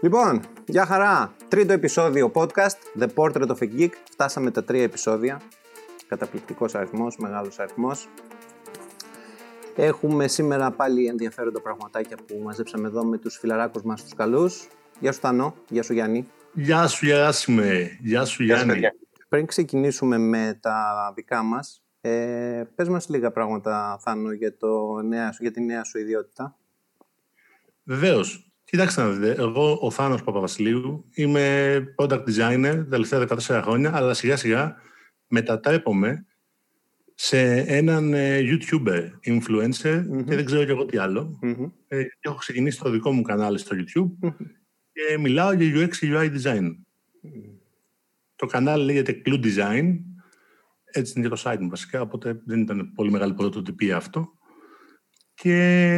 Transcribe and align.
Λοιπόν, 0.00 0.40
γεια 0.66 0.86
χαρά. 0.86 1.34
Τρίτο 1.48 1.72
επεισόδιο 1.72 2.30
podcast, 2.34 3.00
The 3.00 3.08
Portrait 3.14 3.46
of 3.46 3.58
a 3.58 3.78
Geek. 3.78 3.90
Φτάσαμε 4.10 4.50
τα 4.50 4.64
τρία 4.64 4.82
επεισόδια. 4.82 5.40
Καταπληκτικός 6.08 6.74
αριθμός, 6.74 7.16
μεγάλος 7.16 7.58
αριθμός. 7.58 8.08
Έχουμε 9.76 10.28
σήμερα 10.28 10.70
πάλι 10.70 11.06
ενδιαφέροντα 11.06 11.60
πραγματάκια 11.60 12.16
που 12.16 12.40
μαζέψαμε 12.44 12.86
εδώ 12.86 13.04
με 13.04 13.18
τους 13.18 13.36
φιλαράκους 13.36 13.82
μας 13.82 14.02
τους 14.02 14.14
καλούς. 14.14 14.68
Γεια 15.00 15.12
σου 15.12 15.20
Τανό, 15.20 15.54
γεια 15.68 15.82
σου 15.82 15.92
Γιάννη. 15.92 16.28
Γεια 16.52 16.86
σου 16.86 17.06
Γεράσιμε, 17.06 17.98
γεια 18.00 18.24
σου 18.24 18.42
Γιάννη. 18.42 18.80
Πριν 19.28 19.46
ξεκινήσουμε 19.46 20.18
με 20.18 20.58
τα 20.62 21.12
δικά 21.14 21.42
μας, 21.42 21.82
ε, 22.00 22.64
πες 22.74 22.88
μας 22.88 23.08
λίγα 23.08 23.30
πράγματα 23.30 23.98
Θάνο 24.00 24.32
για, 24.32 24.56
το 24.56 25.02
νέα, 25.02 25.34
για 25.38 25.50
τη 25.50 25.60
νέα 25.60 25.84
σου 25.84 25.98
ιδιότητα. 25.98 26.56
Βεβαίως. 27.84 28.52
Κοιτάξτε 28.64 29.02
να 29.02 29.08
δείτε, 29.08 29.42
εγώ 29.42 29.78
ο 29.80 29.90
Θάνος 29.90 30.22
Παπαβασιλείου 30.22 31.04
είμαι 31.14 31.76
product 31.96 32.24
designer 32.24 32.74
τα 32.74 32.86
τελευταία 32.90 33.26
14 33.28 33.60
χρόνια, 33.62 33.96
αλλά 33.96 34.14
σιγά 34.14 34.36
σιγά 34.36 34.76
μετατρέπομαι 35.28 36.26
σε 37.14 37.56
έναν 37.56 38.14
ε, 38.14 38.40
YouTuber, 38.40 39.10
influencer 39.26 40.04
και 40.26 40.34
δεν 40.34 40.44
ξέρω 40.44 40.64
και 40.64 40.70
εγώ 40.70 40.84
τι 40.84 40.98
άλλο. 40.98 41.38
Ε, 41.88 42.02
έχω 42.20 42.36
ξεκινήσει 42.36 42.78
το 42.80 42.90
δικό 42.90 43.12
μου 43.12 43.22
κανάλι 43.22 43.58
στο 43.58 43.76
YouTube 43.76 44.32
και 44.92 45.18
μιλάω 45.18 45.52
για 45.52 45.74
UX 45.74 45.96
και 45.96 46.08
UI 46.10 46.40
design. 46.40 46.76
Το 48.36 48.46
κανάλι 48.46 48.84
λέγεται 48.84 49.22
Clue 49.24 49.44
Design, 49.44 49.98
έτσι 50.92 51.12
είναι 51.16 51.28
και 51.28 51.34
το 51.34 51.42
site 51.44 51.58
μου 51.60 51.68
βασικά, 51.68 52.00
οπότε 52.00 52.40
δεν 52.46 52.60
ήταν 52.60 52.92
πολύ 52.94 53.10
μεγάλη 53.10 53.34
πρωτοτυπία 53.34 53.96
αυτό. 53.96 54.28
Και 55.34 55.52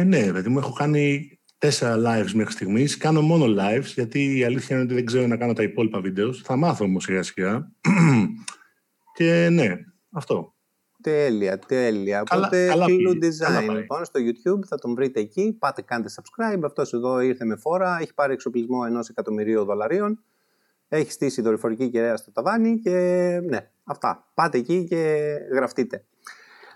ναι, 0.05 0.31
παιδί 0.31 0.49
μου, 0.49 0.57
έχω 0.59 0.73
κάνει 0.73 1.29
τέσσερα 1.57 1.95
lives 1.97 2.31
μέχρι 2.31 2.51
στιγμής. 2.53 2.97
Κάνω 2.97 3.21
μόνο 3.21 3.45
lives, 3.59 3.85
γιατί 3.85 4.37
η 4.37 4.43
αλήθεια 4.43 4.75
είναι 4.75 4.85
ότι 4.85 4.93
δεν 4.93 5.05
ξέρω 5.05 5.27
να 5.27 5.37
κάνω 5.37 5.53
τα 5.53 5.63
υπόλοιπα 5.63 6.01
βίντεος. 6.01 6.41
Θα 6.41 6.55
μάθω 6.55 6.85
όμως 6.85 7.03
σιγά 7.03 7.23
σιγά. 7.23 7.71
και 9.17 9.47
ναι, 9.51 9.75
αυτό. 10.11 10.55
Τέλεια, 11.01 11.59
τέλεια. 11.59 12.23
Καλά- 12.23 12.45
Οπότε 12.45 12.67
καλά 12.67 12.85
Clue 12.85 12.87
πήγε, 12.87 13.27
Design. 13.27 13.37
καλά 13.45 13.65
πάει. 13.65 13.75
Λοιπόν, 13.77 14.05
στο 14.05 14.19
YouTube 14.19 14.65
θα 14.67 14.77
τον 14.77 14.93
βρείτε 14.95 15.19
εκεί. 15.19 15.55
Πάτε, 15.59 15.81
κάντε 15.81 16.09
subscribe. 16.15 16.61
Αυτός 16.63 16.93
εδώ 16.93 17.19
ήρθε 17.19 17.45
με 17.45 17.55
φόρα. 17.55 17.97
Έχει 18.01 18.13
πάρει 18.13 18.33
εξοπλισμό 18.33 18.83
ενός 18.87 19.09
εκατομμυρίου 19.09 19.63
δολαρίων. 19.65 20.23
Έχει 20.87 21.11
στήσει 21.11 21.41
δορυφορική 21.41 21.89
κεραία 21.89 22.17
στο 22.17 22.31
ταβάνι 22.31 22.79
και 22.79 22.89
ναι, 23.49 23.71
αυτά. 23.91 24.31
Πάτε 24.33 24.57
εκεί 24.57 24.85
και 24.89 25.31
γραφτείτε. 25.53 26.05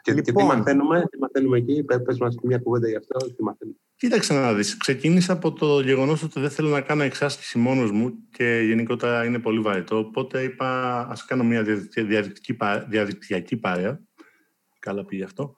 Και, 0.02 0.14
και 0.14 0.22
τι 0.22 0.32
Λοιπόν. 0.32 0.46
μαθαίνουμε, 0.58 1.08
τι 1.12 1.18
μαθαίνουμε 1.20 1.58
εκεί, 1.58 1.84
πε- 1.84 2.02
πες 2.04 2.18
μας 2.18 2.36
μια 2.44 2.58
κουβέντα 2.58 2.88
γι' 2.90 2.96
αυτό, 2.96 3.18
τι 3.18 3.44
μαθαίνουμε. 3.44 3.78
Κοίταξε 3.96 4.34
να 4.34 4.54
δεις. 4.54 4.78
Ξεκίνησα 4.78 5.34
από 5.34 5.54
το 5.54 5.80
γεγονός 5.80 6.24
ότι 6.24 6.40
δεν 6.40 6.50
θέλω 6.50 6.70
να 6.70 6.82
κάνω 6.82 7.04
εξάσκηση 7.04 7.58
μόνος 7.58 7.92
μου 7.92 8.14
και 8.32 8.62
γενικότερα 8.66 9.26
είναι 9.26 9.40
πολύ 9.40 9.60
βαρετό. 9.60 9.98
Οπότε 9.98 10.42
είπα 10.42 11.00
ας 11.10 11.26
κάνω 11.26 11.44
μια 11.44 11.64
διαδικτυα- 11.64 12.06
διαδικτυακή, 12.06 12.54
πα- 12.54 12.86
διαδικτυακή 12.90 13.58
παρέα. 13.58 14.00
Καλά 14.80 15.06
πήγε 15.06 15.24
αυτό. 15.24 15.54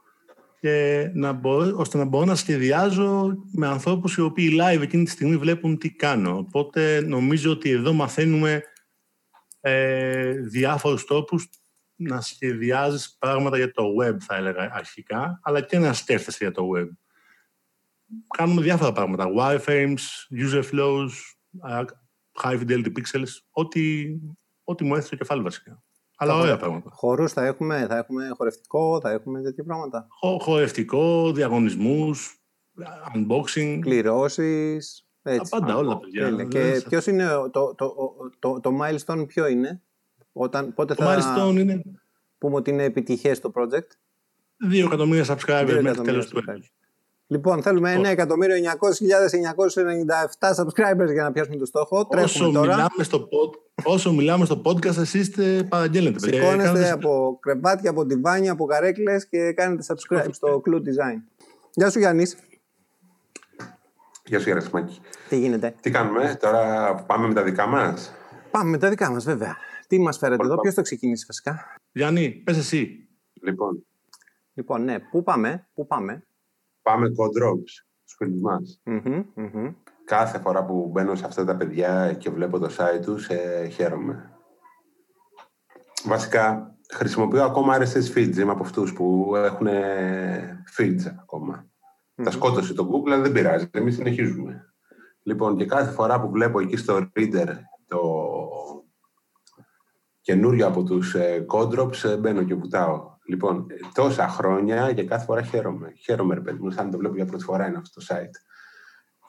Και 0.59 1.09
να 1.13 1.31
μπορώ, 1.31 1.73
ώστε 1.77 1.97
να 1.97 2.05
μπορώ 2.05 2.25
να 2.25 2.35
σχεδιάζω 2.35 3.33
με 3.51 3.67
ανθρώπους 3.67 4.15
οι 4.15 4.21
οποίοι 4.21 4.59
live 4.61 4.81
εκείνη 4.81 5.03
τη 5.03 5.09
στιγμή 5.11 5.37
βλέπουν 5.37 5.77
τι 5.77 5.89
κάνω. 5.89 6.37
Οπότε 6.37 7.01
νομίζω 7.01 7.51
ότι 7.51 7.69
εδώ 7.69 7.93
μαθαίνουμε 7.93 8.61
ε, 9.67 10.31
διάφορους 10.31 11.05
τρόπους 11.05 11.49
να 11.95 12.21
σχεδιάζεις 12.21 13.15
πράγματα 13.19 13.57
για 13.57 13.71
το 13.71 13.83
web 14.01 14.15
θα 14.19 14.35
έλεγα 14.35 14.69
αρχικά, 14.73 15.39
αλλά 15.43 15.61
και 15.61 15.79
να 15.79 15.93
σκέφτεσαι 15.93 16.37
για 16.41 16.51
το 16.51 16.69
web 16.75 16.87
κάνουμε 18.37 18.61
διάφορα 18.61 18.91
πράγματα. 18.91 19.25
Wireframes, 19.37 19.97
user 20.31 20.63
flows, 20.71 21.09
α, 21.59 21.83
high 22.43 22.59
fidelity 22.59 22.91
pixels, 22.97 23.29
ό,τι, 23.51 24.05
ό,τι 24.63 24.83
μου 24.83 24.95
έρθει 24.95 25.07
στο 25.07 25.15
κεφάλι 25.15 25.41
βασικά. 25.41 25.83
Αλλά 26.17 26.31
Τα 26.33 26.39
ωραία 26.39 26.57
πράγματα. 26.57 26.89
Χορούς 26.93 27.31
θα 27.33 27.45
έχουμε, 27.45 27.85
θα 27.89 27.97
έχουμε 27.97 28.27
χορευτικό, 28.37 28.99
θα 29.01 29.09
έχουμε 29.11 29.41
τέτοια 29.41 29.63
πράγματα; 29.63 30.07
Χο- 30.09 30.39
Χορευτικό, 30.41 31.31
διαγωνισμούς, 31.31 32.41
unboxing, 33.15 33.79
Κληρώσεις. 33.81 35.06
Τα 35.35 35.45
πάντα 35.49 35.77
όλα, 35.77 35.97
παιδιά. 35.97 36.21
Τέλεια. 36.23 36.37
Δεν 36.37 36.47
Και 36.49 36.73
σε- 36.73 36.87
ποιος 36.89 37.07
είναι 37.07 37.35
ο- 37.35 37.49
το, 37.49 37.75
το, 37.75 37.93
το, 38.39 38.59
το, 38.59 38.71
milestone, 38.81 39.27
ποιο 39.27 39.47
είναι, 39.47 39.81
όταν, 40.33 40.73
πότε 40.73 40.93
Το 40.93 41.03
θα 41.03 41.17
milestone 41.17 41.55
είναι 41.59 41.81
πούμε 42.37 42.55
ότι 42.55 42.69
είναι 42.69 42.83
επιτυχές 42.83 43.39
το 43.39 43.51
project; 43.55 43.87
2 44.73 44.85
εκατομμύρια 44.85 45.23
subscribers 45.25 45.63
Δύο 45.65 45.67
μέχρι 45.75 45.77
εκατομμύρια 45.79 46.03
τέλος 46.03 46.27
του 46.27 46.37
subscribers. 46.39 46.53
έτους. 46.53 46.71
Λοιπόν, 47.29 47.61
θέλουμε 47.61 47.91
9.900.997 49.17 50.53
subscribers 50.55 51.11
για 51.13 51.23
να 51.23 51.31
πιάσουμε 51.31 51.55
το 51.57 51.65
στόχο. 51.65 51.97
Όσο 51.97 52.07
Τρέχουμε 52.09 52.51
τώρα. 52.51 52.71
μιλάμε, 52.73 53.03
στο 53.03 53.17
pod, 53.19 53.53
όσο 53.83 54.13
μιλάμε 54.13 54.45
στο 54.45 54.61
podcast, 54.65 54.85
εσείς 54.97 55.13
είστε 55.13 55.63
παραγγέλνετε. 55.69 56.19
παιδιά. 56.19 56.41
Σηκώνεστε 56.41 56.71
Κάνετε- 56.73 56.91
από 56.93 57.37
κρεβάτια, 57.41 57.89
από 57.89 58.05
τιβάνια, 58.05 58.51
από 58.51 58.65
καρέκλες 58.65 59.27
και 59.27 59.53
κάνετε 59.53 59.83
subscribe 59.87 60.27
στο 60.31 60.61
Clue 60.65 60.75
Design. 60.77 61.21
Γεια 61.73 61.89
σου 61.89 61.99
Γιάννης. 61.99 62.37
Γεια 64.27 64.39
σου 64.39 64.47
Γερασιμάκη. 64.49 64.99
Τι 65.29 65.39
γίνεται; 65.39 65.75
Τι 65.81 65.91
κάνουμε, 65.91 66.37
τώρα 66.39 66.95
πάμε 66.95 67.27
με 67.27 67.33
τα 67.33 67.43
δικά 67.43 67.67
μας; 67.67 68.13
Πάμε 68.51 68.69
με 68.69 68.77
τα 68.77 68.89
δικά 68.89 69.11
μας 69.11 69.23
βέβαια. 69.23 69.55
Τι 69.87 69.99
μας 69.99 70.17
φέρετε 70.17 70.37
Πολύ 70.37 70.47
εδώ, 70.49 70.55
πάμε. 70.57 70.61
ποιος 70.69 70.73
το 70.75 70.81
ξεκινήσει 70.81 71.25
βασικά. 71.27 71.65
Γιάννη, 71.91 72.29
πες 72.29 72.57
εσύ. 72.57 73.07
Λοιπόν, 73.41 73.85
Λοιπόν, 74.53 74.83
ναι, 74.83 74.99
πού 74.99 75.23
πάμε, 75.23 75.67
πού 75.73 75.87
πάμε; 75.87 76.27
πάμε 76.81 77.07
code 77.07 77.43
drops 77.43 77.69
στους 78.03 78.15
φίλους 78.17 78.41
μας. 78.41 78.81
Μμμ, 78.83 79.23
μμμ. 79.35 79.73
Κάθε 80.05 80.39
φορά 80.39 80.65
που 80.65 80.89
μπαίνω 80.91 81.15
σε 81.15 81.25
αυτά 81.25 81.45
τα 81.45 81.55
παιδιά 81.57 82.13
και 82.13 82.29
βλέπω 82.29 82.59
το 82.59 82.69
site 82.77 83.01
τους, 83.01 83.27
ε, 83.27 83.67
χαίρομαι. 83.71 84.31
Βασικά, 86.05 86.75
χρησιμοποιώ 86.93 87.43
ακόμα 87.43 87.77
RSS 87.77 88.13
feeds. 88.17 88.35
Είμαι 88.37 88.51
από 88.51 88.63
αυτούς 88.63 88.93
που 88.93 89.33
έχουν 89.35 89.67
feeds 90.77 91.01
ακόμα. 91.21 91.67
Τα 92.23 92.31
σκότωσε 92.31 92.73
το 92.73 92.89
Google, 92.91 93.11
αλλά 93.11 93.21
δεν 93.21 93.31
πειράζει. 93.31 93.67
Εμείς 93.71 93.95
συνεχίζουμε. 93.95 94.73
Λοιπόν, 95.23 95.57
και 95.57 95.65
κάθε 95.65 95.91
φορά 95.91 96.21
που 96.21 96.29
βλέπω 96.29 96.59
εκεί 96.59 96.77
στο 96.77 97.09
Reader 97.15 97.47
το 97.87 97.99
καινούριο 100.21 100.67
από 100.67 100.83
τους 100.83 101.15
ε, 101.15 101.45
Codrops, 101.53 102.03
ε, 102.03 102.17
μπαίνω 102.17 102.43
και 102.43 102.55
βουτάω. 102.55 103.15
Λοιπόν, 103.25 103.65
ε, 103.69 103.75
τόσα 103.93 104.27
χρόνια 104.27 104.93
και 104.93 105.03
κάθε 105.03 105.25
φορά 105.25 105.41
χαίρομαι. 105.41 105.93
Χαίρομαι, 105.95 106.33
ρε 106.33 106.41
παιδί 106.41 106.59
μου, 106.61 106.71
σαν 106.71 106.85
να 106.85 106.91
το 106.91 106.97
βλέπω 106.97 107.15
για 107.15 107.25
πρώτη 107.25 107.43
φορά 107.43 107.67
είναι 107.67 107.77
αυτό 107.77 107.99
το 107.99 108.05
site. 108.09 108.35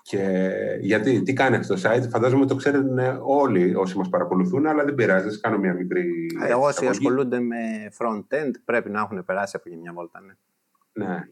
Και 0.03 0.51
γιατί, 0.81 1.23
τι 1.23 1.33
κάνει 1.33 1.57
αυτό 1.57 1.75
το 1.75 1.81
site, 1.85 2.09
φαντάζομαι 2.11 2.47
το 2.47 2.55
ξέρουν 2.55 2.99
ε, 2.99 3.19
όλοι 3.23 3.75
όσοι 3.75 3.99
μας 3.99 4.09
παρακολουθούν, 4.09 4.67
αλλά 4.67 4.85
δεν 4.85 4.95
πειράζει, 4.95 5.27
ας 5.29 5.41
κάνω 5.41 5.59
μια 5.59 5.75
μικρή 5.75 6.27
Ε, 6.47 6.55
Όσοι 6.55 6.69
εισαγωγή. 6.71 6.89
ασχολούνται 6.89 7.41
με 7.41 7.57
front-end 7.99 8.51
πρέπει 8.65 8.91
να 8.91 9.01
έχουν 9.01 9.25
περάσει 9.25 9.57
από 9.57 9.81
μια 9.81 9.93
βόλτα. 9.93 10.21
Ναι. 10.21 11.07
Ναι. 11.07 11.29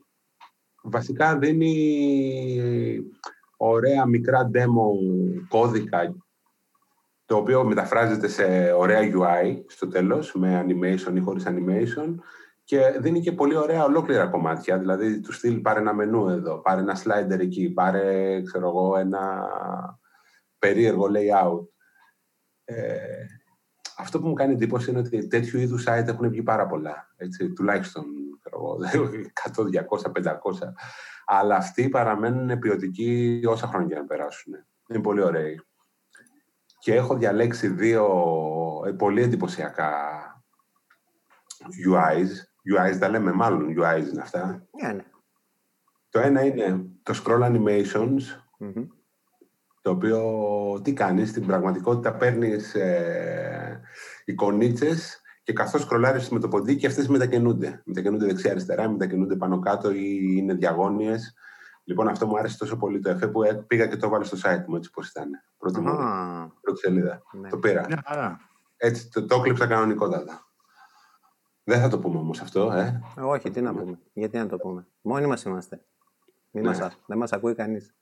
Βασικά 0.88 1.38
δίνει 1.38 1.74
ωραία 3.56 4.06
μικρά 4.06 4.50
demo 4.54 4.88
κώδικα 5.48 6.14
το 7.24 7.36
οποίο 7.36 7.64
μεταφράζεται 7.64 8.28
σε 8.28 8.72
ωραία 8.72 9.00
UI 9.00 9.64
στο 9.66 9.88
τέλος 9.88 10.34
με 10.34 10.64
animation 10.66 11.16
ή 11.16 11.20
χωρίς 11.20 11.44
animation 11.46 12.14
και 12.64 12.98
δίνει 13.00 13.20
και 13.20 13.32
πολύ 13.32 13.56
ωραία 13.56 13.84
ολόκληρα 13.84 14.26
κομμάτια 14.26 14.78
δηλαδή 14.78 15.20
του 15.20 15.32
στυλ 15.32 15.60
πάρε 15.60 15.80
ένα 15.80 15.94
μενού 15.94 16.28
εδώ, 16.28 16.58
πάρε 16.58 16.80
ένα 16.80 16.96
slider 17.04 17.38
εκεί, 17.38 17.70
πάρε 17.70 18.42
ξέρω 18.42 18.68
εγώ 18.68 18.96
ένα 18.96 19.48
περίεργο 20.58 21.06
layout. 21.14 21.66
Ε, 22.64 22.96
αυτό 23.98 24.20
που 24.20 24.28
μου 24.28 24.34
κάνει 24.34 24.52
εντύπωση 24.52 24.90
είναι 24.90 24.98
ότι 24.98 25.26
τέτοιου 25.26 25.60
είδους 25.60 25.84
site 25.88 26.06
έχουν 26.06 26.28
βγει 26.28 26.42
πάρα 26.42 26.66
πολλά. 26.66 27.14
Έτσι, 27.16 27.52
τουλάχιστον 27.52 28.04
ξέρω 28.04 28.25
εγώ, 28.56 28.78
100, 29.54 29.62
200, 29.62 30.12
500. 30.12 30.72
Αλλά 31.26 31.56
αυτοί 31.56 31.88
παραμένουν 31.88 32.58
ποιοτικοί 32.58 33.42
όσα 33.46 33.66
χρόνια 33.66 33.98
να 33.98 34.04
περάσουν. 34.04 34.54
Είναι 34.88 35.02
πολύ 35.02 35.22
ωραίοι. 35.22 35.60
Και 36.78 36.94
έχω 36.94 37.16
διαλέξει 37.16 37.68
δύο 37.68 38.04
ε, 38.86 38.90
πολύ 38.90 39.22
εντυπωσιακά 39.22 39.90
UIs. 41.86 42.28
UIs 42.74 42.98
τα 42.98 43.08
λέμε 43.08 43.32
μάλλον, 43.32 43.74
UIs 43.78 44.08
είναι 44.12 44.22
αυτά. 44.22 44.66
Ναι, 44.82 44.92
ναι. 44.92 45.04
Το 46.08 46.20
ένα 46.20 46.44
είναι 46.44 46.84
το 47.02 47.22
scroll 47.24 47.42
animations, 47.42 48.22
Μμμ. 48.58 48.86
το 49.82 49.90
οποίο 49.90 50.20
τι 50.84 50.92
κάνεις, 50.92 51.28
στην 51.28 51.46
πραγματικότητα 51.46 52.14
παίρνεις 52.16 52.74
ε, 52.74 53.80
εικονίτσες 54.24 55.20
και 55.46 55.52
καθώς 55.52 55.82
σκρολάρεις 55.82 56.28
με 56.28 56.38
το 56.40 56.48
ποντίκι 56.48 56.86
αυτές 56.86 57.08
μετακαινούνται. 57.08 57.82
Μετακαινούνται 57.84 58.26
δεξιά-αριστερά, 58.26 58.88
μετακαινούνται 58.90 59.36
πάνω-κάτω 59.36 59.90
ή 59.90 60.18
είναι 60.36 60.54
διαγώνιες. 60.54 61.34
Λοιπόν, 61.84 62.08
αυτό 62.08 62.26
μου 62.26 62.38
άρεσε 62.38 62.58
τόσο 62.58 62.76
πολύ 62.76 63.00
το 63.00 63.10
εφέ 63.10 63.28
που 63.28 63.42
ε, 63.42 63.54
πήγα 63.54 63.86
και 63.86 63.96
το 63.96 64.08
βάλω 64.08 64.24
στο 64.24 64.36
site 64.42 64.64
μου 64.66 64.76
έτσι 64.76 64.90
πώς 64.90 65.08
ήταν. 65.08 65.30
Πρώτη, 65.58 65.80
μου, 65.80 65.88
Αχα, 65.88 66.52
πρώτη 66.60 66.78
σελίδα. 66.78 67.22
ναι. 67.40 67.48
Το 67.48 67.58
πήρα. 67.58 67.84
Μια 67.88 68.02
χαρά. 68.06 68.40
Έτσι, 68.76 69.08
το, 69.10 69.26
το 69.26 69.40
κλείψα 69.40 69.66
κανονικότατα. 69.66 70.46
Δεν 71.64 71.80
θα 71.80 71.88
το 71.88 71.98
πούμε 71.98 72.18
όμως 72.18 72.40
αυτό, 72.40 72.72
ε. 72.72 73.00
Ε, 73.16 73.20
Όχι, 73.20 73.50
τι 73.50 73.60
να 73.60 73.74
πούμε. 73.74 73.98
Γιατί 74.12 74.38
να 74.38 74.46
το 74.46 74.56
πούμε. 74.56 74.86
Μόνοι 75.00 75.26
μας 75.26 75.42
είμαστε. 75.42 75.84
Μην 76.50 76.62
Ναι. 76.62 76.68
μας, 76.68 76.80
α- 76.80 76.92
δεν 77.06 77.18
μας 77.18 77.32
ακούει 77.32 77.54
κανείς. 77.54 77.94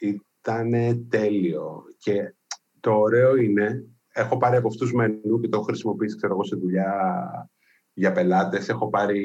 Ήταν 0.00 0.70
τέλειο. 1.08 1.82
Και 1.98 2.34
το 2.80 2.92
ωραίο 3.00 3.36
είναι, 3.36 3.84
έχω 4.12 4.36
πάρει 4.36 4.56
από 4.56 4.68
αυτούς 4.68 4.92
μενού 4.92 5.40
και 5.40 5.48
το 5.48 5.56
έχω 5.56 5.62
χρησιμοποιήσει, 5.64 6.16
ξέρω 6.16 6.32
εγώ, 6.32 6.44
σε 6.44 6.56
δουλειά 6.56 6.92
για 7.92 8.12
πελάτες. 8.12 8.68
Έχω 8.68 8.88
πάρει 8.90 9.24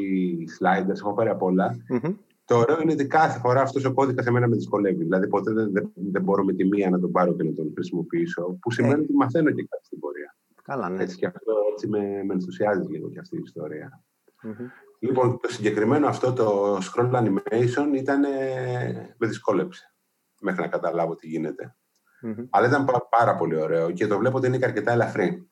sliders, 0.60 0.96
έχω 0.98 1.14
πάρει 1.14 1.30
απ' 1.30 1.42
όλα. 1.44 1.76
Μμμ. 1.90 2.14
Το 2.46 2.58
ωραίο 2.58 2.82
είναι 2.82 2.92
ότι 2.92 3.08
κάθε 3.08 3.40
φορά 3.40 3.62
αυτός 3.62 3.86
ο 3.86 3.94
κώδικας 3.94 4.26
εμένα 4.26 4.48
με 4.48 4.56
δυσκολεύει. 4.56 5.04
Δηλαδή, 5.04 5.28
ποτέ 5.28 5.54
δεν, 5.54 5.72
δεν, 5.72 5.92
δεν 5.96 6.22
μπορώ 6.22 6.44
με 6.44 6.54
τη 6.54 6.66
μία 6.66 6.90
να 6.90 7.00
τον 7.00 7.12
πάρω 7.12 7.34
και 7.36 7.44
να 7.44 7.54
τον 7.54 7.72
χρησιμοποιήσω. 7.74 8.58
Που 8.62 8.72
σημαίνει 8.72 8.94
Ε. 8.94 9.04
ότι 9.04 9.14
μαθαίνω 9.14 9.52
και 9.52 9.68
κάτι 9.70 9.86
στην 9.86 10.00
πορεία. 10.00 10.36
Καλά, 10.64 10.90
ναι. 10.90 11.04
Έτσι 11.04 11.18
και 11.18 11.26
αυτό 11.26 11.54
έτσι 11.72 11.88
με, 11.88 12.00
με 12.00 12.34
ενθουσιάζει 12.34 12.88
λίγο 12.88 13.10
και 13.10 13.20
αυτή 13.20 13.38
η 13.38 13.42
ιστορία. 13.46 14.04
Μμμ. 14.44 14.68
Λοιπόν, 15.00 15.40
το 15.42 15.52
συγκεκριμένο 15.52 16.08
αυτό 16.08 16.34
το 16.34 16.78
scroll 16.78 17.12
animation 17.12 17.96
ήταν, 17.96 18.24
ε, 18.24 19.16
με 19.18 19.28
δυσκόλεψε 19.28 19.96
μέχρι 20.42 20.62
να 20.62 20.68
καταλάβω 20.68 21.16
τι 21.16 21.28
γίνεται. 21.28 21.76
Μμμ. 22.22 22.48
Αλλά 22.50 22.68
ήταν 22.68 22.86
πα- 22.86 23.08
πάρα 23.10 23.36
πολύ 23.36 23.56
ωραίο 23.56 23.92
και 23.92 24.08
το 24.08 24.18
βλέπω 24.18 24.38
ότι 24.38 24.48
είναι 24.48 24.58
και 24.58 24.66
αρκετά 24.66 24.92
ελαφρύ. 24.92 25.50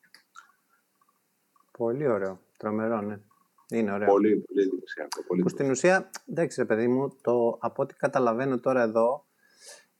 Πολύ 1.78 2.08
ωραίο. 2.08 2.40
Τρομερό, 2.56 3.00
ναι. 3.00 3.20
Είναι 3.68 3.92
ωραίο. 3.92 4.08
Πολύ, 4.08 4.36
πολύ 4.36 4.62
εντυπωσιακό. 4.62 5.22
Πολύ 5.26 5.42
Που 5.42 5.48
στην 5.48 5.70
ουσία, 5.70 6.10
εντάξει 6.26 6.60
ρε 6.60 6.66
παιδί 6.66 6.88
μου, 6.88 7.16
το, 7.22 7.56
από 7.60 7.82
ό,τι 7.82 7.94
καταλαβαίνω 7.94 8.60
τώρα 8.60 8.82
εδώ, 8.82 9.26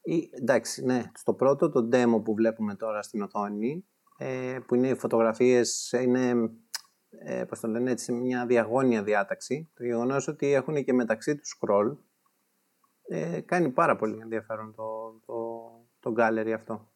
ή, 0.02 0.31
εντάξει, 0.32 0.84
ναι, 0.84 1.02
στο 1.14 1.34
πρώτο 1.34 1.70
το 1.70 1.88
demo 1.93 2.22
που 2.25 2.34
βλέπουμε 2.34 2.75
τώρα 2.75 3.02
στην 3.02 3.22
οθόνη, 3.22 3.84
ε, 4.17 4.58
που 4.67 4.75
είναι 4.75 4.88
οι 4.88 4.94
φωτογραφίες, 4.94 5.93
είναι, 5.93 6.50
ε, 7.08 7.44
πώς 7.44 7.60
το 7.60 7.69
λένε 7.69 7.90
έτσι, 7.90 8.12
μια 8.12 8.46
διαγώνια 8.46 9.02
διάταξη. 9.02 9.70
Το 9.75 9.84
γεγονός 9.84 10.28
ότι 10.28 10.52
έχουν 10.52 10.84
και 10.84 10.93
μεταξύ 10.93 11.37
τους 11.37 11.58
scroll, 11.60 11.96
ε, 13.08 13.40
κάνει 13.40 13.70
πάρα 13.70 13.96
πολύ 13.96 14.19
ενδιαφέρον 14.22 14.75
το, 14.75 15.20
το, 15.26 15.53
το 16.04 16.14
gallery 16.16 16.50
αυτό. 16.54 16.88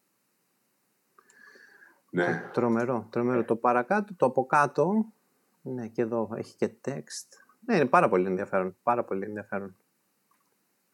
Ναι. 2.10 2.50
Τρομερό, 2.52 3.06
τρομερό. 3.10 3.44
Το 3.44 3.56
παρακάτω, 3.56 4.14
το 4.14 4.26
από 4.26 4.46
κάτω, 4.46 5.06
ναι 5.62 5.86
και 5.86 6.02
εδώ 6.02 6.30
έχει 6.34 6.56
και 6.56 6.70
text. 6.84 7.28
Ναι, 7.66 7.76
είναι 7.76 7.86
πάρα 7.86 8.08
πολύ 8.08 8.26
ενδιαφέρον, 8.26 8.76
πάρα 8.82 9.04
πολύ 9.04 9.24
ενδιαφέρον. 9.24 9.76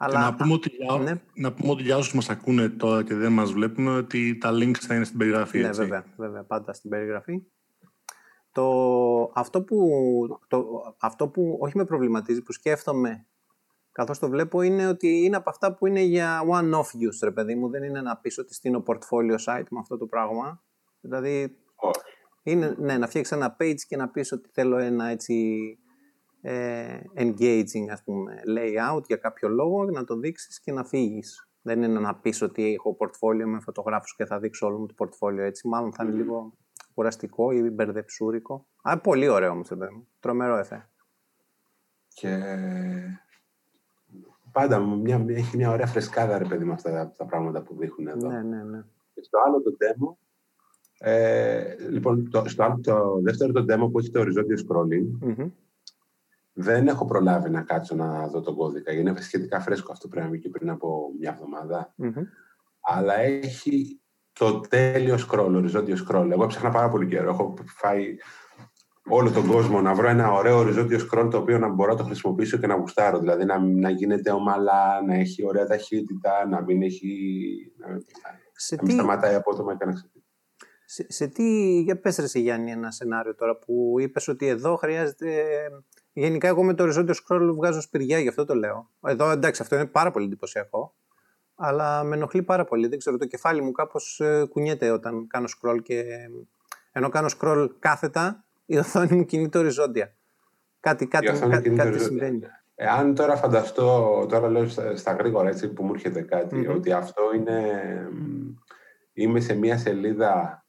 Και 0.08 0.16
να 0.16 0.34
πούμε, 0.34 0.52
ότι 0.52 0.69
για, 0.69 0.99
ναι. 0.99 1.20
να 1.34 1.52
πούμε 1.52 1.70
ότι 1.70 1.82
για 1.82 1.96
όσους 1.96 2.14
μας 2.14 2.31
ακούνε 2.31 2.69
τώρα 2.69 3.05
και 3.05 3.14
δεν 3.14 3.32
μας 3.32 3.52
βλέπουν 3.52 3.87
ότι 3.87 4.38
τα 4.38 4.50
links 4.52 4.78
θα 4.78 4.94
είναι 4.94 5.05
στην 5.05 5.19
περιγραφή. 5.19 5.60
Ναι, 5.60 5.67
έτσι. 5.67 5.81
βέβαια, 5.81 6.05
βέβαια, 6.17 6.43
πάντα 6.43 6.72
στην 6.72 6.90
περιγραφή. 6.90 7.43
Το, 8.52 9.32
αυτό, 9.34 9.62
που, 9.62 9.88
το, 10.49 10.67
αυτό 10.99 11.28
που 11.28 11.58
όχι 11.60 11.76
με 11.76 11.84
προβληματίζει, 11.84 12.43
που 12.43 12.52
σκέφτομαι 12.52 13.26
καθώς 13.94 14.19
το 14.19 14.29
βλέπω, 14.29 14.62
είναι 14.62 14.87
ότι 14.87 15.25
είναι 15.25 15.37
από 15.37 15.50
αυτά 15.50 15.75
που 15.75 15.87
είναι 15.87 16.00
για 16.00 16.41
one-off 16.50 17.06
use, 17.06 17.19
ρε 17.23 17.31
παιδί 17.31 17.55
μου. 17.55 17.70
Δεν 17.70 17.82
είναι 17.82 18.00
να 18.00 18.17
πεις 18.17 18.38
ότι 18.38 18.55
στείλω 18.55 18.85
portfolio 18.87 19.37
site 19.46 19.67
με 19.70 19.79
αυτό 19.81 19.96
το 19.96 20.06
πράγμα. 20.06 20.62
Δηλαδή, 21.00 21.56
Όχι. 21.75 22.00
είναι 22.43 22.75
ναι, 22.79 22.99
να 22.99 23.06
φτιάξεις 23.06 23.37
ένα 23.37 23.56
page 23.61 23.81
και 23.88 23.96
να 23.96 24.08
πεις 24.08 24.32
ότι 24.32 24.49
θέλω 24.52 24.76
ένα 24.76 25.06
έτσι 25.06 25.58
ε, 26.41 26.99
engaging 27.17 27.88
ας 27.91 28.02
πούμε 28.05 28.41
layout 28.56 29.02
για 29.06 29.17
κάποιο 29.17 29.49
λόγο 29.49 29.85
να 29.85 30.05
το 30.05 30.17
δείξεις 30.17 30.61
και 30.61 30.73
να 30.73 30.85
φύγεις. 30.85 31.49
Δεν 31.62 31.82
είναι 31.82 32.00
να 32.00 32.14
πεις 32.14 32.43
ότι 32.43 32.75
έχω 32.75 32.96
portfolio 33.00 33.44
με 33.44 33.61
φωτογράφους 33.61 34.14
και 34.17 34.25
θα 34.25 34.38
δείξω 34.38 34.67
όλο 34.67 34.79
μου 34.79 34.87
το 34.87 34.94
portfolio 34.99 35.38
έτσι. 35.38 35.69
Μάλλον 35.69 35.93
θα 35.93 36.05
είναι 36.05 36.14
λίγο 36.14 36.52
κουραστικό 36.94 37.50
ή 37.50 37.70
μπερδεψούρικο. 37.70 38.67
Α, 38.82 38.99
πολύ 38.99 39.29
ωραίο 39.29 39.50
όμως, 39.50 39.69
ρε 39.69 39.76
παιδί 39.76 39.94
μου. 39.94 40.08
Τρομερό 40.20 40.56
εφέ. 40.56 40.88
Και 42.08 42.38
πάντα 44.55 44.79
μια, 44.79 45.19
μια- 45.19 45.37
έχει 45.37 45.56
μια 45.56 45.71
ωραία 45.71 45.87
φρεσκάδα, 45.87 46.39
ρε 46.39 46.45
παιδί, 46.45 46.65
με 46.65 46.73
αυτά 46.73 46.91
τα, 46.93 47.12
τα 47.17 47.25
πράγματα 47.25 47.62
που 47.62 47.77
δείχνουν 47.79 48.09
εδώ. 48.09 48.29
Ναι, 48.29 48.43
ναι, 48.43 48.62
ναι. 48.62 48.83
Και 49.15 49.23
στο 49.23 49.39
άλλο 49.47 49.62
το 49.62 49.71
demo, 49.79 50.17
ε, 50.99 51.75
λοιπόν, 51.91 52.31
το, 52.31 52.43
στο 52.47 52.62
άλλο, 52.65 52.81
το 52.83 53.21
δεύτερο 53.23 53.53
το 53.53 53.65
demo 53.69 53.91
που 53.93 53.99
έχει 53.99 54.11
το 54.11 54.21
οριζόντιο 54.21 54.56
scrolling, 54.69 55.06
Μμμ. 55.21 55.49
δεν 56.53 56.89
έχω 56.89 57.05
προλάβει 57.05 57.51
να 57.51 57.62
κάτσω 57.62 57.95
να 57.95 58.29
δω 58.29 58.41
τον 58.41 58.56
κώδικα, 58.56 58.93
γιατί 58.93 59.09
είναι 59.11 59.21
σχετικά 59.21 59.61
φρέσκο 59.61 59.93
αυτό 59.93 60.09
πρέπει 60.09 60.23
να 60.27 60.29
είναι 60.33 60.39
και 60.43 60.49
πριν 60.49 60.71
από 60.71 61.11
μια 61.19 61.31
εβδομάδα. 61.31 61.93
Μμμ. 61.97 62.12
Αλλά 62.81 63.19
έχει 63.19 64.01
το 64.33 64.61
τέλειο 64.61 65.17
scroll, 65.31 65.53
οριζόντιο 65.55 65.97
scroll. 66.09 66.29
Εγώ 66.31 66.47
ψάχνα 66.47 66.71
πάρα 66.71 66.89
πολύ 66.89 67.06
καιρό. 67.06 67.29
Έχω 67.31 67.55
φάει 67.67 68.17
όλο 69.09 69.31
τον 69.31 69.47
κόσμο 69.47 69.81
να 69.81 69.95
βρω 69.95 70.09
ένα 70.09 70.33
ωραίο 70.33 70.59
οριζόντιο 70.59 70.99
scroll 70.99 71.29
το 71.31 71.37
οποίο 71.37 71.59
να 71.59 71.69
μπορώ 71.69 71.91
να 71.91 71.99
το 71.99 72.05
χρησιμοποιήσω 72.05 72.56
και 72.56 72.67
να 72.67 72.75
γουστάρω. 72.75 73.19
Δηλαδή 73.19 73.45
να, 73.45 73.59
να 73.59 73.91
γίνεται 73.91 74.31
ομαλά, 74.31 75.03
να 75.06 75.15
έχει 75.15 75.47
ωραία 75.47 75.67
ταχύτητα, 75.67 76.47
να 76.49 76.62
μην 76.62 76.83
έχει. 76.83 77.09
να, 77.77 77.87
Σε 78.53 78.75
να 78.75 78.83
μην 78.83 78.91
τι, 78.91 78.97
σταματάει 78.99 79.35
απότομα 79.35 79.77
και 79.77 79.85
να 79.85 79.93
ξεφύγει. 79.93 80.25
σε, 80.85 81.06
σε 81.09 81.27
τι, 81.27 81.81
για 81.81 82.01
πες 82.01 82.17
ρε 82.17 82.25
εσύ, 82.25 82.41
Γιάννη 82.41 82.71
ένα 82.71 82.91
σενάριο 82.91 83.35
τώρα 83.35 83.56
που 83.56 83.95
είπες 83.99 84.29
ότι 84.29 84.47
εδώ 84.47 84.77
χρειάζεται 84.77 85.29
Γενικά, 86.17 86.49
εγώ 86.49 86.62
με 86.62 86.75
το 86.75 86.83
οριζόντιο 86.83 87.15
scroll 87.15 87.51
βγάζω 87.55 87.81
σπηριά, 87.81 88.19
γι' 88.19 88.29
αυτό 88.29 88.45
το 88.45 88.55
λέω. 88.55 88.91
Εδώ 89.06 89.31
εντάξει, 89.31 89.62
αυτό 89.62 89.75
είναι 89.75 89.87
πάρα 89.87 90.11
πολύ 90.11 90.25
εντυπωσιακό. 90.25 90.95
Αλλά 91.55 92.05
με 92.05 92.17
ενοχλεί 92.17 92.43
πάρα 92.43 92.65
πολύ. 92.65 92.87
Δεν 92.87 92.99
ξέρω, 92.99 93.17
το 93.17 93.27
κεφάλι 93.27 93.62
μου 93.62 93.73
κάπως 93.73 94.21
κουνιέται 94.49 94.91
όταν 94.91 95.27
κάνω 95.27 95.49
scroll 95.49 95.83
και. 95.83 96.05
Ενώ 96.93 97.09
κάνω 97.09 97.29
scroll 97.39 97.69
κάθετα, 97.79 98.45
η 98.66 98.76
οθόνη 98.78 99.16
μου 99.16 99.25
κινείται 99.25 99.58
οριζόντια. 99.58 100.14
Κάτι, 100.81 101.06
κάτι, 101.06 101.26
Η 101.26 101.28
οθόνη 101.28 101.50
κάτι, 101.50 101.62
κινείται 101.62 101.82
κάτι 101.82 101.94
οριζόντια. 101.94 102.26
συμβαίνει. 102.26 102.46
Εάν 102.75 103.14
τώρα 103.14 103.37
φανταστώ, 103.37 104.26
τώρα 104.28 104.49
λέω 104.49 104.69
στα, 104.69 104.96
στα 104.96 105.12
γρήγορα 105.12 105.49
έτσι 105.49 105.69
που 105.72 105.84
μου 105.84 105.93
έρχεται 105.94 106.22
κάτι, 106.22 106.55
Μμμ. 106.56 106.70
ότι 106.70 106.93
αυτό 106.93 107.22
είναι, 107.34 107.61
μ, 108.12 108.55
είμαι 109.12 109.40
σε 109.40 109.55
μία 109.55 109.78
σελίδα 109.78 110.64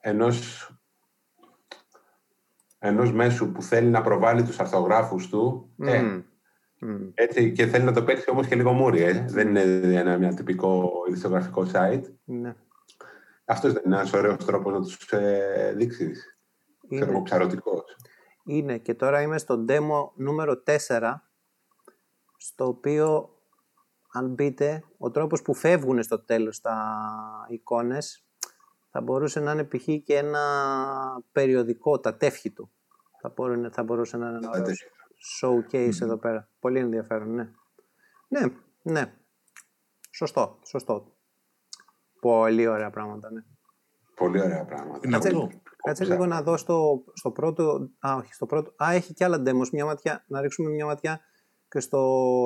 ενός, 0.00 0.70
ενός 2.78 3.12
μέσου 3.12 3.52
που 3.52 3.62
θέλει 3.62 3.88
να 3.88 4.00
προβάλλει 4.00 4.42
τους 4.42 4.60
αρθογράφους 4.60 5.28
του, 5.28 5.70
ε, 5.80 6.00
Μμμ. 6.02 6.22
Μμμ. 6.78 7.10
έτσι, 7.14 7.52
και 7.52 7.66
θέλει 7.66 7.84
να 7.84 7.92
το 7.92 8.02
παίξει 8.04 8.30
όμως 8.30 8.46
και 8.46 8.54
λίγο 8.54 8.72
μούρι, 8.72 9.02
ε. 9.02 9.24
δεν 9.28 9.48
είναι 9.48 9.60
ένα 9.98 10.18
μια 10.18 10.34
τυπικό 10.34 10.90
ειδησιογραφικό 11.08 11.66
site. 11.72 12.02
Ναι. 12.24 12.54
Αυτός 13.44 13.72
δεν 13.72 13.82
είναι 13.86 13.96
ένας 13.96 14.12
ωραίος 14.12 14.44
τρόπος 14.44 14.72
να 14.72 14.80
τους 14.80 15.12
ε, 15.12 15.72
δείξεις. 15.76 16.35
Ξέρω 16.88 17.04
εγώ, 17.04 17.12
Είναι, 17.12 17.22
ψαρωτικός. 17.22 17.96
είναι 18.44 18.78
και 18.78 18.94
τώρα 18.94 19.22
είμαι 19.22 19.38
στο 19.38 19.64
demo 19.68 20.10
νούμερο 20.16 20.62
4 20.88 21.14
στο 22.36 22.66
οποίο 22.66 23.30
αν 24.12 24.28
μπείτε 24.34 24.84
ο 24.98 25.10
τρόπος 25.10 25.42
που 25.42 25.54
φεύγουν 25.54 26.02
στο 26.02 26.24
τέλος 26.24 26.60
τα 26.60 26.76
εικόνες 27.48 28.26
θα 28.90 29.00
μπορούσε 29.00 29.40
να 29.40 29.52
είναι 29.52 29.64
π.χ. 29.64 29.84
και 30.04 30.16
ένα 30.16 30.42
περιοδικό, 31.32 32.00
τα 32.00 32.16
τεύχη 32.16 32.50
του. 32.50 32.70
Θα, 33.20 33.32
μπορούν, 33.36 33.72
θα 33.72 33.82
μπορούσε 33.82 34.16
να 34.16 34.26
είναι 34.28 34.36
ένα 34.36 34.46
Τα 34.46 34.50
ωραίο 34.50 34.64
τεύχη. 34.64 34.84
showcase 35.40 36.00
εδώ 36.02 36.16
πέρα. 36.16 36.48
Πολύ 36.60 36.78
ενδιαφέρον, 36.78 37.34
ναι. 37.34 37.50
Ναι, 38.28 38.40
ναι. 38.82 39.14
Σωστό, 40.10 40.58
σωστό. 40.64 41.12
Πολύ 42.20 42.66
ωραία 42.66 42.90
πράγματα, 42.90 43.30
ναι. 43.30 43.44
Πολύ 44.16 44.40
ωραία 44.40 44.64
πράγματα. 44.64 45.00
Είναι 45.02 45.12
Κάτσε, 45.12 45.28
αυτό. 45.28 45.48
Κάτσε 45.86 46.02
Ψάχνω. 46.04 46.24
λίγο 46.24 46.34
να 46.34 46.42
δω 46.42 46.56
στο, 46.56 47.04
στο 47.12 47.30
πρώτο. 47.30 47.90
Α, 47.98 48.14
όχι, 48.16 48.34
στο 48.34 48.46
πρώτο. 48.46 48.74
Α, 48.84 48.92
έχει 48.92 49.14
και 49.14 49.24
άλλα 49.24 49.42
demos. 49.46 49.68
Μια 49.72 49.84
ματιά, 49.84 50.24
να 50.28 50.40
ρίξουμε 50.40 50.70
μια 50.70 50.86
ματιά 50.86 51.20
και 51.68 51.80
στο 51.80 52.00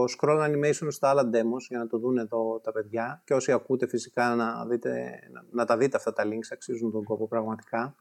scroll 0.04 0.38
animation 0.38 0.87
στα 0.88 1.09
άλλα 1.09 1.30
demos 1.32 1.62
για 1.68 1.78
να 1.78 1.87
το 1.87 1.99
δουν 1.99 2.18
εδώ 2.18 2.61
τα 2.61 2.73
παιδιά. 2.73 3.23
Και 3.26 3.35
όσοι 3.35 3.52
ακούτε 3.52 3.87
φυσικά 3.87 4.35
να, 4.35 4.66
δείτε, 4.66 5.18
να, 5.32 5.44
να 5.50 5.64
τα 5.64 5.76
δείτε 5.76 5.97
αυτά 5.97 6.12
τα 6.12 6.25
links, 6.25 6.49
αξίζουν 6.52 6.90
τον 6.90 7.04
κόπο 7.04 7.28
πραγματικά. 7.28 7.94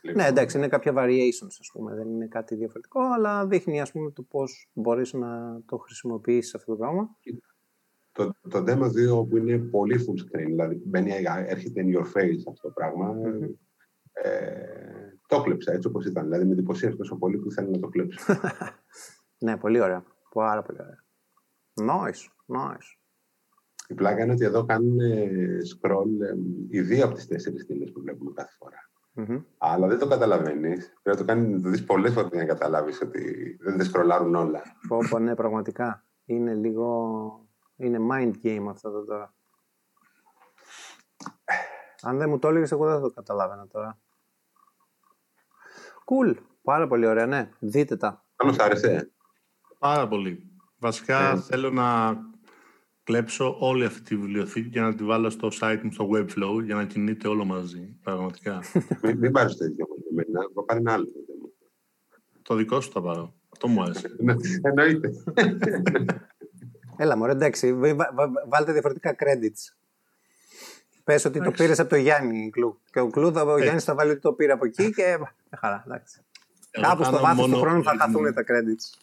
Λοιπόν, 0.00 0.22
Ναι, 0.22 0.28
εντάξει, 0.28 0.56
είναι 0.56 0.68
κάποια 0.68 0.92
variations, 0.96 1.56
ας 1.60 1.70
πούμε, 1.72 1.94
δεν 1.94 2.08
είναι 2.08 2.26
κάτι 2.26 2.54
διαφορετικό, 2.54 3.00
αλλά 3.14 3.46
δείχνει, 3.46 3.80
ας 3.80 3.92
πούμε, 3.92 4.10
το 4.10 4.22
πώς 4.22 4.70
μπορείς 4.72 5.12
να 5.12 5.60
το 5.66 5.76
χρησιμοποιήσεις 5.76 6.54
αυτό 6.54 6.72
το 6.72 6.78
πράγμα. 6.78 7.16
Το, 8.12 8.34
το 8.50 8.58
demo 8.66 8.86
2 9.22 9.28
που 9.28 9.36
είναι 9.36 9.58
πολύ 9.58 9.94
full 9.94 10.20
screen, 10.20 10.46
δηλαδή 10.46 10.82
μπαίνει, 10.84 11.10
έρχεται 11.46 11.82
in 11.84 11.96
your 11.98 12.04
face 12.04 12.42
αυτό 12.48 12.68
το 12.68 12.74
πράγμα. 12.74 13.12
Μμμ. 13.12 13.44
Ε, 14.22 15.18
το 15.26 15.42
κλέψα 15.42 15.72
έτσι 15.72 15.88
όπως 15.88 16.06
ήταν. 16.06 16.24
Δηλαδή 16.24 16.44
με 16.44 16.52
εντυπωσίασε 16.52 16.96
τόσο 16.96 17.16
πολύ 17.16 17.38
που 17.38 17.48
ήθελα 17.50 17.68
να 17.68 17.78
το 17.78 17.88
κλέψω. 17.88 18.18
Ναι, 19.38 19.56
πολύ 19.56 19.80
ωραία. 19.80 20.04
Πάρα 20.34 20.62
πολύ 20.62 20.78
ωραία. 20.80 21.04
Nice, 21.80 22.28
nice. 22.56 22.96
Η 23.88 23.94
πλάκα 23.94 24.22
είναι 24.22 24.32
ότι 24.32 24.44
εδώ 24.44 24.64
κάνουν 24.64 25.00
ε, 25.00 25.58
scroll 25.74 26.20
ε, 26.20 26.34
οι 26.68 26.80
δύο 26.80 27.04
από 27.04 27.14
τις 27.14 27.26
τέσσερις 27.26 27.62
στήλες 27.62 27.92
που 27.92 28.00
βλέπουμε 28.00 28.32
κάθε 28.34 28.54
φορά. 28.58 28.90
Μμμ. 29.12 29.42
Αλλά 29.58 29.86
δεν 29.86 29.98
το 29.98 30.06
καταλαβαίνεις. 30.06 30.92
Πρέπει 31.02 31.18
να 31.18 31.24
το, 31.24 31.24
κάνεις, 31.24 31.48
να 31.56 31.60
το 31.62 31.68
δεις 31.68 31.84
πολλές 31.84 32.12
φορές 32.12 32.30
για 32.30 32.40
να 32.40 32.46
καταλάβεις 32.46 33.00
ότι 33.00 33.56
δεν 33.60 33.78
τα 33.78 33.84
σκρολάρουν 33.84 34.34
όλα. 34.34 34.62
Πω, 34.88 34.98
πω, 35.10 35.18
ναι, 35.18 35.34
πραγματικά. 35.34 36.04
Είναι 36.24 36.54
λίγο... 36.54 37.48
Είναι 37.76 37.98
mind 38.12 38.32
game 38.42 38.66
αυτό 38.70 38.88
εδώ 38.88 39.04
τώρα. 39.04 39.34
Αν 42.02 42.18
δεν 42.18 42.28
μου 42.28 42.38
το 42.38 42.48
έλεγες, 42.48 42.72
εγώ 42.72 42.84
δεν 42.84 42.94
θα 42.94 43.00
το 43.00 43.10
καταλάβαινα 43.10 43.66
τώρα. 43.66 43.98
Cool. 46.06 46.34
Πάρα 46.62 46.86
πολύ 46.86 47.06
ωραία, 47.06 47.26
ναι. 47.26 47.50
Δείτε 47.58 47.96
τα. 47.96 48.24
Αν 48.36 48.54
σ' 48.54 48.58
άρεσε. 48.58 49.10
Πάρα 49.78 50.08
πολύ. 50.08 50.50
Βασικά 50.78 51.30
Ε. 51.30 51.40
θέλω 51.40 51.70
να 51.70 52.16
κλέψω 53.04 53.56
όλη 53.60 53.84
αυτή 53.84 54.00
τη 54.02 54.16
βιβλιοθήκη 54.16 54.68
και 54.68 54.80
να 54.80 54.94
τη 54.94 55.04
βάλω 55.04 55.30
στο 55.30 55.48
site 55.60 55.80
μου 55.82 55.92
στο 55.92 56.08
Webflow 56.12 56.62
για 56.64 56.74
να 56.74 56.84
κινείται 56.84 57.28
όλο 57.28 57.44
μαζί. 57.44 57.96
Πραγματικά. 58.02 58.60
μην, 59.02 59.18
μην 59.18 59.32
πάρεις 59.32 59.56
το 59.56 59.64
ίδιο 59.64 59.86
με 60.14 60.22
εμένα. 60.22 60.46
Θα 60.54 60.62
πάρει 60.64 60.80
ένα 60.80 60.92
άλλο. 60.92 61.06
το 62.42 62.54
δικό 62.54 62.80
σου 62.80 62.90
θα 62.92 63.02
πάρω. 63.02 63.34
Αυτό 63.52 63.68
μου 63.68 63.82
άρεσε. 63.82 64.16
Ναι, 64.18 64.34
Εννοείται. 64.62 65.10
Έλα, 66.96 67.16
μωρέ, 67.16 67.32
εντάξει. 67.32 67.72
βα- 67.74 67.94
βα- 67.94 68.12
βα- 68.14 68.44
βάλτε 68.48 68.72
διαφορετικά 68.72 69.16
credits. 69.18 69.74
Πες 71.04 71.24
ότι 71.24 71.34
το 71.38 71.42
Εντάξει. 71.42 71.62
πήρες 71.62 71.78
από 71.80 71.88
το 71.88 71.96
Γιάννη 71.96 72.50
Κλου. 72.50 72.80
Και 72.90 73.00
ο 73.00 73.10
Κλου, 73.10 73.32
θα, 73.32 73.42
ο 73.42 73.58
Γιάννης 73.58 73.84
θα 73.84 73.94
βάλει 73.94 74.10
ότι 74.10 74.20
το 74.20 74.32
πήρε 74.32 74.52
από 74.52 74.64
εκεί 74.66 74.92
και. 74.92 75.18
Μια 75.60 75.68
χαρά, 75.70 75.82
εντάξει. 75.86 76.20
Εγώ 76.70 76.86
Κάπου 76.86 77.02
στο 77.04 77.12
κάνω 77.12 77.24
βάθος 77.24 77.44
του 77.44 77.50
μόνο 77.50 77.62
χρόνου 77.62 77.82
θα 77.82 77.92
original- 77.92 77.98
χαθούν 77.98 78.34
τα 78.34 78.42
credits. 78.42 78.98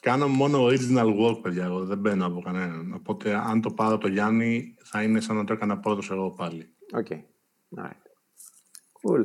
Κάνω 0.00 0.28
μόνο 0.28 0.66
original 0.66 1.16
work, 1.20 1.42
παιδιά. 1.42 1.64
Εγώ 1.64 1.84
δεν 1.84 1.98
παίρνω 1.98 2.26
από 2.26 2.40
κανέναν. 2.42 2.92
Οπότε, 2.94 3.34
αν 3.34 3.60
το 3.60 3.70
πάρω 3.70 3.98
το 3.98 4.08
Γιάννη, 4.08 4.74
θα 4.84 5.02
είναι 5.02 5.20
σαν 5.20 5.36
να 5.36 5.44
το 5.44 5.52
έκανα 5.52 5.78
πρώτος 5.78 6.10
εγώ 6.10 6.30
πάλι. 6.30 6.74
Οκ. 6.92 7.06
Alright. 7.76 8.02
Cool. 9.02 9.24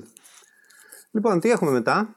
Λοιπόν, 1.11 1.39
τι 1.39 1.49
έχουμε 1.49 1.71
μετά; 1.71 2.15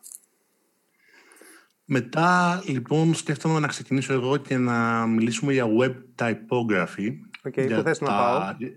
Μετά, 1.84 2.62
λοιπόν, 2.66 3.14
σκέφτομαι 3.14 3.58
να 3.58 3.66
ξεκινήσω 3.66 4.12
εγώ 4.12 4.36
και 4.36 4.56
να 4.58 5.06
μιλήσουμε 5.06 5.52
για 5.52 5.66
web 5.80 5.94
typography. 6.18 7.10
Οκ, 7.44 7.56
Για 7.60 7.76
πού 7.76 7.82
θες 7.82 8.00
να 8.00 8.06
τα- 8.06 8.56
πάω. 8.58 8.68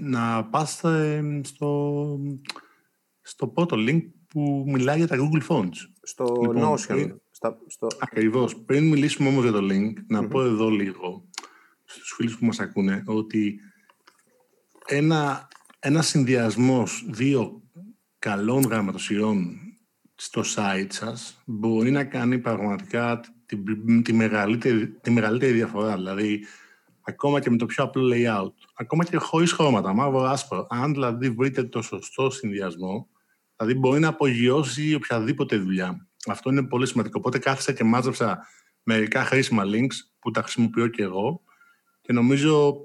Να 0.00 0.44
πας 0.44 0.84
ε, 0.84 1.40
στο, 1.44 2.04
στο 3.22 3.46
πρώτο 3.48 3.76
link 3.78 4.02
που 4.28 4.64
μιλάει 4.66 4.96
για 4.96 5.06
τα 5.06 5.16
Google 5.18 5.46
Fonts. 5.48 5.76
Στο 6.02 6.24
Λοιπόν, 6.40 6.62
Notion. 6.74 6.86
πριν- 6.86 7.20
Στα, 7.30 7.58
στο... 7.66 7.86
Ακριβώς. 8.00 8.56
Πριν 8.56 8.88
μιλήσουμε 8.88 9.28
όμως 9.28 9.42
για 9.42 9.52
το 9.52 9.60
link, 9.70 9.92
να 10.06 10.28
πω 10.28 10.42
εδώ 10.42 10.68
λίγο 10.68 11.28
στους 11.84 12.12
φίλους 12.16 12.38
που 12.38 12.44
μας 12.44 12.60
ακούνε 12.60 13.02
ότι 13.06 13.60
ένα, 14.86 15.48
ένας 15.78 16.06
συνδυασμός 16.06 17.04
δύο 17.10 17.62
καλών 18.18 18.62
γραμματοσιών 18.62 19.56
στο 20.14 20.42
site 20.54 20.86
σας 20.88 21.42
μπορεί 21.46 21.90
να 21.90 22.04
κάνει 22.04 22.38
πραγματικά 22.38 23.20
τη, 23.46 23.56
τη, 24.02 24.12
μεγαλύτερη, 24.12 24.88
τη 24.88 25.10
μεγαλύτερη 25.10 25.52
διαφορά. 25.52 25.94
Δηλαδή, 25.96 26.44
ακόμα 27.02 27.40
και 27.40 27.50
με 27.50 27.56
το 27.56 27.66
πιο 27.66 27.84
απλό 27.84 28.10
layout, 28.14 28.52
ακόμα 28.74 29.04
και 29.04 29.16
χωρίς 29.16 29.52
χρώματα, 29.52 29.92
μαύρο 29.92 30.22
άσπρο, 30.22 30.66
αν 30.70 30.92
δηλαδή 30.92 31.30
βρείτε 31.30 31.62
το 31.64 31.82
σωστό 31.82 32.30
συνδυασμό, 32.30 33.08
δηλαδή 33.58 33.78
μπορεί 33.78 34.00
να 34.00 34.08
απογειώσει 34.08 34.94
οποιαδήποτε 34.94 35.56
δουλειά. 35.56 36.08
Αυτό 36.26 36.50
είναι 36.50 36.66
πολύ 36.66 36.86
σημαντικό. 36.86 37.18
Οπότε 37.18 37.38
κάθισα 37.38 37.72
και 37.72 37.84
μάζεψα 37.84 38.46
μερικά 38.82 39.24
χρήσιμα 39.24 39.62
links 39.66 39.94
που 40.18 40.30
τα 40.30 40.42
χρησιμοποιώ 40.42 40.86
και 40.86 41.02
εγώ 41.02 41.42
και 42.00 42.12
νομίζω 42.12 42.76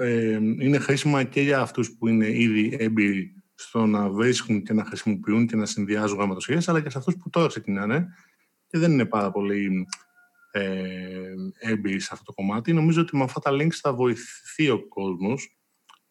ε, 0.00 0.38
είναι 0.58 0.78
χρήσιμα 0.78 1.22
και 1.22 1.40
για 1.40 1.60
αυτούς 1.60 1.96
που 1.98 2.08
είναι 2.08 2.26
ήδη 2.26 2.76
έμπειροι 2.78 3.32
στο 3.54 3.86
να 3.86 4.08
βρίσκουν 4.08 4.62
και 4.62 4.72
να 4.72 4.84
χρησιμοποιούν 4.84 5.46
και 5.46 5.56
να 5.56 5.66
συνδυάζουν 5.66 6.16
γραμματοσχέδια, 6.16 6.62
αλλά 6.66 6.80
και 6.80 6.90
σε 6.90 6.98
αυτούς 6.98 7.16
που 7.16 7.30
τώρα 7.30 7.46
ξεκινάνε 7.46 8.06
και 8.66 8.78
δεν 8.78 8.92
είναι 8.92 9.04
πάρα 9.04 9.30
πολύ 9.30 9.86
ε, 10.50 11.34
έμπειροι 11.58 12.00
σε 12.00 12.08
αυτό 12.12 12.24
το 12.24 12.32
κομμάτι. 12.32 12.72
Νομίζω 12.72 13.00
ότι 13.00 13.16
με 13.16 13.22
αυτά 13.22 13.40
τα 13.40 13.50
links 13.52 13.74
θα 13.80 13.92
βοηθηθεί 13.92 14.70
ο 14.70 14.88
κόσμος 14.88 15.58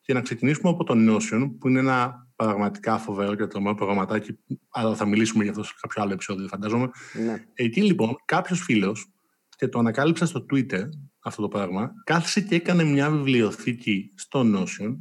και 0.02 0.14
να 0.14 0.22
ξεκινήσουμε 0.22 0.70
από 0.70 0.84
το 0.84 0.94
Notion, 0.98 1.52
που 1.60 1.68
είναι 1.68 1.80
ένα 1.80 2.27
πραγματικά 2.38 2.98
φοβερό 2.98 3.36
και 3.36 3.48
τρομερό 3.48 3.76
προγραμματάκι, 3.76 4.38
αλλά 4.70 4.96
θα 4.96 5.06
μιλήσουμε 5.06 5.44
για 5.44 5.52
αυτό 5.52 5.64
σε 5.64 5.74
κάποιο 5.82 6.02
άλλο 6.02 6.14
επεισόδιο, 6.14 6.48
φαντάζομαι. 6.48 6.90
Ναι. 7.14 7.46
Εκεί 7.54 7.82
λοιπόν 7.82 8.16
κάποιος 8.26 8.62
φίλος, 8.62 9.12
και 9.58 9.68
το 9.68 9.80
ανακάλυψα 9.80 10.26
στο 10.26 10.46
Twitter 10.52 10.84
αυτό 11.20 11.42
το 11.42 11.48
πράγμα, 11.48 11.92
κάθισε 12.04 12.42
και 12.42 12.56
έκανε 12.56 12.84
μια 12.84 13.12
βιβλιοθήκη 13.12 14.12
στο 14.16 14.44
Notion 14.56 14.96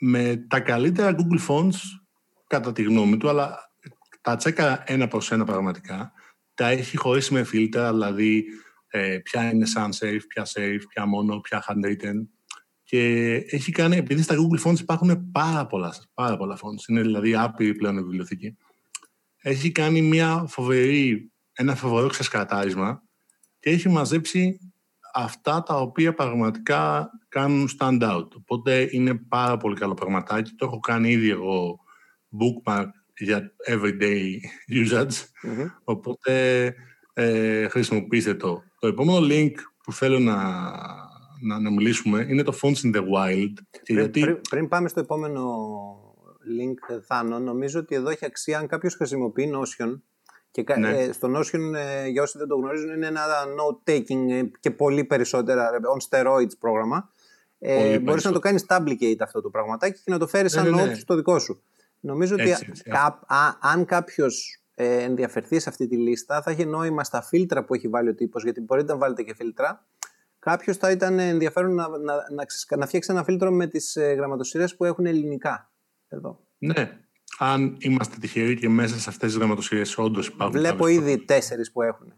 με 0.00 0.46
τα 0.48 0.60
καλύτερα 0.60 1.14
Google 1.18 1.48
Fonts 1.48 1.78
κατά 2.46 2.72
τη 2.72 2.82
γνώμη 2.82 3.16
του, 3.16 3.28
αλλά 3.28 3.58
τα 4.20 4.36
τσέκα 4.36 4.82
ένα 4.86 5.08
προς 5.08 5.32
ένα 5.32 5.44
πραγματικά. 5.44 6.12
Τα 6.54 6.68
έχει 6.68 6.96
χωρίσει 6.96 7.32
με 7.32 7.44
φίλτρα, 7.44 7.92
δηλαδή 7.92 8.44
ε, 8.86 9.18
ποια 9.18 9.50
είναι 9.50 9.66
sans 9.76 9.88
serif, 9.88 10.20
ποια 10.28 10.46
serif, 10.46 10.80
ποια 10.88 11.06
μόνο, 11.06 11.40
ποια 11.40 11.64
handwritten. 11.68 12.14
Και 12.84 13.32
έχει 13.34 13.72
κάνει, 13.72 13.96
επειδή 13.96 14.22
στα 14.22 14.34
Google 14.34 14.68
Fonts 14.68 14.78
υπάρχουν 14.80 15.30
πάρα 15.30 15.66
πολλά, 15.66 15.94
πάρα 16.14 16.36
πολλά 16.36 16.56
fonts, 16.56 16.88
είναι 16.88 17.00
δηλαδή 17.00 17.34
άπειρη 17.34 17.74
πλέον 17.74 17.96
η 17.96 18.02
βιβλιοθήκη, 18.02 18.56
έχει 19.42 19.72
κάνει 19.72 20.02
μια 20.02 20.44
φοβερή, 20.48 21.32
ένα 21.52 21.74
φοβερό 21.74 22.08
ξεσκατάρισμα 22.08 23.02
και 23.58 23.70
έχει 23.70 23.88
μαζέψει 23.88 24.58
αυτά 25.14 25.62
τα 25.62 25.76
οποία 25.80 26.14
πραγματικά 26.14 27.10
κάνουν 27.28 27.68
stand 27.78 28.02
out. 28.02 28.28
Οπότε 28.36 28.88
είναι 28.90 29.14
πάρα 29.14 29.56
πολύ 29.56 29.76
καλό 29.76 29.94
πραγματάκι. 29.94 30.54
Το 30.54 30.66
έχω 30.66 30.78
κάνει 30.78 31.10
ήδη 31.10 31.30
εγώ 31.30 31.78
bookmark 32.38 32.88
για 33.18 33.52
everyday 33.68 34.24
usage. 34.82 35.14
Μμμ. 35.42 35.66
Οπότε 35.84 36.74
ε, 37.12 37.68
χρησιμοποιήστε 37.68 38.34
το. 38.34 38.62
Το 38.78 38.86
επόμενο 38.86 39.26
link 39.30 39.52
που 39.82 39.92
θέλω 39.92 40.18
να, 40.18 40.34
να, 41.44 41.60
να 41.60 41.70
μιλήσουμε 41.70 42.26
είναι 42.28 42.42
το 42.42 42.58
Fonts 42.62 42.86
in 42.86 42.96
the 42.96 43.00
Wild. 43.00 43.52
Και 43.70 43.80
Πριν, 43.84 43.98
γιατί... 43.98 44.20
πριν, 44.20 44.40
πριν 44.50 44.68
πάμε 44.68 44.88
στο 44.88 45.00
επόμενο 45.00 45.42
link, 46.60 47.00
Θάνο, 47.06 47.38
νομίζω 47.38 47.80
ότι 47.80 47.94
εδώ 47.94 48.10
έχει 48.10 48.24
αξία 48.24 48.58
αν 48.58 48.66
κάποιος 48.66 48.94
χρησιμοποιεί 48.94 49.52
Notion. 49.54 50.00
Και 50.50 50.62
κα- 50.62 50.78
Ναι. 50.78 50.98
ε, 50.98 51.12
στο 51.12 51.28
Notion, 51.38 51.74
ε, 51.74 52.06
για 52.08 52.22
όσοι 52.22 52.38
δεν 52.38 52.48
το 52.48 52.56
γνωρίζουν, 52.56 52.90
είναι 52.94 53.06
ένα 53.06 53.22
note-taking 53.58 54.30
ε, 54.30 54.42
και 54.60 54.70
πολύ 54.70 55.04
περισσότερα 55.04 55.62
ε, 55.64 55.78
on 55.96 56.08
steroids 56.08 56.58
πρόγραμμα. 56.58 57.10
Ε, 57.58 57.84
Πολύ 57.84 57.98
μπορείς 57.98 58.24
να 58.24 58.32
το 58.32 58.38
κάνεις 58.38 58.64
duplicate 58.68 59.16
αυτό 59.20 59.40
το 59.40 59.50
πραγματάκι 59.50 60.00
και 60.04 60.10
να 60.10 60.18
το 60.18 60.26
φέρεις 60.26 60.54
Ναι, 60.54 60.62
σαν 60.62 60.70
ναι, 60.74 60.82
note 60.82 60.86
ναι. 60.86 60.94
στο 60.94 61.14
δικό 61.14 61.38
σου. 61.38 61.62
Νομίζω 62.00 62.34
ότι 62.34 62.50
Έτσι, 62.50 62.66
έτσι. 62.68 62.82
κα- 62.82 63.20
α- 63.26 63.58
αν 63.60 63.84
κάποιος 63.84 64.62
ε, 64.74 65.02
ενδιαφερθεί 65.02 65.58
σε 65.58 65.68
αυτή 65.68 65.86
τη 65.86 65.96
λίστα, 65.96 66.42
θα 66.42 66.50
έχει 66.50 66.66
νόημα 66.66 67.04
στα 67.04 67.22
φίλτρα 67.22 67.64
που 67.64 67.74
έχει 67.74 67.88
βάλει 67.88 68.08
ο 68.08 68.14
τύπος, 68.14 68.42
γιατί 68.42 68.60
μπορείτε 68.60 68.92
να 68.92 68.98
βάλετε 68.98 69.22
και 69.22 69.34
φίλτρα. 69.34 69.86
Κάποιος 70.44 70.76
θα 70.76 70.90
ήταν 70.90 71.18
ενδιαφέρον 71.18 71.74
να, 71.74 71.88
να, 71.88 72.14
να, 72.34 72.44
ξεσκα- 72.44 72.78
να 72.78 72.86
φτιάξει 72.86 73.12
ένα 73.12 73.24
φίλτρο 73.24 73.50
με 73.50 73.66
τις 73.66 73.96
ε, 73.96 74.12
γραμματοσυρές 74.12 74.76
που 74.76 74.84
έχουν 74.84 75.06
ελληνικά. 75.06 75.72
Εδώ. 76.08 76.40
Ναι, 76.58 77.00
αν 77.38 77.76
είμαστε 77.78 78.16
τυχεροί 78.20 78.56
και 78.56 78.68
μέσα 78.68 78.98
σε 78.98 79.08
αυτές 79.10 79.28
τις 79.28 79.38
γραμματοσυρίες 79.38 79.98
όντως 79.98 80.26
υπάρχουν 80.26 80.58
Βλέπω 80.58 80.76
κάποιες 80.84 80.96
ήδη 80.96 81.18
τέσσερις 81.24 81.72
που 81.72 81.82
έχουν. 81.82 82.12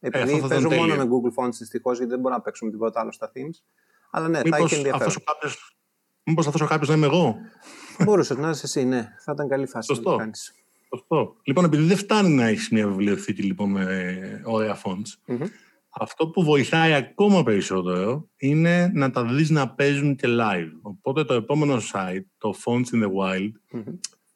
Επειδή 0.00 0.22
αυτό 0.34 0.36
θα 0.38 0.54
ήταν 0.54 0.62
παίζω 0.68 0.68
μόνο 0.80 0.92
τέλειο. 0.94 1.06
με 1.06 1.10
Google 1.10 1.44
Fonts 1.44 1.52
δυστυχώς, 1.58 1.96
γιατί 1.96 2.12
δεν 2.12 2.20
μπορώ 2.20 2.34
να 2.34 2.40
παίξω 2.40 2.64
με 2.64 2.70
τίποτα 2.70 3.00
άλλο 3.00 3.12
στα 3.12 3.32
themes. 3.34 3.62
Αλλά 4.10 4.28
ναι, 4.28 4.36
θα 4.36 4.42
Μήπως 4.44 4.60
έχει 4.60 4.74
ενδιαφέρον. 4.74 5.06
αυτός 5.06 5.16
ο 5.16 5.32
κάποιος, 5.32 5.76
μήπως 6.24 6.46
αυτός 6.46 6.60
ο 6.60 6.66
κάποιος 6.66 6.88
να 6.88 6.94
είμαι 6.94 7.06
εγώ; 7.06 7.36
Μπορούσες 8.04 8.36
να 8.36 8.50
είσαι 8.50 8.62
εσύ, 8.64 8.84
ναι. 8.84 9.08
Θα 9.24 9.32
ήταν 9.32 9.48
καλή 9.48 9.66
φάση 9.66 9.90
να 9.90 9.94
Σωστό. 9.96 10.10
το 10.10 10.16
κάνεις. 10.16 10.54
Σωστό. 10.94 11.36
Λοιπόν, 11.42 11.64
επειδή 11.64 11.82
δεν 11.82 11.96
φτάνει 11.96 12.28
να 12.34 12.46
έχεις 12.46 12.68
μια 12.70 12.86
βιβλιοθήκη 12.88 13.42
λοιπόν, 13.42 13.70
με 13.70 14.42
ωραία 14.44 14.76
fonts, 14.84 15.12
Μμμ. 15.26 15.42
Αυτό 15.90 16.28
που 16.28 16.44
βοηθάει 16.44 16.92
ακόμα 16.92 17.42
περισσότερο 17.42 18.28
είναι 18.36 18.90
να 18.94 19.10
τα 19.10 19.24
δεις 19.24 19.50
να 19.50 19.74
παίζουν 19.74 20.16
και 20.16 20.26
live. 20.28 20.70
Οπότε 20.82 21.24
το 21.24 21.34
επόμενο 21.34 21.76
site, 21.92 22.24
το 22.38 22.54
Fonts 22.64 22.94
in 22.94 23.02
the 23.02 23.08
Wild, 23.08 23.50
Μμμ. 23.70 23.82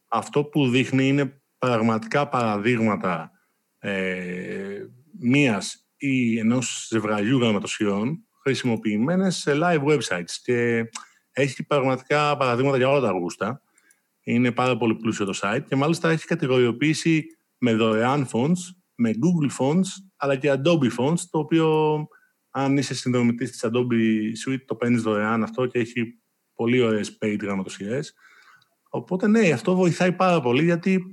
αυτό 0.09 0.45
που 0.45 0.69
δείχνει 0.69 1.09
είναι 1.09 1.43
πραγματικά 1.59 2.29
παραδείγματα 2.29 3.31
ε, 3.79 4.87
μίας 5.21 5.89
ή 5.97 6.39
ενός 6.39 6.87
ζευγαριού 6.91 7.39
γραμματοσιών 7.39 8.27
χρησιμοποιημένες 8.43 9.37
σε 9.37 9.53
live 9.55 9.85
websites 9.85 10.33
και 10.43 10.85
έχει 11.33 11.67
πραγματικά 11.67 12.37
παραδείγματα 12.37 12.77
για 12.77 12.89
όλα 12.89 13.01
τα 13.01 13.11
γούστα. 13.11 13.63
Είναι 14.23 14.53
πάρα 14.53 14.77
πολύ 14.77 14.95
πλούσιο 14.95 15.25
το 15.25 15.39
site 15.43 15.65
και 15.69 15.77
μάλιστα 15.77 16.11
έχει 16.11 16.27
κατηγοριοποιήσει 16.27 17.25
με 17.59 17.75
δωρεάν 17.75 18.29
fonts, 18.33 18.59
με 18.95 19.11
Google 19.11 19.51
Fonts, 19.59 19.89
αλλά 20.17 20.37
και 20.37 20.53
Adobe 20.53 20.91
Fonts, 20.99 21.21
το 21.31 21.39
οποίο 21.39 22.07
αν 22.51 22.77
είσαι 22.77 22.95
συνδρομητής 22.95 23.51
της 23.51 23.65
Adobe 23.65 24.33
Suite 24.47 24.63
το 24.67 24.75
παίρνεις 24.75 25.03
δωρεάν 25.03 25.43
αυτό 25.43 25.67
και 25.67 25.79
έχει 25.79 26.19
πολύ 26.55 26.81
ωραίες 26.81 27.19
paid 27.21 27.39
γραμματοσιές. 27.41 28.15
Οπότε 28.89 29.27
ναι, 29.29 29.51
αυτό 29.51 29.75
βοηθάει 29.75 30.13
πάρα 30.13 30.41
πολύ 30.41 30.65
γιατί 30.65 31.05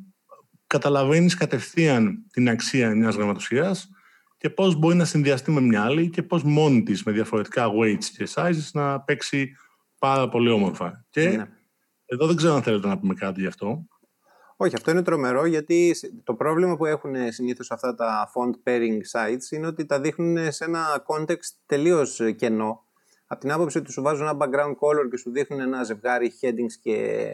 καταλαβαίνεις 0.68 1.36
κατευθείαν 1.36 2.26
την 2.32 2.50
αξία 2.50 2.96
μιας 2.96 3.16
γραμματοσιάς 3.16 3.90
και 4.38 4.50
πώς 4.50 4.76
μπορεί 4.76 4.96
να 4.96 5.06
συνδυαστεί 5.06 5.52
με 5.52 5.62
μια 5.62 5.84
άλλη 5.84 6.10
και 6.10 6.24
πώς 6.24 6.44
μόνη 6.44 6.84
της 6.84 7.04
με 7.04 7.12
διαφορετικά 7.12 7.68
weights 7.82 8.04
και 8.18 8.28
sizes 8.34 8.70
να 8.74 9.02
παίξει 9.02 9.52
πάρα 10.00 10.30
πολύ 10.30 10.50
όμορφα. 10.50 11.06
Και 11.10 11.30
Ναι. 11.30 11.46
εδώ 12.06 12.28
δεν 12.28 12.36
ξέρω 12.36 12.54
αν 12.54 12.64
θέλετε 12.64 12.88
να 12.88 13.00
πούμε 13.00 13.14
κάτι 13.14 13.42
γι' 13.42 13.48
αυτό. 13.48 13.86
Όχι, 14.64 14.76
αυτό 14.76 14.92
είναι 14.92 15.02
τρομερό 15.02 15.46
γιατί 15.46 15.96
το 16.24 16.34
πρόβλημα 16.34 16.78
που 16.78 16.86
έχουν 16.86 17.32
συνήθως 17.32 17.72
αυτά 17.72 17.96
τα 17.96 18.32
font 18.36 18.70
pairing 18.70 19.00
sites 19.12 19.52
είναι 19.52 19.68
ότι 19.68 19.86
τα 19.86 20.00
δείχνουν 20.00 20.52
σε 20.52 20.64
ένα 20.64 21.06
context 21.08 21.52
τελείως 21.66 22.22
κενό. 22.36 22.84
Από 23.28 23.40
την 23.40 23.52
άποψη 23.52 23.78
ότι 23.78 23.92
σου 23.92 24.02
βάζουν 24.02 24.28
ένα 24.28 24.38
background 24.40 24.72
color 24.72 25.10
και 25.12 25.18
σου 25.18 25.32
δείχνουν 25.32 25.60
ένα 25.60 25.84
ζευγάρι 25.84 26.32
headings 26.42 26.74
και 26.82 27.28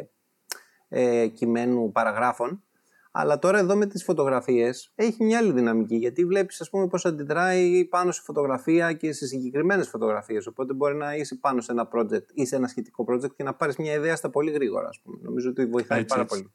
ε, 0.89 1.27
κειμένου 1.27 1.91
παραγράφων. 1.91 2.63
Αλλά 3.12 3.39
τώρα 3.39 3.57
εδώ 3.57 3.75
με 3.75 3.86
τις 3.86 4.03
φωτογραφίες 4.03 4.91
έχει 4.96 5.24
μια 5.24 5.38
άλλη 5.38 5.51
δυναμική 5.51 5.96
γιατί 5.96 6.25
βλέπεις 6.25 6.62
ας 6.62 6.69
πούμε 6.69 6.88
πώς 6.88 7.05
αντιδράει 7.05 7.86
πάνω 7.86 8.12
σε 8.12 8.22
φωτογραφία 8.22 8.93
και 8.93 9.12
σε 9.13 9.25
συγκεκριμένες 9.25 9.88
φωτογραφίες 9.88 10.48
οπότε 10.48 10.74
μπορεί 10.74 10.96
να 10.96 11.15
είσαι 11.15 11.36
πάνω 11.36 11.62
σε 11.62 11.72
ένα 11.72 11.89
project 11.93 12.25
ή 12.34 12.46
σε 12.46 12.55
ένα 12.55 12.67
σχετικό 12.67 13.05
project 13.10 13.36
και 13.36 13.43
να 13.43 13.53
πάρεις 13.53 13.77
μια 13.77 13.93
ιδέα 13.93 14.15
στα 14.15 14.29
πολύ 14.29 14.51
γρήγορα 14.51 14.88
ας 14.88 15.00
πούμε. 15.03 15.17
Νομίζω 15.22 15.50
ότι 15.50 15.65
βοηθάει 15.65 16.00
Έτσι, 16.00 16.15
πάρα 16.15 16.22
έτσι. 16.22 16.38
πολύ. 16.38 16.51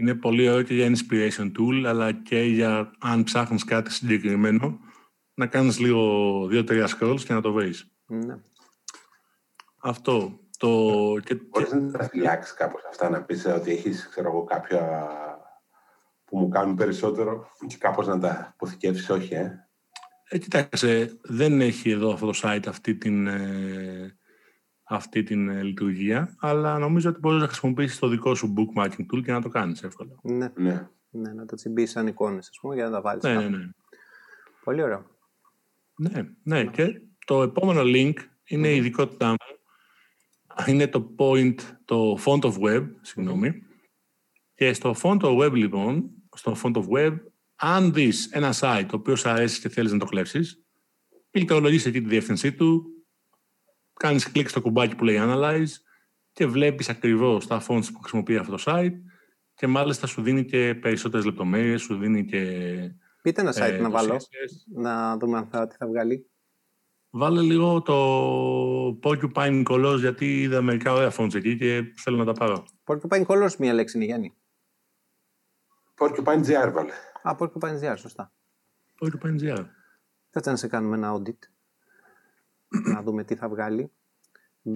Είναι 0.00 0.14
πολύ 0.14 0.48
ωραίο 0.48 0.62
και 0.62 0.74
για 0.74 0.92
inspiration 0.92 1.52
tool, 1.58 1.84
αλλά 1.86 2.12
και 2.12 2.40
για 2.42 2.90
αν 2.98 3.24
ψάχνεις 3.24 3.64
κάτι 3.64 3.92
συγκεκριμένο, 3.92 4.78
να 5.34 5.46
κάνεις 5.46 5.78
λίγο 5.78 6.46
δύο-τρία 6.46 6.88
scrolls 6.98 7.20
και 7.26 7.32
να 7.32 7.40
το 7.40 7.52
βρεις. 7.52 7.92
Ναι. 8.06 8.36
Αυτό. 9.82 10.38
Το... 10.58 10.94
Και, 11.24 11.34
και- 11.34 11.42
Μπορείς 11.50 11.72
να 11.72 11.90
τα 11.90 12.08
φυλάξει 12.08 12.54
κάπως 12.54 12.82
αυτά, 12.88 13.10
να 13.10 13.22
πεις 13.22 13.44
ε, 13.44 13.52
ότι 13.52 13.70
έχεις, 13.70 14.08
ξέρω 14.08 14.28
εγώ, 14.28 14.44
κάποια 14.44 15.08
που 16.24 16.38
μου 16.38 16.48
κάνουν 16.48 16.74
περισσότερο 16.76 17.46
και 17.66 17.76
κάπως 17.76 18.06
να 18.06 18.18
τα 18.18 18.48
αποθηκεύσεις, 18.52 19.10
όχι, 19.10 19.34
ε. 19.34 19.68
Ε, 20.28 20.38
κοιτάξτε, 20.38 21.18
δεν 21.22 21.60
έχει 21.60 21.90
εδώ 21.90 22.12
αυτό 22.12 22.26
το 22.26 22.40
site 22.42 22.64
αυτή 22.68 22.94
την, 22.94 23.26
ε, 23.26 24.18
αυτή 24.90 25.22
την 25.22 25.48
ε, 25.48 25.62
λειτουργία, 25.62 26.36
αλλά 26.38 26.78
νομίζω 26.78 27.10
ότι 27.10 27.18
μπορείς 27.18 27.40
να 27.40 27.46
χρησιμοποιήσεις 27.46 27.98
το 27.98 28.08
δικό 28.08 28.34
σου 28.34 28.54
bookmarking 28.56 29.06
tool 29.14 29.22
και 29.24 29.32
να 29.32 29.40
το 29.40 29.48
κάνεις 29.48 29.82
εύκολα. 29.82 30.10
Ναι. 30.22 30.52
Ναι. 30.56 30.88
ναι, 31.10 31.32
να 31.32 31.44
τα 31.44 31.56
τσιμπήσεις 31.56 31.90
σαν 31.90 32.06
εικόνες 32.06 32.48
ας 32.48 32.58
πούμε 32.60 32.74
για 32.74 32.84
να 32.84 32.90
τα 32.90 33.00
βάλεις. 33.00 33.22
Ναι, 33.22 33.32
κάπου. 33.32 33.50
ναι, 33.50 33.56
ναι. 33.56 33.70
Πολύ 34.64 34.82
ωραίο. 34.82 35.06
Ναι, 35.96 36.28
ναι. 36.42 36.64
Και 36.64 37.00
το 37.24 37.42
επόμενο 37.42 37.80
link 37.84 38.14
είναι 38.44 38.68
η 38.68 38.76
ειδικότητά 38.76 39.28
μου. 39.28 39.36
Είναι 40.66 40.88
το 40.88 41.14
point, 41.18 41.54
το 41.84 42.18
font 42.24 42.40
of 42.40 42.54
web, 42.60 42.86
συγγνώμη. 43.00 43.62
Και 44.54 44.72
στο 44.72 44.94
font 45.02 45.20
of 45.20 45.38
web, 45.38 45.52
λοιπόν, 45.52 46.10
στο 46.36 46.56
font 46.62 46.74
of 46.74 46.84
web, 46.96 47.16
αν 47.56 47.92
δεις 47.92 48.26
ένα 48.26 48.52
site 48.54 48.84
το 48.88 48.96
οποίο 48.96 49.16
σου 49.16 49.28
αρέσει 49.28 49.60
και 49.60 49.68
θέλεις 49.68 49.92
να 49.92 49.98
το 49.98 50.04
κλέψεις, 50.04 50.64
πληκτρολογείς 51.30 51.86
εκεί 51.86 52.00
τη 52.00 52.08
διεύθυνσή 52.08 52.52
του, 52.52 52.99
κάνεις 54.00 54.32
κλικ 54.32 54.48
στο 54.48 54.60
κουμπάκι 54.60 54.96
που 54.96 55.04
λέει 55.04 55.18
Analyze 55.20 55.72
και 56.32 56.46
βλέπεις 56.46 56.88
ακριβώς 56.88 57.46
τα 57.46 57.62
fonts 57.68 57.86
που 57.92 58.00
χρησιμοποιεί 58.00 58.36
αυτό 58.36 58.56
το 58.56 58.62
site 58.66 58.94
και 59.54 59.66
μάλιστα 59.66 60.06
σου 60.06 60.22
δίνει 60.22 60.44
και 60.44 60.74
περισσότερες 60.74 61.26
λεπτομέρειες, 61.26 61.82
σου 61.82 61.96
δίνει 61.96 62.24
και 62.24 62.40
Πείτε 63.22 63.40
ένα 63.40 63.52
site 63.52 63.60
ε, 63.60 63.76
να 63.78 63.84
το 63.84 63.90
βάλω, 63.90 64.14
CSS. 64.14 64.80
να 64.82 65.16
δούμε 65.16 65.38
αν 65.38 65.46
θα, 65.46 65.66
τι 65.66 65.76
θα 65.76 65.86
βγάλει. 65.86 66.30
Βάλε 67.10 67.40
λίγο 67.40 67.82
το 67.82 68.98
Porcupine 69.02 69.64
Colors 69.70 69.96
γιατί 69.98 70.42
είδα 70.42 70.62
μερικά 70.62 70.92
ωραία 70.92 71.12
fonts 71.18 71.34
εκεί 71.34 71.56
και 71.56 71.92
θέλω 71.96 72.16
να 72.16 72.24
τα 72.24 72.32
πάρω. 72.32 72.64
Porcupine 72.84 73.26
Colors 73.26 73.56
μία 73.58 73.72
λέξη 73.72 73.96
είναι 73.96 74.06
Γιάννη. 74.06 74.34
Porcupine 75.98 76.44
GR 76.44 76.72
βάλε. 76.72 76.92
Α, 77.22 77.36
Porcupine 77.38 77.80
GR, 77.80 77.94
σωστά. 77.96 78.32
Porcupine 79.00 79.40
GR. 79.40 79.64
Κάτσε 80.30 80.50
να 80.50 80.56
σε 80.56 80.68
κάνουμε 80.68 80.96
ένα 80.96 81.14
audit. 81.16 81.38
Να 82.70 83.02
δούμε 83.02 83.24
τι 83.24 83.34
θα 83.34 83.48
βγάλει. 83.48 83.92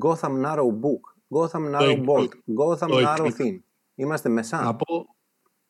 Gotham 0.04 0.44
Narrow 0.44 0.68
Book. 0.82 1.02
Gotham 1.38 1.74
Narrow 1.74 2.02
Το- 2.04 2.12
Bolt. 2.12 2.28
Gotham 2.28 2.88
το- 2.88 2.98
Narrow 3.14 3.26
Theme. 3.38 3.58
Είμαστε 3.94 4.28
μεσά. 4.28 4.62
Να 4.62 4.74
πω, 4.76 5.06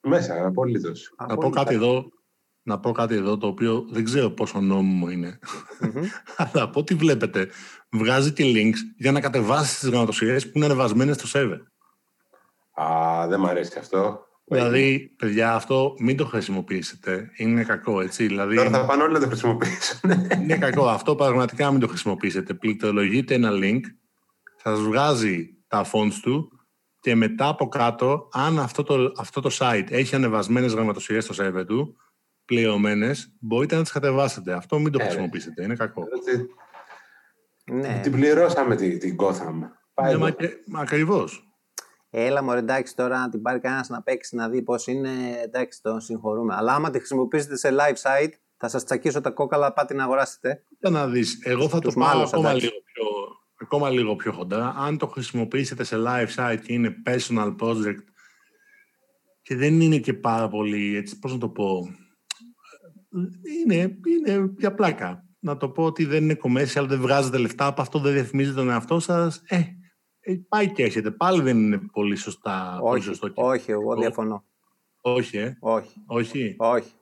Μέσα, 0.00 0.47
απολύτως. 0.47 1.14
να 1.28 1.37
πω 1.37 1.50
κάτι 1.50 1.75
εδώ 1.75 2.04
να 2.66 2.81
πω 2.81 2.93
κάτι 2.93 3.14
εδώ 3.14 3.38
το 3.38 3.47
οποίο 3.47 3.87
δεν 3.90 4.04
ξέρω 4.04 4.31
πόσο 4.31 4.61
νόμιμο 4.61 5.11
είναι. 5.11 5.38
Αλλά 6.37 6.62
από 6.62 6.81
ό,τι 6.81 6.95
βλέπετε, 6.95 7.49
βγάζει 7.90 8.33
και 8.33 8.45
links 8.57 8.76
για 8.97 9.12
να 9.12 9.21
κατεβάσει 9.21 9.78
τις 9.81 9.88
γραμματοσυρές 9.88 10.45
που 10.47 10.52
είναι 10.54 10.64
ανεβασμένες 10.64 11.16
στο 11.16 11.28
server. 11.40 11.59
Α, 12.83 13.26
δεν 13.28 13.40
μ' 13.40 13.47
αρέσει 13.47 13.78
αυτό. 13.78 14.26
Δηλαδή, 14.47 15.15
παιδιά, 15.19 15.55
αυτό 15.55 15.95
μην 15.99 16.17
το 16.17 16.27
χρησιμοποιήσετε. 16.27 17.31
Είναι 17.37 17.65
κακό, 17.65 18.01
έτσι. 18.01 18.27
Δηλαδή, 18.27 18.57
Τώρα 18.57 18.71
θα 18.71 18.85
πάνε 18.87 19.03
όλοι 19.03 19.13
να 19.13 19.21
το 19.21 19.27
χρησιμοποιήσουν. 19.27 20.01
είναι 20.43 20.57
κακό. 20.59 20.87
Αυτό 20.89 21.15
πραγματικά 21.15 21.71
μην 21.71 21.81
το 21.81 21.89
χρησιμοποιήσετε. 21.89 22.55
Πληκτρολογείτε 22.55 23.35
ένα 23.35 23.51
link, 23.53 23.80
σας 24.63 24.80
βγάζει 24.80 25.49
τα 25.69 25.85
fonts 25.93 26.13
του 26.23 26.49
και 27.00 27.15
μετά 27.15 27.49
από 27.49 27.69
κάτω, 27.69 28.28
αν 28.33 28.59
αυτό 28.59 28.83
το, 28.83 29.13
αυτό 29.19 29.41
το 29.41 29.50
site 29.59 29.87
έχει 29.91 30.15
ανεβασμένες 30.15 30.73
γραμματοσυρές 30.73 31.25
στο 31.25 31.35
server 31.45 31.67
του, 31.67 31.97
πληρωμένες, 32.45 33.37
μπορείτε 33.41 33.76
να 33.76 33.83
τις 33.83 33.93
κατεβάσετε. 33.93 34.52
Αυτό 34.52 34.78
μην 34.78 34.93
το 34.93 34.99
Ε, 34.99 35.02
ρε. 35.02 35.09
χρησιμοποιήσετε. 35.09 35.63
Είναι 35.65 35.75
κακό. 35.75 36.02
Έτσι, 36.17 36.47
Ναι. 37.65 38.00
Την 38.02 38.13
πληρώσαμε 38.13 38.76
την, 38.76 38.99
την 38.99 39.17
Gotham. 39.19 39.59
Πάει 39.95 40.15
Έλα 42.17 42.43
μωρέ 42.43 42.59
εντάξει 42.59 42.97
τώρα 42.97 43.19
να 43.19 43.29
την 43.29 43.43
πάρει 43.43 43.61
κανένας 43.61 43.89
να 43.89 44.03
παίξει 44.03 44.37
να 44.37 44.49
δει 44.49 44.63
πώς 44.63 44.87
είναι 44.87 45.11
εντάξει 45.43 45.83
τον 45.83 46.00
συγχωρούμε 46.00 46.55
αλλά 46.55 46.75
άμα 46.75 46.91
τη 46.91 46.99
χρησιμοποιήσετε 46.99 47.57
σε 47.57 47.75
live 47.79 47.95
site 48.03 48.33
θα 48.57 48.69
σας 48.69 48.85
τσακίσω 48.85 49.21
τα 49.21 49.31
κόκαλα 49.31 49.73
πάτε 49.73 49.95
να 49.95 50.05
αγοράσετε 50.05 50.65
Για 50.81 50.91
να 50.91 51.07
δεις, 51.09 51.39
εγώ 51.45 51.69
θα 51.69 51.79
το 51.79 51.81
Τους 51.81 51.95
πάω 51.95 52.07
μάλωσα, 52.07 52.37
ακόμα 52.37 52.50
εντάξει. 52.50 52.67
λίγο, 52.67 52.83
πιο, 52.93 53.05
ακόμα 53.61 53.91
λίγο 53.91 54.17
πιο 54.17 54.33
χοντρά. 54.33 54.75
Αν 54.77 54.99
το 54.99 55.07
χρησιμοποιήσετε 55.07 55.85
σε 55.85 55.97
live 56.07 56.29
site 56.37 56.59
και 56.65 56.73
είναι 56.73 56.95
personal 57.07 57.57
project 57.61 58.05
και 59.43 59.57
δεν 59.57 59.81
είναι 59.81 59.99
και 59.99 60.15
πάρα 60.15 60.49
πολύ, 60.49 60.97
έτσι, 60.97 61.19
πώς 61.19 61.33
να 61.33 61.39
το 61.39 61.49
πω, 61.49 61.89
είναι, 63.65 63.99
είναι 64.19 64.53
για 64.59 64.75
πλάκα. 64.75 65.25
Να 65.39 65.57
το 65.57 65.69
πω 65.69 65.85
ότι 65.85 66.05
δεν 66.05 66.23
είναι 66.23 66.39
commercial, 66.43 66.87
δεν 66.89 67.00
βγάζετε 67.00 67.39
λεφτά 67.39 67.67
από 67.67 67.81
αυτό, 67.81 67.99
δεν 67.99 68.13
διαφημίζετε 68.13 68.57
τον 68.57 68.71
εαυτό 68.71 69.00
σας. 69.00 69.43
Ε, 69.47 69.57
ε, 69.57 69.67
πάει 70.49 70.73
και 70.73 70.82
έχετε. 70.82 71.10
Πάλι 71.10 71.43
δεν 71.43 71.58
είναι 71.58 71.80
πολύ 71.93 72.17
σωστά. 72.17 72.78
πολύ 72.80 72.99
όχι, 72.99 73.04
σωστό. 73.04 73.32
όχι 73.34 73.71
εγώ 73.71 73.97
διαφωνώ 73.97 74.45
όχι, 75.06 75.39
ε. 75.39 75.56
όχι, 75.60 75.93
όχι. 76.06 76.54
όχι 76.58 76.93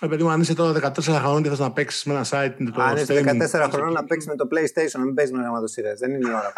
Ε, 0.00 0.06
παιδί 0.06 0.22
μου, 0.22 0.30
αν 0.30 0.40
είσαι 0.40 0.54
τώρα 0.54 0.92
14 0.92 1.00
χρόνων 1.02 1.42
και 1.42 1.48
θες 1.48 1.58
να 1.58 1.72
παίξεις 1.72 2.04
με 2.04 2.12
ένα 2.14 2.24
site... 2.30 2.54
το 2.74 2.82
αν 2.82 2.96
είσαι 2.96 3.22
streaming, 3.24 3.66
14 3.66 3.68
χρονών 3.72 3.92
να 3.92 4.04
παίξεις 4.04 4.30
με 4.30 4.36
το 4.36 4.48
PlayStation 4.50 4.98
να 4.98 5.04
μην 5.04 5.14
παίζεις 5.14 5.34
με 5.34 5.42
γραμματοσύρες 5.42 5.98
δεν 5.98 6.10
είναι 6.10 6.28
η 6.28 6.32
ώρα 6.32 6.52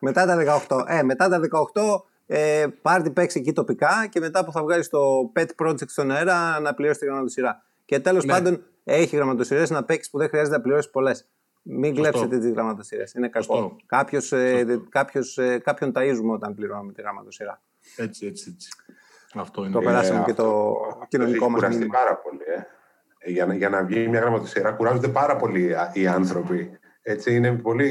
μετά 0.00 0.26
τα 0.26 0.62
18 0.68 0.84
ε, 0.86 1.02
μετά 1.02 1.28
τα 1.28 1.40
18 1.74 2.00
ε, 2.26 2.66
πάρτι 2.82 3.10
παίξει 3.10 3.38
εκεί 3.38 3.52
τοπικά 3.52 4.06
και 4.10 4.20
μετά 4.20 4.44
που 4.44 4.52
θα 4.52 4.62
βγάλεις 4.62 4.88
το 4.88 5.32
pet 5.36 5.46
project 5.62 5.88
στον 5.88 6.10
αέρα 6.10 6.60
να 6.60 6.74
πληρώσεις 6.74 7.00
τη 7.00 7.06
γραμματοσυρά. 7.06 7.62
Και 7.84 8.00
τέλος 8.00 8.24
Ναι. 8.24 8.32
πάντων 8.32 8.62
έχει 8.84 9.16
γραμματοσυρές 9.16 9.70
να 9.70 9.84
παίξεις 9.84 10.10
που 10.10 10.18
δεν 10.18 10.28
χρειάζεται 10.28 10.56
να 10.56 10.62
πληρώσεις 10.62 10.90
πολλές. 10.90 11.28
Μην 11.66 11.94
κλέψετε 11.94 12.38
τις 12.38 12.50
γραμματοσυρές. 12.50 13.12
Είναι 13.12 13.28
κακό. 13.28 13.44
Σωστό. 13.54 13.76
Κάποιος, 13.86 14.32
ε, 14.32 14.80
κάποιος, 14.88 15.38
ε, 15.38 15.58
κάποιον 15.58 15.92
ταΐζουμε 15.94 16.32
όταν 16.32 16.54
πληρώνουμε 16.54 16.92
τη 16.92 17.02
γραμματοσυρά. 17.02 17.62
Έτσι, 17.96 18.26
έτσι, 18.26 18.50
έτσι. 18.54 18.68
Αυτό 19.34 19.62
είναι. 19.64 19.72
Το 19.72 19.78
περάσαμε 19.80 20.24
και 20.24 20.30
αυτό- 20.30 20.42
το 20.42 20.76
αυτό 20.90 21.06
κοινωνικό 21.08 21.44
έχει 21.44 21.52
μας 21.52 21.60
κουραστεί 21.60 21.78
μήνυμα. 21.78 21.98
πάρα 21.98 22.16
πολύ. 22.16 22.40
Ε. 22.56 22.62
Ε, 23.18 23.30
Για, 23.30 23.46
να, 23.46 23.54
για 23.54 23.68
να 23.68 23.84
βγει 23.84 24.08
μια 24.08 24.20
γραμματοσυρά 24.20 24.72
κουράζονται 24.72 25.08
πάρα 25.08 25.36
πολύ 25.36 25.74
α, 25.74 25.90
οι 25.94 26.06
άνθρωποι. 26.06 26.70
Έτσι 27.02 27.34
είναι 27.34 27.52
πολύ 27.58 27.90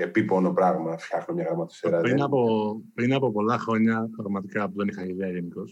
επίπονο 0.00 0.52
πράγμα 0.52 0.90
να 0.90 0.96
φτιάχνω 0.98 1.34
μια 1.34 1.44
γραμματοσυρά. 1.44 2.00
Πριν 2.00 2.14
Δεν- 2.16 2.24
από, 2.24 2.42
πριν 2.94 3.12
από 3.14 3.32
πολλά 3.32 3.58
χρόνια, 3.58 4.08
πραγματικά 4.16 4.68
που 4.68 4.74
δεν 4.76 4.88
είχα 4.88 5.04
ιδέα 5.04 5.30
γενικώ, 5.30 5.62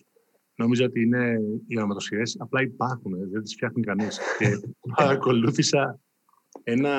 νόμιζα 0.54 0.84
ότι 0.84 1.02
είναι 1.02 1.38
οι 1.66 1.74
γραμματοσυρές 1.74 2.36
απλά 2.38 2.62
υπάρχουν, 2.62 3.12
ε, 3.14 3.26
δεν 3.32 3.42
τις 3.42 3.52
φτιάχνει 3.54 3.82
κανείς. 3.82 4.20
και 4.38 4.46
παρακολούθησα 4.96 6.00
ένα. 6.68 6.90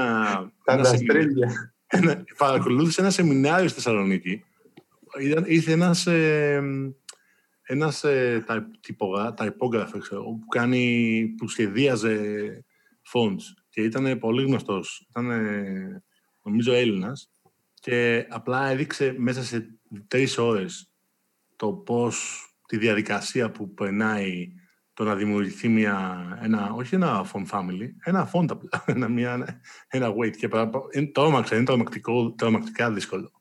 Τα 0.64 0.74
ένα 0.74 0.84
σεμινάριο- 0.84 1.24
δαστρίλια. 1.24 1.76
ένα- 1.88 2.24
παρακολούθησα 2.38 3.02
ένα 3.02 3.12
σεμινάριο 3.12 3.68
στη 3.68 3.82
Θεσσαλονίκη. 3.82 4.44
Ήταν, 5.22 5.44
ήρθε 5.48 5.72
ένας, 5.72 6.08
ε, 6.08 6.62
ένας 7.64 8.04
ε, 8.04 8.44
τα, 8.48 8.70
τυπογρα, 8.80 9.34
typographer, 9.38 10.00
ξέρω, 10.00 10.24
που, 10.24 10.46
κάνει, 10.50 11.34
που 11.38 11.48
σχεδίαζε 11.48 12.66
fonts 13.14 13.44
και 13.70 13.82
ήταν 13.82 14.20
πολύ 14.20 14.44
γνωστός. 14.44 15.06
Ήταν, 15.10 15.30
ε, 15.32 16.04
νομίζω, 16.44 16.74
Έλληνας 16.74 17.30
και 17.74 18.26
απλά 18.30 18.68
έδειξε 18.70 19.16
μέσα 19.18 19.44
σε 19.44 19.80
τρεις 20.08 20.38
ώρες 20.38 20.92
το 21.56 21.72
πώς, 21.74 22.46
τη 22.68 22.78
διαδικασία 22.78 23.52
που 23.52 23.74
περνάει 23.74 24.48
το 24.98 25.04
να 25.04 25.16
δημιουργηθεί 25.16 25.68
μια, 25.70 26.28
ένα, 26.42 26.72
όχι 26.74 26.96
ένα 26.96 27.26
font 27.34 27.46
family, 27.52 27.90
ένα 28.04 28.30
font 28.34 28.46
απλά, 28.50 28.84
ένα, 28.96 29.08
μια, 29.08 29.62
ένα 29.88 30.14
weight. 30.14 30.36
Και 30.38 30.48
παρα- 30.48 30.72
είναι 30.92 31.06
τρόμαξε, 31.06 31.56
είναι 31.56 31.64
τρομακτικό, 31.64 32.32
τρομακτικά 32.32 32.92
δύσκολο. 32.92 33.32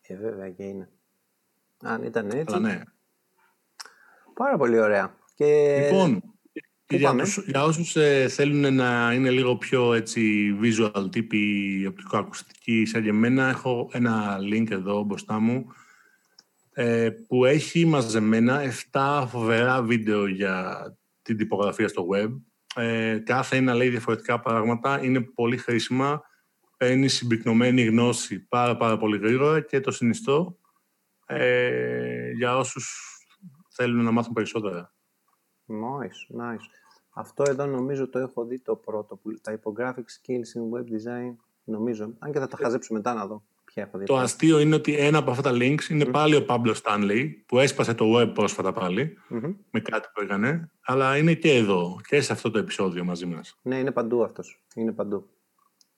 Ε, 0.00 0.16
βέβαια 0.16 0.50
και 0.50 0.62
είναι. 0.62 0.88
Αν 1.82 2.02
ήταν 2.02 2.30
έτσι. 2.30 2.54
Αλλά 2.54 2.58
ναι. 2.58 2.82
Πάρα 4.34 4.56
πολύ 4.56 4.78
ωραία. 4.78 5.16
Και... 5.34 5.78
Λοιπόν, 5.84 6.22
και 6.86 6.96
για, 6.96 7.08
πάμε; 7.08 7.22
τους, 7.22 7.44
για 7.46 7.64
όσους 7.64 7.96
ε, 7.96 8.28
θέλουν 8.28 8.74
να 8.74 9.12
είναι 9.12 9.30
λίγο 9.30 9.56
πιο 9.56 9.94
έτσι, 9.94 10.54
visual 10.62 11.10
τύποι 11.10 11.86
οπτικοακουστικοί 11.88 12.84
σαν 12.84 13.02
και 13.02 13.08
εμένα, 13.08 13.48
έχω 13.48 13.88
ένα 13.92 14.38
link 14.52 14.70
εδώ 14.70 15.02
μπροστά 15.02 15.38
μου 15.38 15.66
ε, 15.68 15.83
που 17.28 17.44
έχει 17.44 17.84
μαζεμένα 17.84 18.60
7 18.92 19.24
φοβερά 19.28 19.82
βίντεο 19.82 20.26
για 20.26 20.86
την 21.22 21.36
τυπογραφία 21.36 21.88
στο 21.88 22.06
web. 22.12 22.40
Ε, 22.74 23.18
κάθε 23.18 23.56
ένα 23.56 23.74
λέει 23.74 23.88
διαφορετικά 23.88 24.40
πράγματα, 24.40 25.04
είναι 25.04 25.20
πολύ 25.20 25.56
χρήσιμα, 25.56 26.22
παίρνει 26.76 27.08
συμπυκνωμένη 27.08 27.84
γνώση 27.84 28.40
πάρα 28.40 28.76
πάρα 28.76 28.96
πολύ 28.98 29.18
γρήγορα 29.18 29.60
και 29.60 29.80
το 29.80 29.90
συνιστώ. 29.90 30.58
ε, 31.26 32.30
για 32.30 32.56
όσους 32.56 33.16
θέλουν 33.68 34.04
να 34.04 34.10
μάθουν 34.10 34.32
περισσότερα. 34.32 34.94
Nice, 35.66 36.40
nice. 36.40 36.66
Αυτό 37.10 37.42
εδώ 37.46 37.66
νομίζω 37.66 38.08
το 38.08 38.18
έχω 38.18 38.44
δει 38.44 38.58
το 38.58 38.76
πρώτο, 38.76 39.16
που, 39.16 39.40
τα 39.40 39.60
Typographic 39.62 39.94
Skills 39.94 40.50
in 40.54 40.78
Web 40.78 40.84
Design, 40.84 41.34
νομίζω. 41.64 42.14
Αν 42.18 42.32
και 42.32 42.38
θα 42.38 42.46
τα 42.46 42.56
χαζέψω 42.56 42.94
μετά 42.94 43.14
να 43.14 43.26
δω 43.26 43.34
ποια 43.34 43.42
έχω 43.42 43.42
δει. 43.42 43.53
Το 44.06 44.16
αστείο 44.16 44.58
είναι 44.58 44.74
ότι 44.74 44.96
ένα 44.96 45.18
από 45.18 45.30
αυτά 45.30 45.42
τα 45.42 45.50
links 45.52 45.88
είναι 45.90 46.04
πάλι 46.04 46.36
ο 46.36 46.44
Pablo 46.48 46.74
Stanley, 46.82 47.28
που 47.46 47.58
έσπασε 47.58 47.94
το 47.94 48.20
web 48.20 48.34
πρόσφατα 48.34 48.72
πάλι, 48.72 49.18
Μμμ. 49.28 49.54
με 49.70 49.80
κάτι 49.80 50.08
που 50.14 50.20
έκανε, 50.20 50.70
αλλά 50.84 51.16
είναι 51.16 51.34
και 51.34 51.54
εδώ, 51.54 52.00
και 52.08 52.20
σε 52.20 52.32
αυτό 52.32 52.50
το 52.50 52.58
επεισόδιο 52.58 53.04
μαζί 53.04 53.26
μας. 53.26 53.58
Ναι, 53.62 53.78
είναι 53.78 53.90
παντού 53.90 54.24
αυτός. 54.24 54.62
Είναι 54.74 54.92
παντού. 54.92 55.28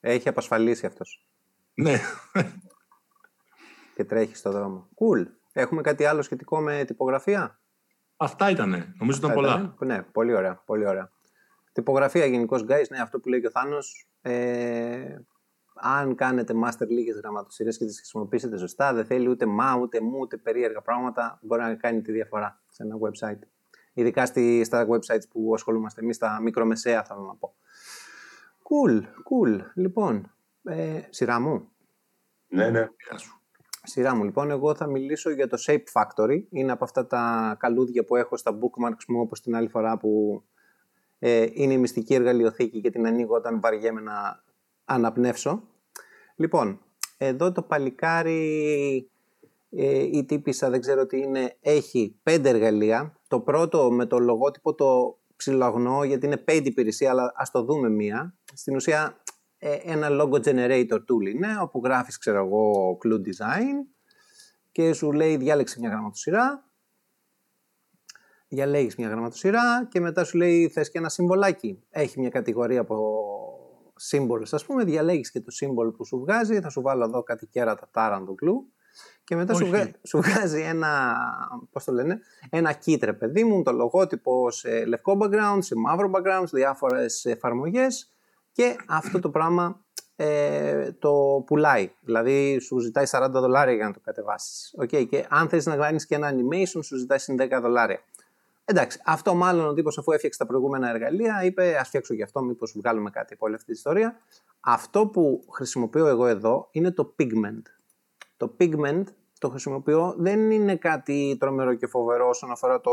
Έχει 0.00 0.28
απασφαλίσει 0.28 0.86
αυτός 0.86 1.26
Ναι, 1.74 2.00
και 3.94 4.04
τρέχει 4.04 4.36
στο 4.36 4.50
δρόμο. 4.50 4.88
Cool. 4.94 5.26
Έχουμε 5.52 5.80
κάτι 5.80 6.04
άλλο 6.04 6.22
σχετικό 6.22 6.60
με 6.60 6.84
τυπογραφία; 6.84 7.60
αυτά 8.16 8.50
ήτανε. 8.50 8.94
Νομίζω 8.98 9.18
ήταν 9.18 9.30
Αυτά 9.30 9.42
πολλά. 9.42 9.74
ήτανε. 9.76 9.94
Ναι, 9.94 10.02
πολύ 10.02 10.34
ωραία, 10.34 10.62
πολύ 10.66 10.86
ωραία. 10.86 11.10
Τυπογραφία 11.72 12.26
γενικώς, 12.26 12.62
guys, 12.68 12.84
ναι, 12.88 12.98
αυτό 13.00 13.20
που 13.20 13.28
λέει 13.28 13.40
και 13.40 13.46
ο 13.46 13.50
Θάνος. 13.50 14.08
Ε, 14.20 15.16
αν 15.76 16.14
κάνετε 16.14 16.54
master 16.64 16.86
λίγες 16.88 17.16
γραμματοσυρές 17.16 17.78
και 17.78 17.84
τις 17.84 17.96
χρησιμοποιήσετε 17.96 18.56
σωστά, 18.56 18.92
δεν 18.92 19.04
θέλει 19.04 19.28
ούτε 19.28 19.46
μα, 19.46 19.76
ούτε 19.76 20.00
μου, 20.00 20.18
ούτε 20.18 20.36
περίεργα 20.36 20.80
πράγματα, 20.80 21.38
μπορεί 21.42 21.62
να 21.62 21.74
κάνει 21.74 22.02
τη 22.02 22.12
διαφορά 22.12 22.62
σε 22.68 22.82
ένα 22.82 22.96
website. 23.00 23.40
Ειδικά 23.92 24.26
στη, 24.26 24.64
στα 24.64 24.86
websites 24.90 25.28
που 25.30 25.50
ασχολούμαστε 25.54 26.00
εμείς, 26.00 26.18
τα 26.18 26.40
μικρομεσαία 26.42 27.04
θέλω 27.04 27.20
να 27.20 27.34
πω. 27.34 27.54
Cool, 28.68 29.00
cool. 29.02 29.60
Λοιπόν, 29.74 30.34
ε, 30.62 31.00
σειρά 31.10 31.40
μου. 31.40 31.68
Ναι, 32.48 32.70
ναι. 32.70 32.88
Γεια 33.08 33.18
σου. 33.18 33.40
Σειρά 33.82 34.14
μου, 34.14 34.24
λοιπόν, 34.24 34.50
εγώ 34.50 34.74
θα 34.74 34.86
μιλήσω 34.86 35.30
για 35.30 35.48
το 35.48 35.56
Shape 35.66 35.84
Factory. 35.92 36.42
Είναι 36.50 36.72
από 36.72 36.84
αυτά 36.84 37.06
τα 37.06 37.56
καλούδια 37.58 38.04
που 38.04 38.16
έχω 38.16 38.36
στα 38.36 38.58
bookmarks 38.58 39.04
μου, 39.08 39.20
όπως 39.20 39.40
την 39.40 39.54
άλλη 39.54 39.68
φορά 39.68 39.98
που 39.98 40.42
ε, 41.18 41.46
είναι 41.52 41.72
η 41.72 41.78
μυστική 41.78 42.14
εργαλειοθήκη 42.14 42.80
και 42.80 42.90
την 42.90 43.06
ανοίγω 43.06 43.34
όταν 43.34 43.60
βαριέμαι 43.60 44.00
να 44.00 44.44
αναπνεύσω. 44.86 45.62
Λοιπόν, 46.36 46.80
εδώ 47.16 47.52
το 47.52 47.62
παλικάρι 47.62 49.10
ε, 49.70 50.02
η 50.02 50.24
τύπησα, 50.24 50.70
δεν 50.70 50.80
ξέρω 50.80 51.06
τι 51.06 51.18
είναι, 51.18 51.56
έχει 51.60 52.18
πέντε 52.22 52.48
εργαλεία. 52.48 53.18
Το 53.28 53.40
πρώτο 53.40 53.90
με 53.90 54.06
το 54.06 54.18
λογότυπο 54.18 54.74
το 54.74 55.18
ψιλοαγνώ 55.36 56.04
γιατί 56.04 56.26
είναι 56.26 56.44
paid 56.48 56.62
υπηρεσία, 56.64 57.10
αλλά 57.10 57.32
ας 57.36 57.50
το 57.50 57.62
δούμε 57.62 57.88
μία. 57.88 58.34
Στην 58.54 58.76
ουσία 58.76 59.22
ε, 59.58 59.78
ένα 59.82 60.08
logo 60.10 60.40
generator 60.42 60.98
tool 60.98 61.28
είναι, 61.32 61.58
όπου 61.60 61.80
γράφεις, 61.84 62.18
ξέρω 62.18 62.44
εγώ, 62.44 62.98
clue 63.04 63.18
design 63.18 63.86
και 64.72 64.92
σου 64.92 65.12
λέει 65.12 65.36
διάλεξε 65.36 65.78
μια 65.78 65.88
γραμματοσυρά, 65.88 66.64
διαλέγεις 68.48 68.96
μια 68.96 69.08
γραμματοσυρά 69.08 69.86
και 69.90 70.00
μετά 70.00 70.24
σου 70.24 70.36
λέει 70.36 70.68
θες 70.68 70.90
και 70.90 70.98
ένα 70.98 71.08
συμβολάκι. 71.08 71.82
Έχει 71.90 72.20
μια 72.20 72.28
κατηγορία 72.28 72.80
από 72.80 72.96
symbols, 74.10 74.48
ας 74.50 74.64
πούμε, 74.64 74.84
διαλέγεις 74.84 75.30
και 75.30 75.40
το 75.40 75.52
symbol 75.60 75.92
που 75.96 76.04
σου 76.04 76.18
βγάζει, 76.18 76.60
θα 76.60 76.68
σου 76.68 76.80
βάλω 76.82 77.04
εδώ 77.04 77.22
κάτι 77.22 77.46
κέρατα 77.46 77.88
τάραντο 77.90 78.34
glue 78.42 78.72
και 79.24 79.36
μετά 79.36 79.54
σου, 79.54 79.62
Όχι. 79.62 79.70
βγα- 79.70 79.90
σου 80.02 80.20
βγάζει 80.20 80.60
ένα, 80.60 81.16
πώς 81.72 81.84
το 81.84 81.92
λένε, 81.92 82.18
ένα 82.50 82.78
kit 82.84 82.98
ρε 83.02 83.12
παιδί 83.12 83.44
μου, 83.44 83.62
το 83.62 83.72
λογότυπο 83.72 84.50
σε 84.50 84.84
λευκό 84.84 85.18
background, 85.22 85.58
σε 85.58 85.76
μαύρο 85.76 86.10
background, 86.14 86.42
σε 86.44 86.56
διάφορες 86.56 87.24
εφαρμογές 87.24 88.10
και 88.52 88.76
αυτό 88.88 89.20
το 89.20 89.30
πράγμα 89.30 89.80
ε, 90.16 90.92
το 90.92 91.42
πουλάει. 91.46 91.92
Δηλαδή 92.00 92.58
σου 92.58 92.78
ζητάει 92.78 93.04
40 93.10 93.28
δολάρια 93.32 93.74
για 93.74 93.86
να 93.86 93.92
το 93.92 94.00
κατεβάσεις. 94.04 94.74
Okay, 94.82 95.06
και 95.08 95.26
αν 95.28 95.48
θες 95.48 95.66
να 95.66 95.76
κάνεις 95.76 96.06
και 96.06 96.14
ένα 96.14 96.30
animation 96.32 96.80
σου 96.84 96.96
ζητάει 96.96 97.18
συν 97.18 97.36
10 97.40 97.58
δολάρια. 97.60 98.00
Εντάξει, 98.68 99.00
αυτό 99.04 99.34
μάλλον 99.34 99.66
ο 99.66 99.72
τύπος 99.72 99.98
αφού 99.98 100.12
έφτιαξε 100.12 100.38
τα 100.38 100.46
προηγούμενα 100.46 100.88
εργαλεία 100.88 101.44
είπε 101.44 101.78
ας 101.78 101.86
φτιάξω 101.88 102.14
γι' 102.14 102.22
αυτό 102.22 102.42
μήπως 102.42 102.72
βγάλουμε 102.76 103.10
κάτι 103.10 103.34
από 103.34 103.46
όλη 103.46 103.54
αυτή 103.54 103.66
τη 103.66 103.72
ιστορία. 103.72 104.20
Αυτό 104.60 105.06
που 105.06 105.44
χρησιμοποιώ 105.50 106.06
εγώ 106.06 106.26
εδώ 106.26 106.68
είναι 106.70 106.90
το 106.90 107.14
pigment. 107.18 107.62
Το 108.36 108.56
pigment 108.60 109.04
το 109.38 109.48
χρησιμοποιώ 109.48 110.14
δεν 110.18 110.50
είναι 110.50 110.76
κάτι 110.76 111.36
τρομερό 111.40 111.74
και 111.74 111.86
φοβερό 111.86 112.28
όσον 112.28 112.50
αφορά 112.50 112.80
το... 112.80 112.92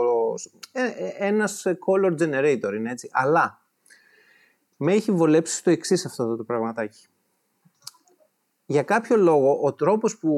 Ε, 0.71 0.83
ε, 0.83 1.13
ένας 1.17 1.63
color 1.65 2.11
generator 2.21 2.73
είναι 2.73 2.91
έτσι, 2.91 3.09
αλλά 3.11 3.61
με 4.77 4.93
έχει 4.93 5.11
βολέψει 5.11 5.55
στο 5.55 5.69
εξής 5.69 6.05
αυτό 6.05 6.23
εδώ 6.23 6.35
το 6.35 6.43
πραγματάκι. 6.43 7.07
Για 8.73 8.83
κάποιο 8.83 9.17
λόγο, 9.17 9.59
ο 9.61 9.73
τρόπος 9.73 10.17
που 10.17 10.31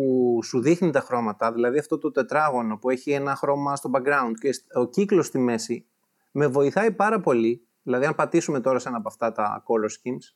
σου 0.43 0.61
δείχνει 0.61 0.91
τα 0.91 0.99
χρώματα, 0.99 1.51
δηλαδή 1.51 1.77
αυτό 1.77 1.97
το 1.97 2.11
τετράγωνο 2.11 2.77
που 2.77 2.89
έχει 2.89 3.11
ένα 3.11 3.35
χρώμα 3.35 3.75
στο 3.75 3.89
background 3.93 4.31
και 4.39 4.49
ο 4.73 4.85
κύκλος 4.85 5.25
στη 5.25 5.37
μέση, 5.39 5.85
με 6.31 6.47
βοηθάει 6.47 6.91
πάρα 6.91 7.19
πολύ, 7.19 7.67
δηλαδή 7.83 8.05
αν 8.05 8.15
πατήσουμε 8.15 8.59
τώρα 8.59 8.79
σε 8.79 8.87
ένα 8.87 8.97
από 8.97 9.07
αυτά 9.07 9.31
τα 9.31 9.63
color 9.67 9.89
schemes, 9.89 10.35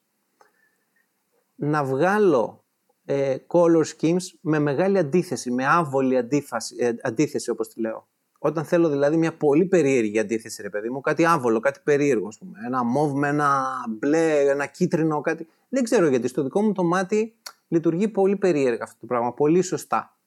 να 1.55 1.83
βγάλω 1.83 2.63
ε, 3.05 3.35
color 3.47 3.83
schemes 3.97 4.23
με 4.41 4.59
μεγάλη 4.59 4.97
αντίθεση, 4.97 5.51
με 5.51 5.65
άβολη 5.67 6.17
αντίφαση, 6.17 6.75
ε, 6.79 6.91
αντίθεση 7.01 7.49
όπως 7.49 7.67
τη 7.67 7.79
λέω. 7.79 8.07
Όταν 8.39 8.65
θέλω 8.65 8.89
δηλαδή 8.89 9.17
μια 9.17 9.37
πολύ 9.37 9.65
περίεργη 9.65 10.19
αντίθεση, 10.19 10.61
ρε 10.61 10.69
παιδί 10.69 10.89
μου, 10.89 11.01
κάτι 11.01 11.25
άβολο, 11.25 11.59
κάτι 11.59 11.79
περίεργο, 11.83 12.27
ας 12.27 12.37
πούμε. 12.37 12.59
Ένα 12.65 12.83
μοβ 12.83 13.13
με 13.13 13.27
ένα 13.27 13.67
μπλε, 13.89 14.39
ένα 14.39 14.65
κίτρινο, 14.65 15.21
κάτι. 15.21 15.47
Δεν 15.69 15.83
ξέρω 15.83 16.07
γιατί 16.07 16.27
στο 16.27 16.43
δικό 16.43 16.61
μου 16.61 16.71
το 16.71 16.83
μάτι 16.83 17.33
λειτουργεί 17.69 18.07
πολύ 18.07 18.35
περίεργα 18.35 18.83
αυτό 18.83 18.99
το 18.99 19.05
πράγμα, 19.05 19.33
πολύ 19.33 19.61
σωστά. 19.61 20.17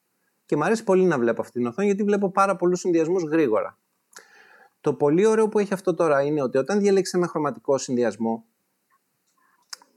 Και 0.47 0.57
μου 0.57 0.65
αρέσει 0.65 0.85
πολύ 0.85 1.05
να 1.05 1.19
βλέπω 1.19 1.41
αυτή 1.41 1.59
την 1.59 1.67
οθόνη 1.67 1.87
γιατί 1.87 2.03
βλέπω 2.03 2.31
πάρα 2.31 2.57
πολλούς 2.57 2.81
συνδυασμούς 2.81 3.23
γρήγορα. 3.23 3.79
Το 4.81 4.95
πολύ 4.95 5.27
ωραίο 5.27 5.49
που 5.49 5.59
έχει 5.59 5.73
αυτό 5.73 5.95
τώρα 5.95 6.23
είναι 6.23 6.43
ότι 6.43 6.59
όταν 6.59 6.81
διαλέξεις 6.81 7.15
ένα 7.15 7.27
χρωματικό 7.27 7.79
συνδυασμό, 7.79 8.45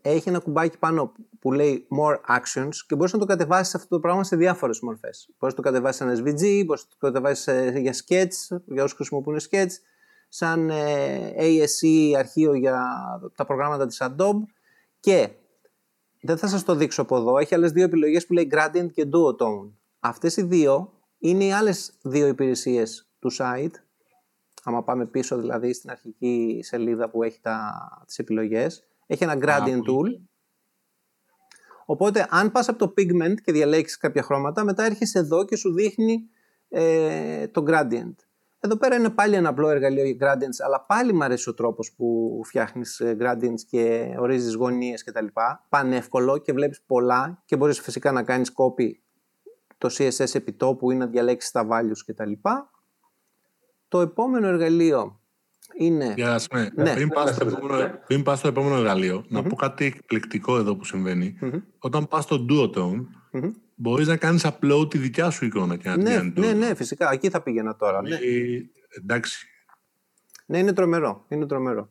έχει 0.02 0.30
ένα 0.30 0.40
κουμπάκι 0.40 0.78
πάνω 0.78 1.12
που 1.40 1.52
λέει 1.52 1.88
More 2.00 2.38
Actions 2.38 2.76
και 2.88 2.96
μπορείς 2.96 3.14
να 3.14 3.20
το 3.20 3.26
κατεβάσεις 3.26 3.76
αυτό 3.76 3.88
το 3.88 4.00
πράγμα 4.00 4.24
σε 4.24 4.36
διάφορες 4.36 4.80
μορφές. 4.80 5.30
Μπορείς 5.40 5.56
να 5.56 5.64
το 5.64 5.70
κατεβάσεις 5.70 5.96
σαν 5.96 6.10
SVG, 6.10 6.66
μπορείς 6.66 6.84
να 6.84 6.90
το 6.90 6.98
κατεβάσεις 7.00 7.48
ε, 7.48 7.74
για 7.80 7.94
sketch, 7.94 8.58
για 8.66 8.84
όσους 8.84 8.94
χρησιμοποιούν 8.94 9.40
sketch, 9.50 9.72
σαν 10.30 10.70
ε, 10.70 11.34
ASC 11.38 12.14
αρχείο 12.18 12.54
για 12.54 12.84
τα 13.36 13.46
προγράμματα 13.46 13.86
της 13.86 14.02
Adobe 14.02 14.44
και 15.00 15.30
δεν 16.26 16.38
θα 16.38 16.48
σας 16.48 16.64
το 16.64 16.76
δείξω 16.76 17.02
από 17.02 17.18
εδώ, 17.18 17.38
έχει 17.38 17.56
άλλες 17.56 17.72
δύο 17.72 17.84
επιλογές 17.84 18.26
που 18.26 18.34
λέει 18.34 18.50
Gradient 18.52 18.92
και 18.94 19.08
Duotone. 19.14 19.72
Αυτές 20.00 20.38
οι 20.38 20.42
δύο 20.44 20.94
είναι 21.18 21.44
οι 21.44 21.52
άλλες 21.52 21.94
δύο 22.02 22.28
υπηρεσίες 22.28 23.08
του 23.20 23.32
site, 23.38 23.74
άμα 24.64 24.84
πάμε 24.84 25.06
πίσω 25.06 25.38
δηλαδή 25.38 25.74
στην 25.74 25.90
αρχική 25.90 26.60
σελίδα 26.64 27.10
που 27.10 27.24
έχει 27.24 27.40
τα, 27.42 27.72
τις 28.06 28.20
επιλογές, 28.20 28.84
έχει 29.06 29.24
ένα 29.24 29.38
gradient 29.42 29.78
tool. 29.78 30.20
Οπότε 31.86 32.28
αν 32.30 32.52
πας 32.52 32.70
από 32.70 32.78
το 32.78 32.94
pigment 32.98 33.36
και 33.44 33.52
διαλέξεις 33.52 33.98
κάποια 33.98 34.24
χρώματα, 34.24 34.64
μετά 34.64 34.84
έρχεσαι 34.84 35.20
εδώ 35.20 35.46
και 35.46 35.56
σου 35.56 35.74
δείχνει 35.74 36.30
ε, 36.70 37.48
το 37.48 37.64
gradient. 37.68 38.16
Εδώ 38.60 38.78
πέρα 38.78 38.96
είναι 38.96 39.10
πάλι 39.10 39.36
ένα 39.36 39.50
απλό 39.50 39.70
εργαλείο 39.70 40.04
για 40.06 40.16
gradients, 40.20 40.66
αλλά 40.66 40.86
πάλι 40.88 41.14
μου 41.14 41.24
αρέσει 41.24 41.50
ο 41.50 41.54
τρόπος 41.54 41.94
που 41.98 42.40
φτιάχνεις 42.46 43.00
ε, 43.00 43.18
gradients 43.20 43.62
και 43.70 44.16
ορίζεις 44.20 44.54
γωνίες 44.56 45.04
κτλ. 45.04 45.26
Πανεύκολο 45.70 46.38
και 46.38 46.54
βλέπεις 46.54 46.82
πολλά 46.86 47.42
και 47.46 47.56
μπορείς 47.58 47.80
φυσικά 47.80 48.12
να 48.12 48.24
κάνεις 48.24 48.52
copy 48.56 48.90
το 49.78 49.90
CSS 49.98 50.36
επιτόπου 50.36 50.92
ή 50.92 50.96
να 50.96 51.08
διαλέξεις 51.08 51.52
τα 51.52 51.68
values 51.72 51.98
κτλ. 52.06 52.32
Το 53.88 54.00
επόμενο 54.02 54.48
εργαλείο 54.48 55.20
είναι... 55.78 56.14
Για 56.18 56.38
Σμέ, 56.38 56.72
Ναι. 56.76 56.94
πριν, 56.94 57.08
πας 57.10 57.36
στο 57.36 57.46
Ναι. 57.46 57.52
επόμενο, 57.52 57.90
πριν 58.08 58.24
πας 58.24 58.40
στο 58.40 58.48
επόμενο 58.48 58.76
εργαλείο, 58.76 59.26
να 59.28 59.44
πω 59.44 59.56
κάτι 59.56 59.86
εκπληκτικό 59.86 60.58
εδώ 60.58 60.76
που 60.76 60.84
συμβαίνει. 60.86 61.38
Μμμ. 61.42 61.60
Όταν 61.80 62.08
πας 62.08 62.24
στο 62.24 62.46
Duotone, 62.50 63.06
Μμμ. 63.32 63.52
Μπορείς 63.76 64.08
να 64.08 64.18
κάνεις 64.18 64.46
upload 64.46 64.90
τη 64.90 64.98
δικιά 64.98 65.30
σου 65.30 65.46
εικόνα 65.46 65.76
και 65.78 65.90
να 65.90 65.96
την 65.96 66.04
Ναι, 66.04 66.16
κάνεις 66.16 66.34
ναι, 66.36 66.52
Duotone. 66.52 66.56
ναι, 66.56 66.76
φυσικά. 66.76 67.10
Εκεί 67.12 67.30
θα 67.30 67.42
πήγαινα 67.42 67.76
τώρα. 67.76 68.02
Ναι. 68.02 68.08
Δηλαδή, 68.18 68.70
εντάξει. 69.02 69.48
ναι, 70.46 70.58
είναι 70.58 70.74
τρομερό. 70.74 71.26
Είναι 71.28 71.46
τρομερό. 71.46 71.90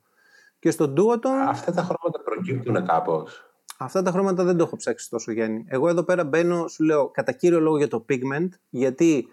Και 0.58 0.70
στο 0.70 0.92
Duotone, 0.96 1.48
Αυτά 1.48 1.72
τα 1.72 1.82
χρώματα 1.82 2.22
προκύπτουν 2.24 2.86
κάπως; 2.86 3.44
αυτά 3.78 4.02
τα 4.02 4.10
χρώματα 4.10 4.44
δεν 4.44 4.56
το 4.56 4.64
έχω 4.64 4.76
ψάξει 4.76 5.10
τόσο, 5.10 5.32
Γιάννη. 5.32 5.64
Εγώ 5.68 5.88
εδώ 5.88 6.02
πέρα 6.02 6.24
μπαίνω, 6.24 6.68
σου 6.68 6.84
λέω, 6.84 7.08
κατά 7.10 7.32
κύριο 7.32 7.60
λόγο 7.60 7.76
για 7.76 7.88
το 7.88 8.04
pigment, 8.08 8.48
γιατί 8.70 9.26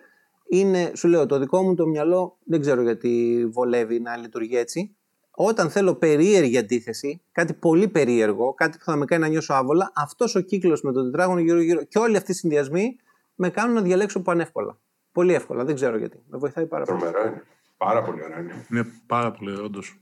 είναι, 0.49 0.91
σου 0.95 1.07
λέω, 1.07 1.25
το 1.25 1.39
δικό 1.39 1.61
μου 1.63 1.75
το 1.75 1.87
μυαλό 1.87 2.37
δεν 2.43 2.61
ξέρω 2.61 2.81
γιατί 2.81 3.45
βολεύει 3.51 3.99
να 3.99 4.17
λειτουργεί 4.17 4.57
έτσι. 4.57 4.95
Όταν 5.31 5.69
θέλω 5.69 5.95
περίεργη 5.95 6.57
αντίθεση, 6.57 7.21
κάτι 7.31 7.53
πολύ 7.53 7.87
περίεργο, 7.87 8.53
κάτι 8.53 8.77
που 8.77 8.83
θα 8.83 8.95
με 8.95 9.05
κάνει 9.05 9.21
να 9.21 9.27
νιώσω 9.27 9.53
άβολα, 9.53 9.91
αυτός 9.95 10.35
ο 10.35 10.39
κύκλος 10.39 10.81
με 10.81 10.91
τον 10.91 11.03
τετράγωνο 11.03 11.39
γύρω-γύρω 11.39 11.83
και 11.83 11.99
όλοι 11.99 12.17
αυτοί 12.17 12.31
οι 12.31 12.35
συνδυασμοί 12.35 12.95
με 13.35 13.49
κάνουν 13.49 13.75
να 13.75 13.81
διαλέξω 13.81 14.21
πανεύκολα. 14.21 14.77
Πολύ 15.11 15.33
εύκολα, 15.33 15.63
δεν 15.65 15.75
ξέρω 15.75 15.97
γιατί. 15.97 16.23
Με 16.29 16.37
βοηθάει 16.37 16.65
πάρα 16.65 16.85
πολύ. 16.85 16.99
Τρομερό 16.99 17.27
είναι. 17.27 17.43
Πάρα 17.77 18.03
πολύ 18.03 18.23
ωραίο 18.23 18.39
είναι. 18.39 18.65
Είναι 18.71 18.85
πάρα 19.05 19.31
πολύ 19.31 19.59
όντως. 19.59 20.01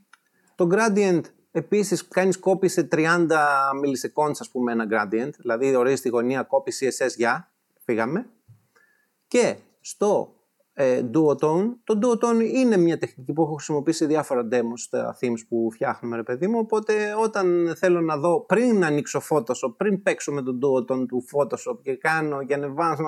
Το 0.55 0.67
gradient 0.71 1.21
επίσης 1.51 2.07
κάνεις 2.07 2.39
copy 2.43 2.69
σε 2.69 2.87
30 2.91 3.05
milliseconds 3.83 4.35
ας 4.39 4.49
πούμε 4.49 4.71
ένα 4.71 4.87
gradient, 4.91 5.31
δηλαδή 5.37 5.75
ορίζεις 5.75 6.01
τη 6.01 6.09
γωνία 6.09 6.47
copy 6.47 6.69
CSS 6.69 7.15
για, 7.15 7.51
φύγαμε. 7.83 8.25
Και 9.27 9.55
στο 9.81 10.33
ε, 10.81 11.01
duotone. 11.13 11.65
Το 11.83 11.99
duotone 12.01 12.49
είναι 12.53 12.77
μια 12.77 12.97
τεχνική 12.97 13.33
που 13.33 13.41
έχω 13.41 13.53
χρησιμοποιήσει 13.53 13.97
σε 13.97 14.05
διάφορα 14.05 14.47
demos 14.51 14.73
στα 14.75 15.17
themes 15.21 15.45
που 15.49 15.69
φτιάχνουμε 15.71 16.15
ρε 16.15 16.23
παιδί 16.23 16.47
μου, 16.47 16.59
οπότε 16.59 16.93
όταν 17.23 17.73
θέλω 17.77 18.01
να 18.01 18.17
δω 18.17 18.45
πριν 18.45 18.83
ανοίξω 18.83 19.21
Photoshop, 19.29 19.73
πριν 19.77 20.01
παίξω 20.01 20.31
με 20.31 20.41
το 20.41 20.51
duotone 20.51 21.05
του 21.07 21.23
Photoshop 21.33 21.81
και 21.81 21.95
κάνω 21.95 22.43
και 22.43 22.53
ανεβάζω, 22.53 23.05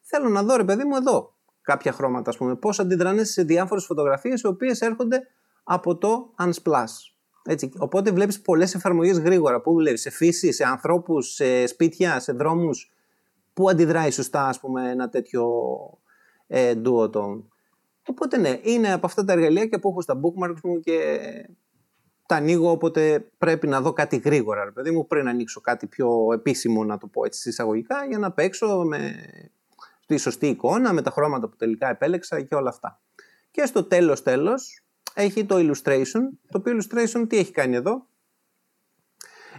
θέλω 0.00 0.28
να 0.28 0.42
δω 0.42 0.56
ρε 0.56 0.64
παιδί 0.64 0.84
μου 0.84 0.96
εδώ 0.96 1.34
κάποια 1.62 1.92
χρώματα 1.92 2.30
ας 2.30 2.36
πούμε, 2.36 2.56
πώς 2.56 2.80
αντιδράνε 2.80 3.24
σε 3.24 3.42
διάφορες 3.42 3.84
φωτογραφίες 3.84 4.40
οι 4.40 4.46
οποίες 4.46 4.80
έρχονται 4.80 5.26
από 5.64 5.96
το 5.96 6.34
Unsplash. 6.38 7.14
Έτσι. 7.44 7.72
Οπότε 7.78 8.10
βλέπεις 8.10 8.40
πολλές 8.40 8.74
εφαρμογές 8.74 9.18
γρήγορα 9.18 9.60
που 9.60 9.72
δουλεύει 9.72 9.96
σε 9.96 10.10
φύση, 10.10 10.52
σε 10.52 10.64
ανθρώπους, 10.64 11.34
σε 11.34 11.66
σπίτια, 11.66 12.20
σε 12.20 12.32
δρόμους 12.32 12.92
που 13.52 13.68
αντιδράει 13.68 14.10
σωστά 14.10 14.46
ας 14.46 14.60
πούμε 14.60 14.90
ένα 14.90 15.08
τέτοιο 15.08 15.44
ε, 16.46 16.74
duotone. 16.84 17.42
Οπότε 18.08 18.36
ναι, 18.36 18.60
είναι 18.62 18.92
από 18.92 19.06
αυτά 19.06 19.24
τα 19.24 19.32
εργαλεία 19.32 19.66
και 19.66 19.78
που 19.78 19.88
έχω 19.88 20.00
στα 20.00 20.20
bookmarks 20.20 20.60
μου 20.62 20.80
και 20.80 21.18
τα 22.26 22.36
ανοίγω 22.36 22.70
όποτε 22.70 23.30
πρέπει 23.38 23.66
να 23.66 23.80
δω 23.80 23.92
κάτι 23.92 24.16
γρήγορα, 24.16 24.64
ρε 24.64 24.70
παιδί 24.70 24.90
μου, 24.90 25.06
πριν 25.06 25.28
ανοίξω 25.28 25.60
κάτι 25.60 25.86
πιο 25.86 26.32
επίσημο, 26.32 26.84
να 26.84 26.98
το 26.98 27.06
πω 27.06 27.24
έτσι 27.24 27.48
εισαγωγικά, 27.48 28.06
για 28.06 28.18
να 28.18 28.32
παίξω 28.32 28.84
με 28.84 29.14
τη 30.06 30.16
σωστή 30.16 30.48
εικόνα, 30.48 30.92
με 30.92 31.02
τα 31.02 31.10
χρώματα 31.10 31.48
που 31.48 31.56
τελικά 31.56 31.88
επέλεξα 31.88 32.40
και 32.40 32.54
όλα 32.54 32.68
αυτά. 32.68 33.00
Και 33.50 33.66
στο 33.66 33.84
τέλος 33.84 34.22
τέλος 34.22 34.84
έχει 35.14 35.44
το 35.44 35.56
illustration, 35.56 36.20
το 36.48 36.58
οποίο 36.58 36.78
illustration 36.78 37.24
τι 37.28 37.36
έχει 37.36 37.52
κάνει 37.52 37.76
εδώ; 37.76 38.06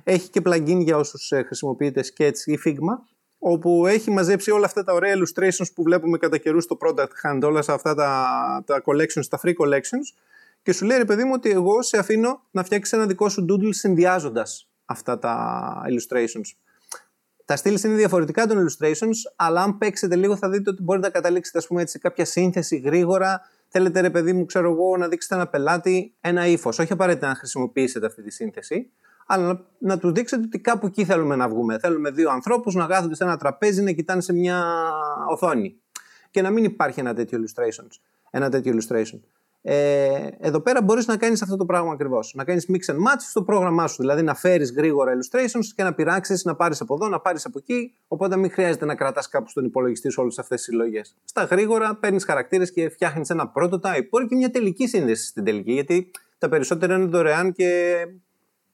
Έχει 0.04 0.30
και 0.30 0.42
plugin 0.46 0.80
για 0.84 0.98
όσους 0.98 1.32
ε, 1.32 1.44
χρησιμοποιείτε 1.44 2.04
Sketch 2.04 2.38
ή 2.46 2.60
Figma, 2.66 2.96
όπου 3.40 3.88
έχει 3.88 4.12
μαζέψει 4.12 4.52
όλα 4.52 4.66
αυτά 4.66 4.84
τα 4.84 4.94
ωραία 4.94 5.14
illustrations 5.16 5.74
που 5.76 5.84
βλέπουμε 5.84 6.18
κατά 6.18 6.38
καιρούς 6.38 6.64
στο 6.64 6.78
product 6.82 7.08
hand, 7.24 7.42
όλα 7.44 7.60
αυτά 7.68 7.96
τα, 7.96 8.64
τα 8.66 8.82
collections, 8.86 9.26
τα 9.30 9.40
free 9.44 9.54
collections 9.54 10.18
και 10.62 10.74
σου 10.74 10.86
λέει 10.86 10.98
ρε 10.98 11.06
παιδί 11.06 11.24
μου 11.24 11.32
ότι 11.34 11.50
εγώ 11.50 11.82
σε 11.82 11.98
αφήνω 11.98 12.42
να 12.52 12.64
φτιάξεις 12.64 12.94
ένα 12.94 13.06
δικό 13.06 13.30
σου 13.30 13.46
doodle 13.50 13.70
συνδυάζοντας 13.70 14.70
αυτά 14.86 15.20
τα 15.20 15.72
illustrations. 15.90 16.56
Τα 17.46 17.56
στυλ 17.56 17.80
είναι 17.86 17.96
διαφορετικά 17.96 18.48
των 18.48 18.58
illustrations, 18.58 19.16
αλλά 19.36 19.62
αν 19.62 19.78
παίξετε 19.78 20.16
λίγο 20.16 20.36
θα 20.36 20.50
δείτε 20.50 20.70
ότι 20.70 20.84
μπορείτε 20.84 21.08
να 21.08 21.14
καταλήξετε 21.14 21.58
ας 21.58 21.68
πούμε, 21.68 21.82
έτσι, 21.82 21.94
σε 21.94 22.00
κάποια 22.00 22.26
σύνθεση 22.26 22.78
γρήγορα. 22.78 23.42
Θέλετε 23.68 24.00
ρε 24.00 24.10
παιδί 24.10 24.34
μου, 24.34 24.46
ξέρω 24.46 24.72
εγώ, 24.72 24.98
να 24.98 25.08
δείξετε 25.08 25.36
ένα 25.36 25.48
πελάτη 25.48 26.14
ένα 26.22 26.48
ύφος. 26.48 26.80
Όχι 26.80 26.94
απαραίτητα 26.94 27.28
να 27.28 27.36
χρησιμοποιήσετε 27.36 28.06
αυτή 28.06 28.22
τη 28.24 28.32
σύνθεση, 28.32 28.92
αλλά 29.28 29.44
να, 29.46 29.60
να 29.80 29.98
του 29.98 30.12
δείξετε 30.12 30.44
ότι 30.46 30.60
κάπου 30.60 30.86
εκεί 30.86 31.06
θέλουμε 31.06 31.36
να 31.36 31.50
βγούμε. 31.50 31.80
Θέλουμε 31.80 32.12
δύο 32.12 32.30
ανθρώπους 32.30 32.76
να 32.76 32.86
κάθονται 32.86 33.16
σε 33.16 33.24
ένα 33.24 33.38
τραπέζι 33.38 33.82
να 33.82 33.92
κοιτάνε 33.92 34.22
σε 34.22 34.34
μια 34.34 34.64
οθόνη. 35.30 35.76
Και 36.32 36.42
να 36.42 36.50
μην 36.50 36.64
υπάρχει 36.64 37.00
ένα 37.00 37.14
τέτοιο 37.14 37.40
illustration. 37.42 37.88
Ένα 38.30 38.50
τέτοιο 38.50 38.74
illustration. 38.76 39.20
Ε, 39.62 40.28
εδώ 40.40 40.60
πέρα 40.60 40.82
μπορείς 40.82 41.08
να 41.08 41.18
κάνεις 41.18 41.42
αυτό 41.42 41.56
το 41.56 41.66
πράγμα 41.66 41.92
ακριβώς. 41.92 42.34
Να 42.36 42.44
κάνεις 42.44 42.70
mix 42.70 42.94
and 42.94 42.96
match 42.96 43.20
στο 43.30 43.44
πρόγραμμά 43.44 43.88
σου. 43.88 44.02
Δηλαδή 44.02 44.22
να 44.22 44.34
φέρεις 44.34 44.72
γρήγορα 44.72 45.14
illustrations 45.14 45.66
και 45.76 45.84
να 45.84 45.94
πειράξεις, 45.94 46.44
να 46.44 46.56
πάρεις 46.56 46.82
από 46.82 46.94
εδώ, 46.94 47.08
να 47.08 47.20
πάρεις 47.20 47.46
από 47.46 47.60
εκεί. 47.60 47.94
Οπότε 48.08 48.38
μην 48.38 48.52
χρειάζεται 48.52 48.86
να 48.86 48.96
κρατάς 48.96 49.30
κάπου 49.30 49.50
στον 49.50 49.66
υπολογιστή 49.66 50.10
σου 50.10 50.22
όλες 50.22 50.40
αυτές 50.40 50.58
τις 50.58 50.66
συλλογές. 50.66 51.16
Στα 51.24 51.44
γρήγορα 51.44 51.96
παίρνεις 51.96 52.26
χαρακτήρες 52.26 52.72
και 52.72 52.90
φτιάχνεις 52.90 53.30
ένα 53.30 53.52
prototype. 53.56 54.08
Μπορεί 54.10 54.28
και 54.28 54.36
μια 54.36 54.52
τελική 54.52 54.88
σύνδεση 54.88 55.26
στην 55.26 55.44
τελική. 55.44 55.72
Γιατί 55.72 56.12
τα 56.38 56.50
περισσότερα 56.50 56.96
είναι 56.96 57.06
δωρεάν 57.06 57.54
και 57.54 57.94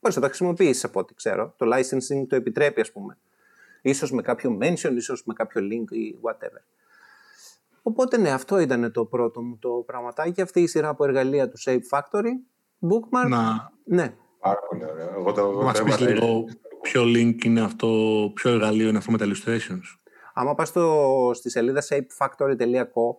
μπορείς 0.03 0.15
να 0.15 0.21
τα 0.21 0.27
χρησιμοποιήσεις 0.27 0.83
από 0.83 0.99
ό,τι 0.99 1.13
ξέρω. 1.13 1.53
Το 1.57 1.65
licensing 1.73 2.27
το 2.27 2.35
επιτρέπει, 2.35 2.81
ας 2.81 2.91
πούμε. 2.91 3.17
Ίσως 3.81 4.11
με 4.11 4.21
κάποιο 4.21 4.57
mention, 4.61 4.91
ίσως 4.95 5.23
με 5.25 5.33
κάποιο 5.33 5.61
link 5.61 5.91
ή 5.91 6.15
whatever. 6.21 6.61
Οπότε 7.81 8.17
ναι, 8.17 8.31
αυτό 8.31 8.59
ήταν 8.59 8.91
το 8.91 9.05
πρώτο 9.05 9.41
μου 9.41 9.57
το 9.57 9.69
πραγματάκι. 9.85 10.41
Αυτή 10.41 10.61
η 10.61 10.67
σειρά 10.67 10.89
από 10.89 11.03
εργαλεία 11.05 11.49
του 11.49 11.57
Shape 11.65 11.79
Factory. 11.91 12.31
Bookmark. 12.89 13.27
Να... 13.29 13.71
Ναι. 13.85 14.13
Πάρα 14.39 14.59
πολύ 14.69 14.85
ωραίο. 14.85 15.09
Εγώ 15.19 15.31
το 15.31 15.51
Μας 15.51 15.83
πεις 15.83 15.99
λίγο 15.99 16.45
ποιο 16.81 17.03
link 17.03 17.43
είναι 17.43 17.61
αυτό, 17.61 17.87
ποιο 18.35 18.51
εργαλείο 18.51 18.87
είναι 18.87 18.97
αυτό 18.97 19.11
με 19.11 19.17
τα 19.17 19.25
illustrations. 19.27 19.81
Άμα 20.33 20.55
πας 20.55 20.67
στο, 20.67 21.31
στη 21.33 21.49
σελίδα 21.49 21.83
shapefactory.co, 21.89 23.15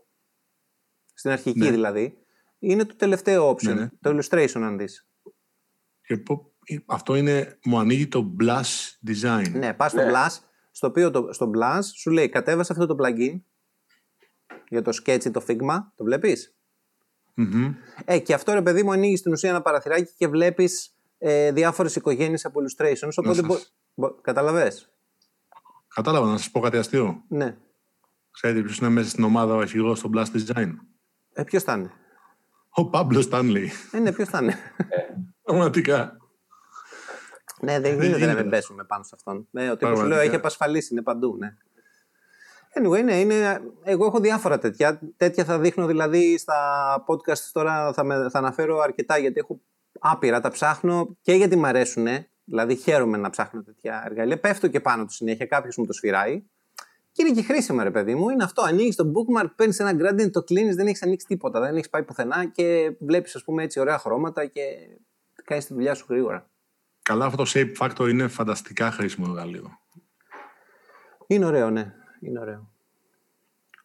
στην 1.15 1.31
αρχική 1.31 1.59
Ναι. 1.59 1.71
δηλαδή, 1.71 2.19
είναι 2.59 2.85
το 2.85 2.97
τελευταίο 2.97 3.51
option, 3.51 3.63
Ναι, 3.63 3.75
ναι. 3.75 3.89
το 4.01 4.11
illustration 4.19 4.61
αν 4.61 4.79
δεις. 4.79 5.09
Και 6.07 6.17
πω- 6.17 6.53
αυτό 6.87 7.15
είναι, 7.15 7.59
μου 7.65 7.79
ανοίγει 7.79 8.09
το 8.09 8.37
Blush 8.41 9.09
Design. 9.09 9.51
Ναι, 9.53 9.75
πας 9.75 9.91
στο 9.91 10.01
Ναι. 10.03 10.11
Blast, 10.13 10.39
στο 10.71 10.87
οποίο 10.87 11.11
το, 11.11 11.29
στο 11.33 11.51
Blast 11.57 11.85
σου 11.95 12.11
λέει 12.11 12.29
κατέβασε 12.29 12.73
αυτό 12.73 12.87
το 12.87 12.97
plugin 13.05 13.41
για 14.69 14.83
το 14.83 14.91
sketch 15.05 15.25
ή 15.25 15.31
το 15.31 15.45
Figma, 15.49 15.79
το 15.95 16.05
βλέπεις; 16.05 16.55
Μμμ. 17.35 17.75
Ε, 18.05 18.19
και 18.19 18.35
αυτό 18.35 18.53
ρε 18.53 18.63
παιδί 18.63 18.83
μου 18.83 18.93
ανοίγεις 18.93 19.19
στην 19.19 19.33
ουσία 19.33 19.51
ένα 19.51 19.63
παραθυράκι 19.63 20.13
και 20.17 20.29
βλέπεις 20.29 20.95
ε, 21.19 21.53
διάφορες 21.53 21.97
οικογένειες 21.97 22.45
από 22.45 22.61
illustrations, 22.61 23.09
οπότε 23.17 23.35
σας- 23.35 23.47
μπο, 23.47 23.57
μπο, 23.95 24.15
καταλαβες; 24.21 24.89
Κατάλαβα 25.95 26.31
να 26.31 26.37
σας 26.37 26.51
πω 26.51 26.61
κάτι 26.61 26.77
αστείο. 26.77 27.23
Ναι. 27.29 27.57
Ξέρετε 28.31 28.63
ποιος 28.63 28.79
είναι 28.79 28.89
μέσα 28.89 29.09
στην 29.09 29.25
ομάδα 29.25 29.55
ο 29.55 29.59
αρχηγός 29.59 29.99
στο 29.99 30.11
Blast 30.15 30.27
Design; 30.37 30.71
Ε, 31.33 31.43
ποιος 31.43 31.63
θα 31.63 31.73
είναι; 31.77 31.91
Ο 32.69 32.89
Παύλο 32.91 33.21
Στάνλι. 33.21 33.71
Ε, 33.93 33.99
ναι, 33.99 34.13
ποιος 34.13 34.29
θα 34.29 34.39
είναι; 34.43 34.57
Πραγματικά. 35.43 36.17
Ναι, 37.65 37.73
δεν 37.73 37.83
Δεν 37.83 37.93
γίνεται 37.93 38.11
να 38.13 38.19
γίνεται. 38.19 38.41
μην 38.41 38.51
πέσουμε 38.51 38.85
πάνω 38.85 39.03
σε 39.03 39.13
αυτόν. 39.15 39.49
Ναι, 39.51 39.71
ο 39.71 39.77
τύπος 39.77 39.79
σου 39.79 39.87
λέω 39.89 39.95
Πραγματικά. 39.95 40.23
έχει 40.23 40.35
απασφαλίσει, 40.35 40.89
είναι 40.93 41.03
παντού, 41.03 41.37
ναι. 41.39 41.55
Anyway, 42.79 43.05
ναι, 43.05 43.21
είναι, 43.21 43.61
εγώ 43.83 44.07
έχω 44.07 44.21
διάφορα 44.21 44.59
τέτοια. 44.59 45.01
Τέτοια 45.17 45.45
θα 45.45 45.59
δείχνω 45.59 45.87
δηλαδή 45.87 46.39
στα 46.39 46.55
podcast 47.07 47.39
τώρα, 47.53 47.93
θα, 47.93 48.05
με, 48.05 48.29
θα 48.31 48.39
αναφέρω 48.39 48.79
αρκετά 48.79 49.19
γιατί 49.19 49.39
έχω 49.41 49.61
άπειρα, 49.99 50.41
τα 50.41 50.51
ψάχνω 50.51 51.17
και 51.21 51.33
γιατί 51.33 51.57
μου 51.57 51.67
αρέσουν. 51.67 52.07
Δηλαδή 52.45 52.77
χαίρομαι 52.77 53.17
να 53.17 53.31
ψάχνω 53.31 53.63
τέτοια 53.63 54.03
εργαλεία. 54.07 54.41
Πέφτω 54.41 54.69
και 54.69 54.81
πάνω 54.81 55.05
τους 55.05 55.15
συνέχεια, 55.15 55.47
κάποιος 55.47 55.77
μου 55.77 55.87
το 55.87 55.93
σφυράει. 55.93 56.43
Και 57.13 57.25
είναι 57.27 57.35
και 57.35 57.43
χρήσιμα, 57.43 57.83
ρε 57.83 57.91
παιδί 57.91 58.15
μου. 58.15 58.29
Είναι 58.29 58.45
αυτό. 58.45 58.63
Ανοίγεις 58.63 58.97
το 58.97 59.13
bookmark, 59.15 59.49
παίρνεις 59.57 59.79
ένα 59.79 59.93
gradient, 59.93 60.31
το 60.31 60.43
κλείνεις, 60.43 60.77
δεν 60.77 60.87
έχεις 60.87 61.03
ανοίξει 61.03 61.27
τίποτα. 61.27 61.61
Δεν 61.61 61.75
έχεις 61.77 61.89
πάει 61.91 62.03
πουθενά 62.03 62.45
και 62.47 62.97
βλέπεις, 63.01 63.35
ας 63.37 63.45
πούμε, 63.45 63.63
έτσι 63.63 63.81
ωραία 63.81 63.99
χρώματα 63.99 64.47
και 64.47 64.63
κάνεις 65.45 65.67
τη 65.67 65.75
δουλειά 65.75 65.95
σου 65.95 66.07
γρήγορα. 66.09 66.49
Καλά, 67.05 67.25
αυτό 67.25 67.45
το 67.45 67.51
Shape 67.55 67.73
Factor 67.79 68.09
είναι 68.09 68.29
φανταστικά 68.29 68.91
χρήσιμο 68.91 69.27
εργαλείο. 69.29 69.79
Είναι 71.27 71.47
ωραίο, 71.47 71.71
ναι. 71.71 71.95
Είναι 72.21 72.41
ωραίο. 72.41 72.71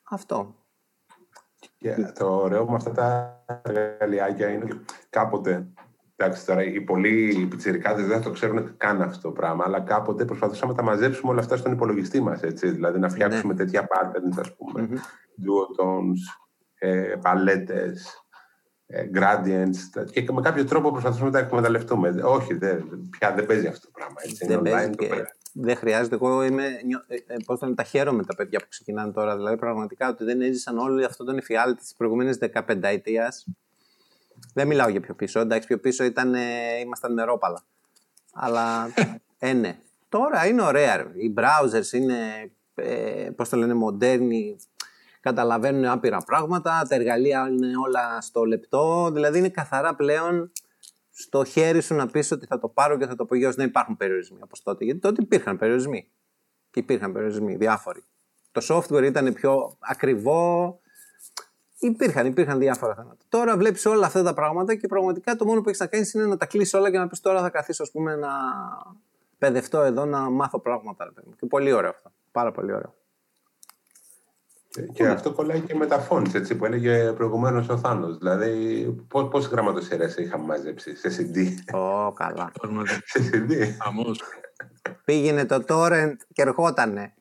Αυτό. 0.04 0.56
Και 1.78 1.96
το 2.20 2.36
ωραίο 2.36 2.70
με 2.70 2.76
αυτά 2.76 2.92
τα 2.92 3.44
εργαλειάκια 3.64 4.50
είναι 4.50 4.64
ότι 4.64 4.86
κάποτε. 5.10 5.68
Εντάξει, 6.16 6.46
τώρα 6.46 6.64
οι 6.64 6.82
πολλοί 6.82 7.48
πιτσιρικάδες 7.50 8.06
δεν 8.08 8.22
το 8.22 8.32
ξέρουν 8.32 8.78
καν 8.78 9.02
αυτό 9.02 9.22
το 9.22 9.32
πράγμα, 9.32 9.64
αλλά 9.66 9.80
κάποτε 9.80 10.26
προσπαθούσαμε 10.26 10.72
να 10.72 10.78
τα 10.78 10.84
μαζέψουμε 10.84 11.32
όλα 11.32 11.40
αυτά 11.40 11.58
στον 11.58 11.72
υπολογιστή 11.72 12.22
μας, 12.22 12.42
έτσι, 12.42 12.70
δηλαδή 12.70 13.00
να 13.00 13.10
φτιάξουμε 13.10 13.54
τέτοια 13.54 13.88
patterns, 13.88 14.40
ας 14.40 14.56
πούμε, 14.56 14.82
Μμμ. 14.82 14.96
duotones, 15.42 16.42
ε, 16.74 17.16
παλέτες, 17.22 18.06
ε, 18.06 18.29
gradients 18.94 19.76
τα- 19.92 20.04
και 20.04 20.32
με 20.32 20.42
κάποιο 20.42 20.66
τρόπο 20.66 20.92
προσπαθούσαμε 20.92 21.30
να 21.30 21.32
τα 21.40 21.46
εκμεταλλευτούμε. 21.46 22.10
Όχι, 22.24 22.54
δεν, 22.54 23.10
πια 23.18 23.34
δεν 23.34 23.46
παίζει 23.46 23.68
αυτό 23.68 23.86
το 23.86 23.92
πράγμα, 23.94 24.16
έτσι, 24.24 24.46
Δεν 24.48 24.60
είναι 24.60 24.70
παίζει 24.70 24.88
online 24.88 24.96
το 24.98 25.04
και 25.04 25.10
πέρα. 25.10 25.36
δεν 25.54 25.76
χρειάζεται. 25.76 26.16
Εγώ 26.16 26.44
είμαι, 26.44 26.82
νιώ- 26.86 27.04
ε, 27.08 27.16
ε, 27.16 27.36
πώς 27.46 27.60
το 27.60 27.66
λένε, 27.66 27.76
τα 27.78 27.84
χαίρομαι 27.84 28.24
τα 28.24 28.36
παιδιά 28.36 28.60
που 28.60 28.66
ξεκινάνε 28.70 29.12
τώρα. 29.12 29.36
Δηλαδή, 29.36 29.58
πραγματικά 29.58 30.10
ότι 30.10 30.24
δεν 30.24 30.42
έζησαν 30.42 30.78
όλοι 30.78 31.04
αυτόν 31.06 31.26
τον 31.26 31.38
εφιάλτη 31.38 31.82
της 31.82 31.94
προηγούμενης 31.98 32.38
15 32.38 32.88
ετία. 32.88 33.34
Δεν 34.54 34.68
μιλάω 34.68 34.90
για 34.90 35.00
πιο 35.02 35.14
πίσω. 35.16 35.40
Εντάξει, 35.40 35.68
πιο 35.68 35.78
πίσω 35.80 36.04
ήταν, 36.04 36.34
ε, 36.34 36.40
ήμασταν 36.84 37.14
μερόπαλα. 37.14 37.64
Αλλά, 38.34 38.94
ε, 39.40 39.54
ναι. 39.54 39.78
Τώρα 40.10 40.48
είναι 40.48 40.62
ωραία. 40.62 40.96
ρε. 40.98 41.04
Οι 41.16 41.34
browsers 41.38 41.94
είναι, 41.94 42.16
ε, 42.76 43.30
πώς 43.36 43.50
το 43.50 43.58
λένε, 43.58 43.74
μοντέρνοι. 43.74 44.56
Καταλαβαίνουν 45.20 45.86
άπειρα 45.86 46.18
πράγματα. 46.18 46.86
Τα 46.90 46.96
εργαλεία 46.96 47.48
είναι 47.52 47.68
όλα 47.86 48.22
στο 48.22 48.46
λεπτό. 48.46 49.10
Δηλαδή, 49.14 49.38
είναι 49.38 49.50
καθαρά 49.50 49.96
πλέον 49.96 50.52
στο 51.12 51.44
χέρι 51.44 51.82
σου 51.82 51.96
να 51.96 52.08
πεις 52.08 52.32
ότι 52.32 52.46
θα 52.46 52.60
το 52.60 52.68
πάρω 52.68 52.98
και 52.98 53.06
θα 53.06 53.16
το 53.16 53.24
απογειώσω. 53.24 53.56
Δεν 53.56 53.68
υπάρχουν 53.68 53.98
περιορισμοί 53.98 54.40
όπως 54.44 54.64
τότε. 54.64 54.86
Γιατί 54.86 55.00
τότε 55.00 55.22
υπήρχαν 55.22 55.58
περιορισμοί. 55.58 56.10
Και 56.72 56.80
υπήρχαν 56.80 57.12
περιορισμοί 57.12 57.56
διάφοροι. 57.56 58.04
Το 58.52 58.62
software 58.70 59.04
ήταν 59.04 59.34
πιο 59.34 59.78
ακριβό. 59.80 60.80
Υπήρχαν, 61.80 62.26
υπήρχαν 62.26 62.60
διάφορα 62.60 62.96
θέματα. 62.96 63.26
Τώρα 63.30 63.58
βλέπεις 63.58 63.86
όλα 63.86 64.06
αυτά 64.06 64.24
τα 64.24 64.34
πράγματα 64.34 64.76
και 64.76 64.88
πραγματικά 64.88 65.36
το 65.36 65.46
μόνο 65.46 65.62
που 65.62 65.68
έχεις 65.70 65.80
να 65.80 65.88
κάνεις 65.88 66.14
είναι 66.14 66.26
να 66.26 66.38
τα 66.38 66.46
κλείσει 66.46 66.78
όλα 66.78 66.92
και 66.92 66.98
να 66.98 67.08
πεις 67.08 67.20
τώρα 67.20 67.42
θα 67.42 67.50
καθίσω 67.50 67.84
ας 67.84 67.92
πούμε, 67.92 68.16
να 68.16 68.30
παιδευτώ 69.38 69.82
εδώ 69.82 70.06
να 70.06 70.30
μάθω 70.30 70.60
πράγματα. 70.60 71.04
ρε 71.06 71.12
παιδί 71.12 71.28
μου. 71.28 71.36
Και 71.36 71.46
πολύ 71.46 71.72
ωραίο 71.72 71.90
αυτό. 71.90 72.12
Πάρα 72.32 72.52
πολύ 72.52 72.74
ωραίο. 72.74 72.94
Και, 74.72 74.82
και 74.82 75.08
αυτό 75.08 75.34
κολλάει 75.34 75.60
και 75.60 75.76
με 75.76 75.86
τα 75.86 76.08
phones, 76.10 76.34
έτσι, 76.34 76.56
που 76.56 76.66
έλεγε 76.66 77.12
προηγουμένως 77.14 77.70
ο 77.70 77.78
Θάνος. 77.78 78.18
Δηλαδή, 78.18 78.86
πώς, 79.08 79.28
πόσες 79.30 79.52
γραμματοσυρές 79.52 80.16
είχαμε 80.18 80.46
μαζέψει 80.46 80.96
σε 80.96 81.10
CD. 81.10 81.38
Ω, 81.76 82.12
καλά. 82.14 82.52
Πραγματικά. 82.62 83.00
σε 83.06 83.30
CD. 83.34 83.54
Χαμός. 83.84 84.22
Πήγαινε 85.06 85.46
το 85.46 85.64
torrent 85.68 86.16
και 86.34 86.42
ερχότανε. 86.42 87.14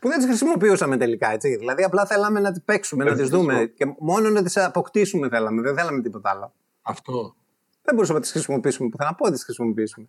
που 0.00 0.08
δεν 0.08 0.16
τις 0.18 0.26
χρησιμοποιούσαμε 0.26 0.96
τελικά. 0.96 1.30
Έτσι. 1.30 1.56
Δηλαδή, 1.56 1.82
απλά 1.84 2.06
θέλαμε 2.06 2.40
να 2.40 2.52
τις 2.52 2.62
παίξουμε, 2.64 3.04
να 3.04 3.10
Δεν 3.10 3.18
τις 3.18 3.28
τις 3.30 3.38
δούμε 3.38 3.52
χρησιμο- 3.54 3.74
και 3.94 3.96
μόνο 4.04 4.28
να 4.30 4.42
τις 4.42 4.56
αποκτήσουμε 4.56 5.28
θέλαμε. 5.28 5.62
Δεν 5.62 5.76
θέλαμε 5.76 6.02
τίποτα 6.02 6.30
άλλο. 6.30 6.52
Αυτό. 6.82 7.34
Δεν 7.82 7.94
μπορούσαμε 7.94 8.18
να 8.18 8.24
τις 8.24 8.32
χρησιμοποιήσουμε 8.32 8.88
πουθενά. 8.88 9.14
Πότε 9.14 9.30
τις 9.32 9.44
χρησιμοποιήσουμε. 9.44 10.08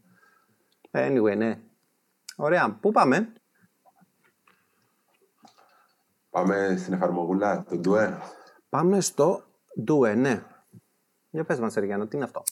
Anyway, 0.91 1.37
ναι. 1.37 1.59
Ωραία. 2.35 2.77
Πού 2.81 2.91
πάμε; 2.91 3.33
Πάμε 6.33 6.75
στην 6.77 6.93
εφαρμογούλα, 6.93 7.65
το 7.69 7.79
Due. 7.85 8.17
Πάμε 8.69 9.01
στο 9.01 9.43
Due, 9.87 10.15
ναι. 10.17 10.43
Για 11.29 11.43
πες 11.43 11.59
μας, 11.59 11.73
Σεργιάνο, 11.73 12.07
τι 12.07 12.15
είναι 12.15 12.25
αυτό; 12.25 12.43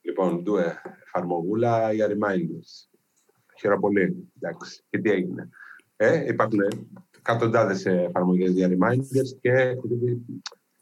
Λοιπόν, 0.00 0.42
Due, 0.46 0.72
εφαρμογούλα 1.06 1.92
για 1.92 2.06
reminders. 2.06 2.98
Χαίρομαι 3.58 3.80
πολύ. 3.80 4.32
Εντάξει. 4.40 4.82
Και 4.90 4.98
τι 4.98 5.10
έγινε. 5.10 5.48
Ε, 5.96 6.26
υπάρχουν 6.26 6.58
εκατοντάδες 7.18 7.86
εφαρμογές 7.86 8.50
για 8.50 8.68
reminders 8.68 9.38
και 9.40 9.76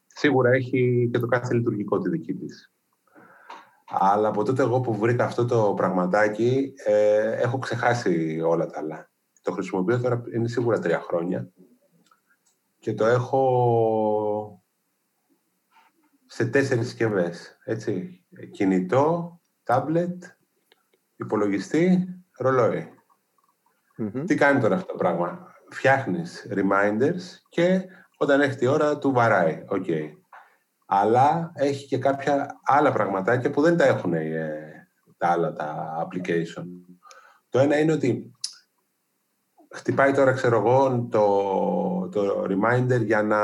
σίγουρα 0.06 0.50
έχει 0.50 1.08
και 1.12 1.18
το 1.18 1.26
κάθε 1.26 1.54
λειτουργικό 1.54 1.98
τη 1.98 2.08
δική 2.08 2.34
της. 2.34 2.72
Αλλά 3.86 4.28
από 4.28 4.44
τότε 4.44 4.62
εγώ 4.62 4.80
που 4.80 4.94
βρήκα 4.94 5.24
αυτό 5.24 5.44
το 5.44 5.74
πραγματάκι, 5.76 6.72
ε, 6.84 7.32
έχω 7.32 7.58
ξεχάσει 7.58 8.40
όλα 8.40 8.66
τα 8.66 8.78
άλλα. 8.78 9.10
Το 9.42 9.52
χρησιμοποιώ 9.52 10.00
τώρα, 10.00 10.22
είναι 10.34 10.48
σίγουρα 10.48 10.78
τρία 10.78 11.00
χρόνια. 11.00 11.52
Και 12.78 12.94
το 12.94 13.06
έχω 13.06 14.62
σε 16.26 16.46
τέσσερις 16.46 16.86
συσκευές. 16.86 17.58
Έτσι. 17.64 18.24
Κινητό, 18.50 19.40
τάμπλετ, 19.62 20.24
υπολογιστή, 21.16 22.08
ρολόι. 22.38 22.92
Μμμ. 23.96 24.24
Τι 24.24 24.34
κάνει 24.34 24.60
τώρα 24.60 24.74
αυτό 24.74 24.92
το 24.92 24.98
πράγμα; 24.98 25.54
Φτιάχνεις 25.70 26.46
reminders 26.50 27.22
και 27.48 27.84
όταν 28.16 28.40
έρθει 28.40 28.56
η 28.56 28.66
ώρα 28.66 28.98
του 28.98 29.12
βαράει. 29.12 29.64
Οκ. 29.68 29.86
Αλλά 30.86 31.52
έχει 31.54 31.86
και 31.86 31.98
κάποια 31.98 32.60
άλλα 32.62 32.92
πραγματάκια 32.92 33.50
που 33.50 33.60
δεν 33.62 33.76
τα 33.76 33.84
έχουν 33.84 34.12
ε, 34.12 34.88
τα 35.16 35.28
άλλα 35.28 35.52
τα 35.52 35.96
application. 36.06 36.64
Το 37.48 37.58
ένα 37.58 37.78
είναι 37.78 37.92
ότι 37.92 38.32
χτυπάει 39.70 40.12
τώρα, 40.12 40.32
ξέρω 40.32 40.58
εγώ, 40.58 41.06
το, 41.10 42.08
το 42.08 42.46
reminder 42.48 43.00
για 43.04 43.22
να 43.22 43.38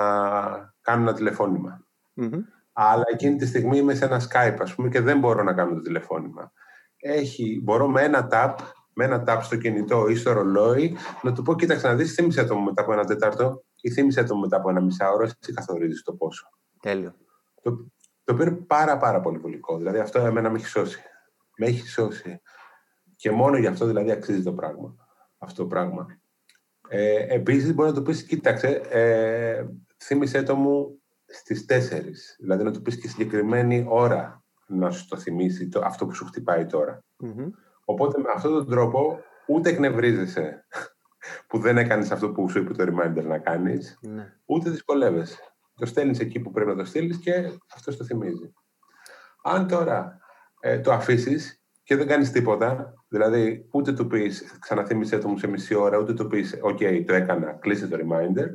κάνω 0.81 1.03
ένα 1.03 1.13
τηλεφώνημα. 1.13 1.85
Μμμ. 2.15 2.41
Αλλά 2.73 3.05
εκείνη 3.13 3.37
τη 3.37 3.47
στιγμή 3.47 3.79
είμαι 3.79 3.95
σε 3.95 4.05
ένα 4.05 4.21
Skype, 4.21 4.57
ας 4.61 4.75
πούμε, 4.75 4.89
και 4.89 5.01
δεν 5.01 5.19
μπορώ 5.19 5.43
να 5.43 5.53
κάνω 5.53 5.75
το 5.75 5.81
τηλεφώνημα. 5.81 6.53
Έχει, 6.97 7.61
μπορώ 7.65 7.89
με 7.89 8.03
ένα 8.03 8.29
tap, 8.31 8.55
με 8.93 9.05
ένα 9.05 9.25
tap 9.27 9.39
στο 9.43 9.57
κινητό 9.57 10.09
ή 10.09 10.15
στο 10.15 10.33
ρολόι, 10.33 10.97
να 11.23 11.33
του 11.33 11.43
πω, 11.43 11.55
κοίταξε 11.55 11.89
να 11.89 11.95
δεις, 11.95 12.15
θύμισε 12.15 12.45
το 12.45 12.55
μου 12.55 12.65
μετά 12.65 12.83
από 12.83 12.93
ένα 12.93 13.05
τέταρτο 13.05 13.65
ή 13.81 13.91
θύμισε 13.91 14.25
το 14.25 14.35
μου 14.35 14.41
μετά 14.41 14.57
από 14.57 14.71
ένα 14.71 14.81
μισάωρο, 14.81 15.23
εσύ 15.23 15.53
καθορίζεις 15.55 16.03
το 16.03 16.13
πόσο. 16.13 16.49
Τέλειο. 16.81 17.15
Το, 17.63 17.71
το 18.25 18.33
οποίο 18.33 18.47
είναι 18.47 18.55
πάρα 18.55 18.97
πάρα 18.97 19.21
πολύ 19.21 19.39
βολικό. 19.39 19.77
Δηλαδή 19.77 19.99
αυτό 19.99 20.21
εμένα 20.21 20.51
με 20.51 20.57
έχει 20.57 20.67
σώσει. 20.67 21.03
Με 21.57 21.67
έχει 21.67 21.89
σώσει. 21.89 22.41
Και 23.17 23.31
μόνο 23.31 23.57
γι' 23.57 23.67
αυτό 23.67 23.87
δηλαδή 23.87 24.11
αξίζει 24.11 24.43
το 24.43 24.53
πράγμα. 24.53 24.95
Αυτό 25.45 25.63
το 25.63 25.69
πράγμα. 25.69 26.07
Ε, 26.89 27.35
επίσης 27.35 27.75
μπορεί 27.75 27.89
να 27.89 27.95
του 27.95 28.03
πεις, 28.03 28.23
κοίταξε, 28.25 28.69
ε, 28.91 29.65
θύμισέ 30.03 30.43
το 30.43 30.55
μου 30.57 30.99
στις 31.27 31.65
4. 31.69 32.37
Δηλαδή 32.39 32.63
να 32.65 32.71
του 32.71 32.83
πεις 32.83 33.01
και 33.01 33.09
συγκεκριμένη 33.09 33.85
ώρα 33.89 34.43
να 34.67 34.91
σου 34.91 35.09
το 35.09 35.17
θυμίσει 35.17 35.69
το, 35.69 35.81
αυτό 35.85 36.07
που 36.07 36.15
σου 36.15 36.25
χτυπάει 36.25 36.67
τώρα. 36.67 37.05
Μμμ. 37.19 37.51
Οπότε 37.85 38.19
με 38.21 38.29
αυτόν 38.35 38.53
τον 38.53 38.69
τρόπο 38.69 39.21
ούτε 39.47 39.71
εκνευρίζεσαι 39.71 40.67
που 41.49 41.59
δεν 41.59 41.79
έκανες 41.79 42.11
αυτό 42.11 42.31
που 42.31 42.49
σου 42.49 42.59
είπε 42.59 42.73
το 42.73 42.85
reminder 42.85 43.25
να 43.25 43.39
κάνεις, 43.39 43.99
Ναι. 44.03 44.33
ούτε 44.45 44.71
δυσκολεύεσαι. 44.71 45.39
Το 45.77 45.87
στέλνεις 45.87 46.19
εκεί 46.19 46.41
που 46.41 46.51
πρέπει 46.51 46.71
να 46.71 46.77
το 46.77 46.85
στείλεις 46.85 47.19
και 47.19 47.51
αυτός 47.75 47.97
το 47.97 48.05
θυμίζει. 48.05 48.53
Αν 49.43 49.69
τώρα 49.69 50.19
ε, 50.61 50.79
το 50.79 50.93
αφήσεις 50.93 51.63
και 51.85 51.97
δεν 51.97 52.07
κάνεις 52.07 52.31
τίποτα, 52.31 52.95
δηλαδή 53.09 53.69
ούτε 53.71 53.93
του 53.93 54.07
πεις 54.07 54.57
ξαναθύμισε 54.61 55.19
το 55.19 55.29
μου 55.29 55.39
σε 55.39 55.47
μισή 55.47 55.75
ώρα, 55.75 55.99
ούτε 55.99 56.15
του 56.15 56.27
πεις 56.27 56.59
«ΟΚ, 56.63 56.79
το 57.07 57.15
έκανα, 57.15 57.53
κλείσε 57.53 57.89
το 57.89 57.97
reminder», 57.97 58.49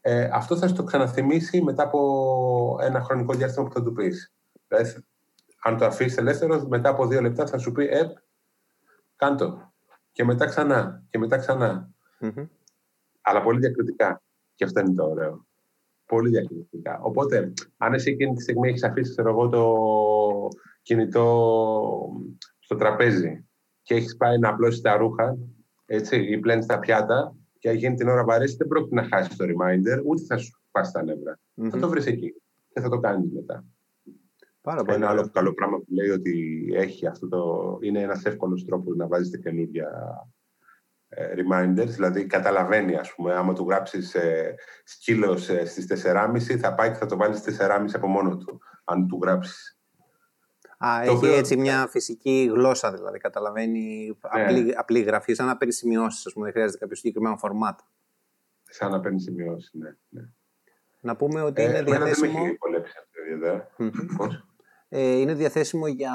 ε, 0.00 0.28
αυτό 0.32 0.56
θα 0.56 0.68
σου 0.68 0.74
το 0.74 0.84
ξαναθυμίσει 0.84 1.62
μετά 1.62 1.82
από 1.82 2.78
ένα 2.80 3.00
χρονικό 3.00 3.34
διάστημα 3.34 3.66
που 3.66 3.72
θα 3.72 3.82
του 3.82 3.92
πεις. 3.92 4.34
Δηλαδή, 4.68 5.04
αν 5.62 5.76
το 5.76 5.84
αφήσει 5.84 6.16
ελεύθερος, 6.18 6.66
μετά 6.66 6.88
από 6.88 7.06
δύο 7.06 7.20
λεπτά 7.20 7.46
θα 7.46 7.58
σου 7.58 7.72
πει 7.72 7.88
«ΕΠ, 7.90 8.10
κάντο». 9.16 9.72
Και 10.12 10.24
μετά 10.24 10.46
ξανά, 10.46 11.02
και 11.10 11.18
μετά 11.18 11.36
ξανά. 11.36 11.90
Μμμ. 12.20 12.46
Αλλά 13.20 13.42
πολύ 13.42 13.58
διακριτικά. 13.58 14.22
Και 14.54 14.64
αυτό 14.64 14.80
είναι 14.80 14.94
το 14.94 15.04
ωραίο. 15.04 15.46
Πολύ 16.06 16.28
διακριτικά. 16.28 17.00
Οπότε, 17.02 17.52
αν 17.76 17.94
εσύ 17.94 18.10
εκείνη 18.10 18.34
τη 18.34 18.42
στιγμή 18.42 18.68
έχεις 18.68 18.84
αφήσει 18.84 19.10
ξέρω 19.10 19.30
εγώ, 19.30 19.48
το 19.48 20.48
κινητό 20.86 21.26
στο 22.58 22.76
τραπέζι 22.76 23.46
και 23.82 23.94
έχεις 23.94 24.16
πάει 24.16 24.38
να 24.38 24.48
απλώσεις 24.48 24.80
τα 24.80 24.96
ρούχα 24.96 25.38
έτσι, 25.86 26.16
ή 26.16 26.38
πλένεις 26.38 26.66
τα 26.66 26.78
πιάτα 26.78 27.34
και 27.58 27.68
εκείνη 27.68 27.94
την 27.94 28.08
ώρα 28.08 28.24
βαρέσεις, 28.24 28.56
δεν 28.56 28.66
πρόκειται 28.66 28.94
να 28.94 29.08
χάσεις 29.08 29.36
το 29.36 29.44
reminder, 29.44 30.02
ούτε 30.04 30.24
θα 30.26 30.36
σου 30.36 30.60
πάσει 30.70 30.92
τα 30.92 31.02
νεύρα. 31.02 31.38
Μμμ. 31.54 31.68
Θα 31.70 31.78
το 31.78 31.88
βρεις 31.88 32.06
εκεί 32.06 32.42
και 32.68 32.80
θα 32.80 32.88
το 32.88 32.98
κάνεις 32.98 33.32
μετά. 33.32 33.64
Πάρα 34.60 34.82
πολύ. 34.82 34.96
Ένα 34.96 35.06
ωραίο. 35.06 35.20
άλλο 35.20 35.30
καλό 35.30 35.54
πράγμα 35.54 35.78
που 35.78 35.94
λέει 35.94 36.08
ότι 36.08 36.66
έχει 36.74 37.06
αυτό 37.06 37.28
το. 37.28 37.78
είναι 37.80 38.00
ένας 38.00 38.24
εύκολος 38.24 38.64
τρόπος 38.64 38.96
να 38.96 39.06
βάζετε 39.06 39.38
καινούργια 39.38 39.88
ε, 41.08 41.34
reminders. 41.36 41.88
Δηλαδή, 41.88 42.26
καταλαβαίνει, 42.26 42.96
ας 42.96 43.14
πούμε, 43.14 43.34
άμα 43.34 43.52
του 43.52 43.66
γράψεις 43.68 44.14
ε, 44.14 44.54
σκύλος 44.84 45.48
ε, 45.48 45.64
στις 45.64 46.04
4.30, 46.04 46.38
θα 46.58 46.74
πάει 46.74 46.88
και 46.88 46.96
θα 46.96 47.06
το 47.06 47.16
βάλεις 47.16 47.38
στι 47.38 47.56
4.30 47.58 47.86
από 47.92 48.06
μόνο 48.06 48.36
του. 48.36 48.60
Αν 48.84 49.08
του 49.08 49.18
γράψεις. 49.22 49.75
Α, 50.78 50.96
Το 51.04 51.10
έχει 51.10 51.16
οποίο- 51.16 51.32
έτσι 51.34 51.56
μια 51.56 51.86
φυσική 51.86 52.50
γλώσσα, 52.52 52.92
δηλαδή. 52.92 53.18
Καταλαβαίνει 53.18 54.06
Ναι. 54.34 54.42
απλή, 54.44 54.74
απλή 54.76 55.00
γραφή, 55.00 55.34
σαν 55.34 55.46
να 55.46 55.56
παίρνει 55.56 55.72
σημειώσεις, 55.72 56.26
ας 56.26 56.32
πούμε. 56.32 56.44
Δεν 56.44 56.52
χρειάζεται 56.52 56.78
κάποιο 56.78 56.96
συγκεκριμένο 56.96 57.36
φορμάτ. 57.36 57.78
Σαν 58.62 58.90
να 58.90 59.00
παίρνει 59.00 59.20
σημειώσεις. 59.20 59.70
Ναι, 59.72 59.88
ναι. 60.08 60.22
Να 61.00 61.16
πούμε 61.16 61.40
ότι 61.40 61.62
Ε, 61.62 61.64
είναι 61.64 61.78
εμένα 61.78 61.90
δεν 61.90 61.98
με 61.98 62.04
διαθέσιμο. 62.04 62.42
έχει 62.44 62.56
βολέψει 62.60 62.92
αυτό 62.98 63.22
ιδιαίτερα. 63.22 63.70
Μμμ. 63.78 64.16
Πώς; 64.16 64.44
Ε, 64.88 65.18
είναι 65.18 65.34
διαθέσιμο 65.34 65.86
για 65.86 66.12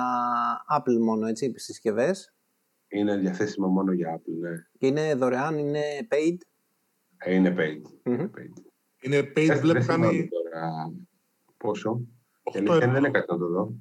Apple 0.77 0.97
μόνο, 1.01 1.27
έτσι, 1.27 1.49
στις 1.49 1.63
συσκευές. 1.63 2.33
Είναι 2.87 3.17
διαθέσιμο 3.17 3.67
μόνο 3.67 3.91
για 3.91 4.15
Apple, 4.17 4.33
ναι. 4.39 4.49
Και 4.77 4.87
είναι 4.87 5.15
δωρεάν, 5.15 5.57
είναι 5.57 5.81
paid. 6.09 6.37
Ε, 7.17 7.33
είναι 7.33 7.55
paid. 7.57 7.81
Μμμ. 8.03 8.13
Είναι 8.13 8.29
paid. 8.35 8.63
Είναι 9.01 9.17
paid, 9.19 9.45
Δεν- 9.47 9.59
βλέπω 9.59 9.73
δεν 9.73 9.81
θυμάμαι 9.83 10.05
κάνει 10.05 10.27
τώρα 10.29 10.93
πόσο. 11.57 11.89
Η 11.99 12.03
8 12.43 12.57
αλήθεια 12.57 12.59
είναι, 12.61 12.69
ευρώ. 12.75 12.91
δεν 12.91 13.03
είναι 13.03 13.11
κάτι 13.11 13.31
να 13.31 13.37
το 13.37 13.47
δω. 13.47 13.73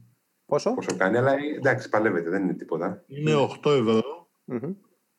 Πόσο; 0.50 0.74
Πόσο 0.74 0.96
κάνει, 0.96 1.16
αλλά 1.16 1.32
ε, 1.32 1.36
εντάξει, 1.56 1.88
παλεύεται, 1.88 2.30
δεν 2.30 2.42
είναι 2.42 2.54
τίποτα. 2.54 3.04
Είναι 3.06 3.32
8 3.64 3.70
ευρώ 3.70 4.28
Μμμ. 4.44 4.58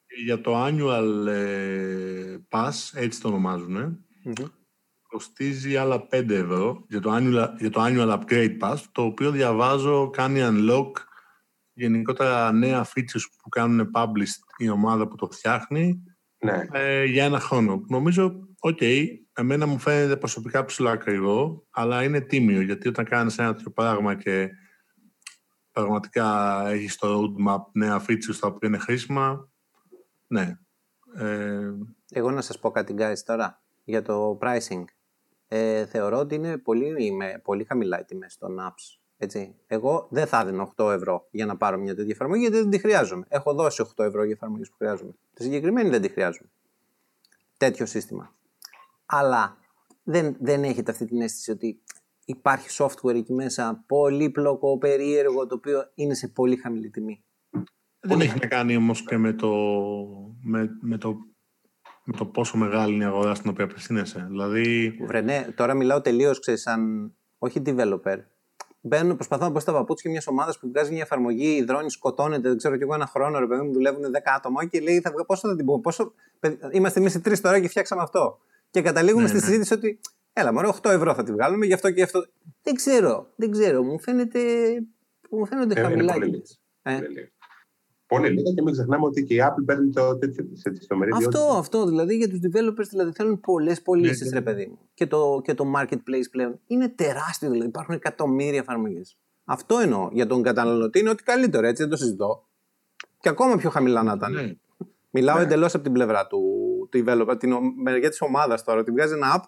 και 0.06 0.22
για 0.24 0.42
το 0.42 0.66
annual 0.66 1.28
ε, 1.28 2.38
pass, 2.50 2.72
έτσι 2.94 3.22
το 3.22 3.28
ονομάζουν, 3.28 4.06
Μμμ. 4.24 4.34
κοστίζει 5.08 5.76
άλλα 5.78 6.08
5 6.12 6.30
ευρώ 6.30 6.86
για 6.88 7.00
το, 7.00 7.16
annual, 7.16 7.48
για 7.58 7.70
το 7.70 7.82
annual 7.84 8.20
upgrade 8.20 8.58
pass, 8.60 8.78
το 8.92 9.04
οποίο 9.04 9.32
διαβάζω 9.32 10.10
κάνει 10.10 10.40
unlock 10.44 10.92
γενικότερα 11.74 12.52
νέα 12.52 12.86
features 12.86 13.26
που 13.42 13.50
κάνουν 13.50 13.92
published 13.94 14.42
η 14.58 14.70
ομάδα 14.70 15.08
που 15.08 15.16
το 15.16 15.28
φτιάχνει 15.32 16.04
Ναι, 16.38 16.68
ε, 16.72 17.04
για 17.04 17.24
ένα 17.24 17.40
χρόνο. 17.40 17.86
Νομίζω, 17.88 18.48
οκ, 18.60 18.80
εμένα 19.34 19.66
μου 19.66 19.80
φαίνεται 19.80 20.16
προσωπικά 20.18 20.66
ψιλοακριβό, 20.66 21.68
αλλά 21.70 22.04
είναι 22.04 22.22
τίμιο, 22.22 22.62
γιατί 22.62 22.88
όταν 22.88 23.06
κάνεις 23.06 23.38
ένα 23.38 23.56
τέτοιο 23.56 23.72
πράγμα 23.72 24.16
και 24.16 24.50
πραγματικά 25.72 26.62
έχεις 26.68 26.94
στο 26.94 27.20
roadmap 27.20 27.62
νέα 27.72 28.02
features 28.08 28.38
τα 28.40 28.48
οποία 28.48 28.68
είναι 28.68 28.78
χρήσιμα, 28.78 29.50
ναι. 30.28 30.58
Ε, 31.16 31.72
Εγώ 32.10 32.32
να 32.32 32.42
σας 32.42 32.60
πω 32.60 32.72
κάτι, 32.72 32.96
guys, 32.98 33.18
τώρα, 33.26 33.62
για 33.84 34.02
το 34.02 34.38
pricing. 34.42 34.84
Ε, 35.48 35.86
θεωρώ 35.86 36.18
ότι 36.18 36.36
είναι 36.36 36.58
πολύ, 36.58 37.12
με, 37.12 37.42
πολύ 37.44 37.64
χαμηλά 37.64 38.00
οι 38.00 38.04
τιμές 38.04 38.38
των 38.38 38.58
apps. 38.60 39.00
Έτσι. 39.18 39.56
Εγώ 39.68 40.08
δεν 40.12 40.28
θα 40.28 40.40
έδινα 40.40 40.74
8 40.76 40.92
ευρώ 40.92 41.28
για 41.32 41.46
να 41.46 41.58
πάρω 41.58 41.78
μια 41.78 41.96
τέτοια 41.96 42.12
εφαρμογή 42.14 42.42
γιατί 42.42 42.58
δεν 42.58 42.70
τη 42.70 42.80
χρειάζομαι. 42.80 43.26
Έχω 43.28 43.54
δώσει 43.54 43.86
8 43.96 44.04
ευρώ 44.06 44.24
για 44.24 44.34
εφαρμογές 44.34 44.70
που 44.70 44.76
χρειάζομαι. 44.78 45.12
Τη 45.34 45.44
συγκεκριμένη 45.44 45.90
δεν 45.90 46.02
τη 46.02 46.10
χρειάζομαι. 46.10 46.50
Τέτοιο 47.58 47.86
σύστημα. 47.86 48.34
Αλλά 49.06 49.58
δεν, 50.04 50.36
δεν 50.40 50.64
έχετε 50.64 50.92
αυτή 50.92 51.06
την 51.06 51.22
αίσθηση 51.22 51.52
ότι 51.52 51.82
υπάρχει 52.32 52.68
software 52.72 53.16
εκεί 53.16 53.34
μέσα 53.34 53.84
πολύπλοκο, 53.88 54.78
περίεργο, 54.78 55.48
το 55.48 55.56
οποίο 55.56 55.92
είναι 55.96 56.14
σε 56.14 56.28
πολύ 56.28 56.56
χαμηλή 56.56 56.90
τιμή. 56.90 57.24
δεν 58.00 58.22
έχει 58.22 58.40
να 58.40 58.48
κάνει 58.48 58.76
όμως 58.76 59.04
και 59.04 59.18
με 59.18 59.34
το, 59.34 59.50
με, 60.44 60.70
με 60.82 60.98
το, 60.98 61.16
με 62.04 62.14
το 62.18 62.26
πόσο 62.26 62.58
μεγάλη 62.58 62.94
είναι 62.94 63.04
η 63.04 63.08
αγορά 63.08 63.36
στην 63.36 63.50
οποία 63.50 63.64
απευθύνεσαι. 63.64 64.26
Δηλαδή, 64.30 64.98
Βρε, 65.08 65.22
ναι, 65.22 65.48
τώρα 65.56 65.74
μιλάω 65.74 66.02
τελείως, 66.02 66.40
ξέρεις, 66.40 66.62
σαν 66.62 67.14
όχι 67.38 67.62
developer, 67.66 68.18
Μπαίνουν, 68.84 69.16
προσπαθώ 69.16 69.44
να 69.44 69.50
μπω 69.50 69.60
στα 69.60 69.72
παπούτσια 69.72 70.12
μιας 70.12 70.28
ομάδας 70.28 70.60
που 70.60 70.68
βγάζει 70.68 70.92
μια 70.92 71.02
εφαρμογή, 71.02 71.56
η 71.56 71.64
δρόνη 71.64 71.92
σκοτώνεται, 71.92 72.48
δεν 72.48 72.58
ξέρω 72.58 72.78
κι 72.78 72.84
εγώ 72.84 72.94
ένα 72.94 73.06
χρόνο, 73.06 73.40
ρε 73.40 73.48
παιδί 73.48 73.62
μου, 73.62 73.72
δουλεύουν 73.72 74.02
10 74.04 74.18
άτομα 74.36 74.66
και 74.66 74.80
λέει 74.80 75.02
θα 75.02 75.12
βγω, 75.12 75.26
πόσο 75.26 75.48
θα 75.48 75.56
την 75.56 75.66
πω, 75.66 75.80
πόσο... 75.80 76.14
Είμαστε 76.72 77.00
εμείς 77.00 77.14
οι 77.14 77.22
τρεις 77.22 77.42
τώρα 77.42 77.60
και 77.60 77.68
φτιάξαμε 77.68 78.02
αυτό. 78.02 78.40
Και 78.70 78.82
καταλήγουμε 78.82 79.24
Ναι, 79.24 79.30
στη 79.30 79.38
ναι. 79.38 79.44
συζήτηση 79.44 79.74
ότι 79.74 80.00
έλα 80.34 80.54
μωρέ, 80.54 80.68
8 80.82 80.90
ευρώ 80.90 81.14
θα 81.14 81.24
τη 81.24 81.32
βγάλουμε, 81.32 81.66
γι' 81.66 81.74
αυτό 81.74 81.92
και 81.92 82.02
αυτό. 82.04 82.26
Δεν 82.64 82.76
ξέρω, 82.76 83.28
δεν 83.36 83.52
ξέρω, 83.52 83.84
μου 83.84 84.00
φαίνεται, 84.00 84.40
μου 85.30 85.46
φαίνονται 85.46 85.74
Ε, 85.76 85.80
είναι 85.80 85.90
χαμηλά. 85.90 86.14
πολύ 86.14 86.30
κιόλας. 86.30 86.62
Ε. 86.82 86.94
Πολύ 86.96 87.08
λίγα. 87.14 87.28
Πολύ 88.06 88.30
λίγα 88.30 88.52
και 88.56 88.62
μην 88.62 88.74
ξεχνάμε 88.74 89.06
ότι 89.06 89.24
και 89.24 89.34
η 89.34 89.38
Apple 89.42 89.64
παίρνει 89.66 89.92
το 89.92 90.18
τέτοιο 90.18 90.46
της, 90.46 90.64
έτσι, 90.64 90.84
στο 90.84 90.96
μερίδιο. 90.98 91.28
Αυτό, 91.28 91.48
της. 91.48 91.58
αυτό. 91.58 91.86
Δηλαδή 91.86 92.16
για 92.16 92.30
τους 92.30 92.40
developers 92.40 92.88
δηλαδή 92.90 93.12
θέλουν 93.16 93.40
πολλές 93.40 93.82
πωλήσει, 93.82 94.24
Ναι, 94.24 94.30
ναι. 94.30 94.36
ρε 94.36 94.42
παιδί 94.42 94.66
μου. 94.66 94.80
Και 94.94 95.08
το, 95.08 95.42
και 95.44 95.54
το 95.54 95.66
marketplace 95.78 96.30
πλέον 96.32 96.60
είναι 96.68 96.90
τεράστιο. 96.90 97.50
Δηλαδή 97.50 97.68
υπάρχουν 97.68 97.96
εκατομμύρια 97.96 98.60
εφαρμογές. 98.60 99.18
Αυτό 99.46 99.78
εννοώ. 99.80 100.10
Για 100.12 100.28
τον 100.28 100.42
καταναλωτή 100.44 101.00
είναι 101.00 101.10
ότι 101.10 101.24
καλύτερο, 101.24 101.68
έτσι 101.68 101.82
δεν 101.82 101.92
το 101.92 101.98
συζητώ. 101.98 102.48
Και 103.20 103.30
ακόμα 103.30 103.56
πιο 103.58 103.70
χαμηλά 103.70 104.04
να 104.04 104.14
ήταν. 104.14 104.32
Ναι. 104.34 104.54
Μιλάω 105.10 105.38
Ναι. 105.38 105.44
εντελώς 105.44 105.74
από 105.74 105.84
την 105.84 105.94
πλευρά 105.94 106.28
του, 106.28 106.42
του 106.92 107.04
developer, 107.06 107.36
την 107.40 107.52
ο- 107.52 107.60
μεριά 107.84 108.10
της 108.10 108.22
ομάδας 108.22 108.64
τώρα. 108.64 108.80
Ότι 108.80 108.92
βγάζει 108.92 109.14
ένα 109.14 109.36
app. 109.38 109.44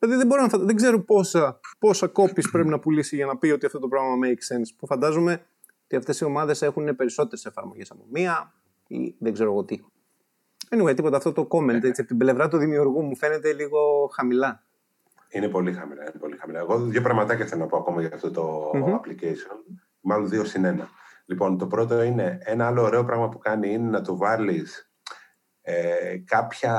Δηλαδή 0.00 0.18
δεν, 0.18 0.26
μπορώ 0.26 0.42
να, 0.42 0.48
φαντα- 0.48 0.64
δεν 0.64 0.76
ξέρω 0.76 1.00
πόσα, 1.00 1.60
πόσα 1.78 2.12
copies 2.14 2.50
πρέπει 2.52 2.68
να 2.68 2.78
πουλήσει 2.78 3.16
για 3.16 3.26
να 3.26 3.36
πει 3.36 3.50
ότι 3.50 3.66
αυτό 3.66 3.78
το 3.78 3.88
πράγμα 3.88 4.14
makes 4.26 4.54
sense. 4.54 4.74
Που 4.78 4.86
φαντάζομαι 4.86 5.46
ότι 5.84 5.96
αυτές 5.96 6.20
οι 6.20 6.24
ομάδες 6.24 6.62
έχουν 6.62 6.96
περισσότερες 6.96 7.44
εφαρμογές 7.46 7.90
από 7.90 8.04
μία 8.10 8.52
ή 8.86 9.14
δεν 9.18 9.32
ξέρω 9.32 9.50
εγώ 9.50 9.64
τι. 9.64 9.80
Anyway, 10.70 10.96
τίποτα 10.96 11.16
αυτό 11.16 11.32
το 11.32 11.48
comment 11.50 11.82
έτσι, 11.82 12.00
από 12.00 12.06
την 12.06 12.16
πλευρά 12.18 12.48
του 12.48 12.56
δημιουργού 12.58 13.02
μου 13.02 13.16
φαίνεται 13.16 13.52
λίγο 13.52 14.10
χαμηλά. 14.14 14.64
Είναι 15.28 15.48
πολύ 15.48 15.72
χαμηλά. 15.72 16.02
Είναι 16.02 16.18
πολύ 16.20 16.36
χαμηλά. 16.36 16.58
Εγώ 16.58 16.78
δύο 16.80 17.00
πραγματάκια 17.02 17.46
θέλω 17.46 17.60
να 17.60 17.66
πω 17.66 17.76
ακόμα 17.76 18.00
για 18.00 18.10
αυτό 18.14 18.30
το 18.30 18.70
Μμμ. 18.74 18.94
application. 18.94 19.76
Μάλλον 20.00 20.28
δύο 20.28 20.44
συν 20.44 20.64
ένα. 20.64 20.88
Λοιπόν, 21.26 21.58
το 21.58 21.66
πρώτο 21.66 22.02
είναι 22.02 22.38
ένα 22.42 22.66
άλλο 22.66 22.82
ωραίο 22.82 23.04
πράγμα 23.04 23.28
που 23.28 23.38
κάνει 23.38 23.72
είναι 23.72 23.88
να 23.90 24.02
του 24.02 24.16
βάλεις 24.16 24.90
ε, 25.62 26.16
κάποια 26.24 26.74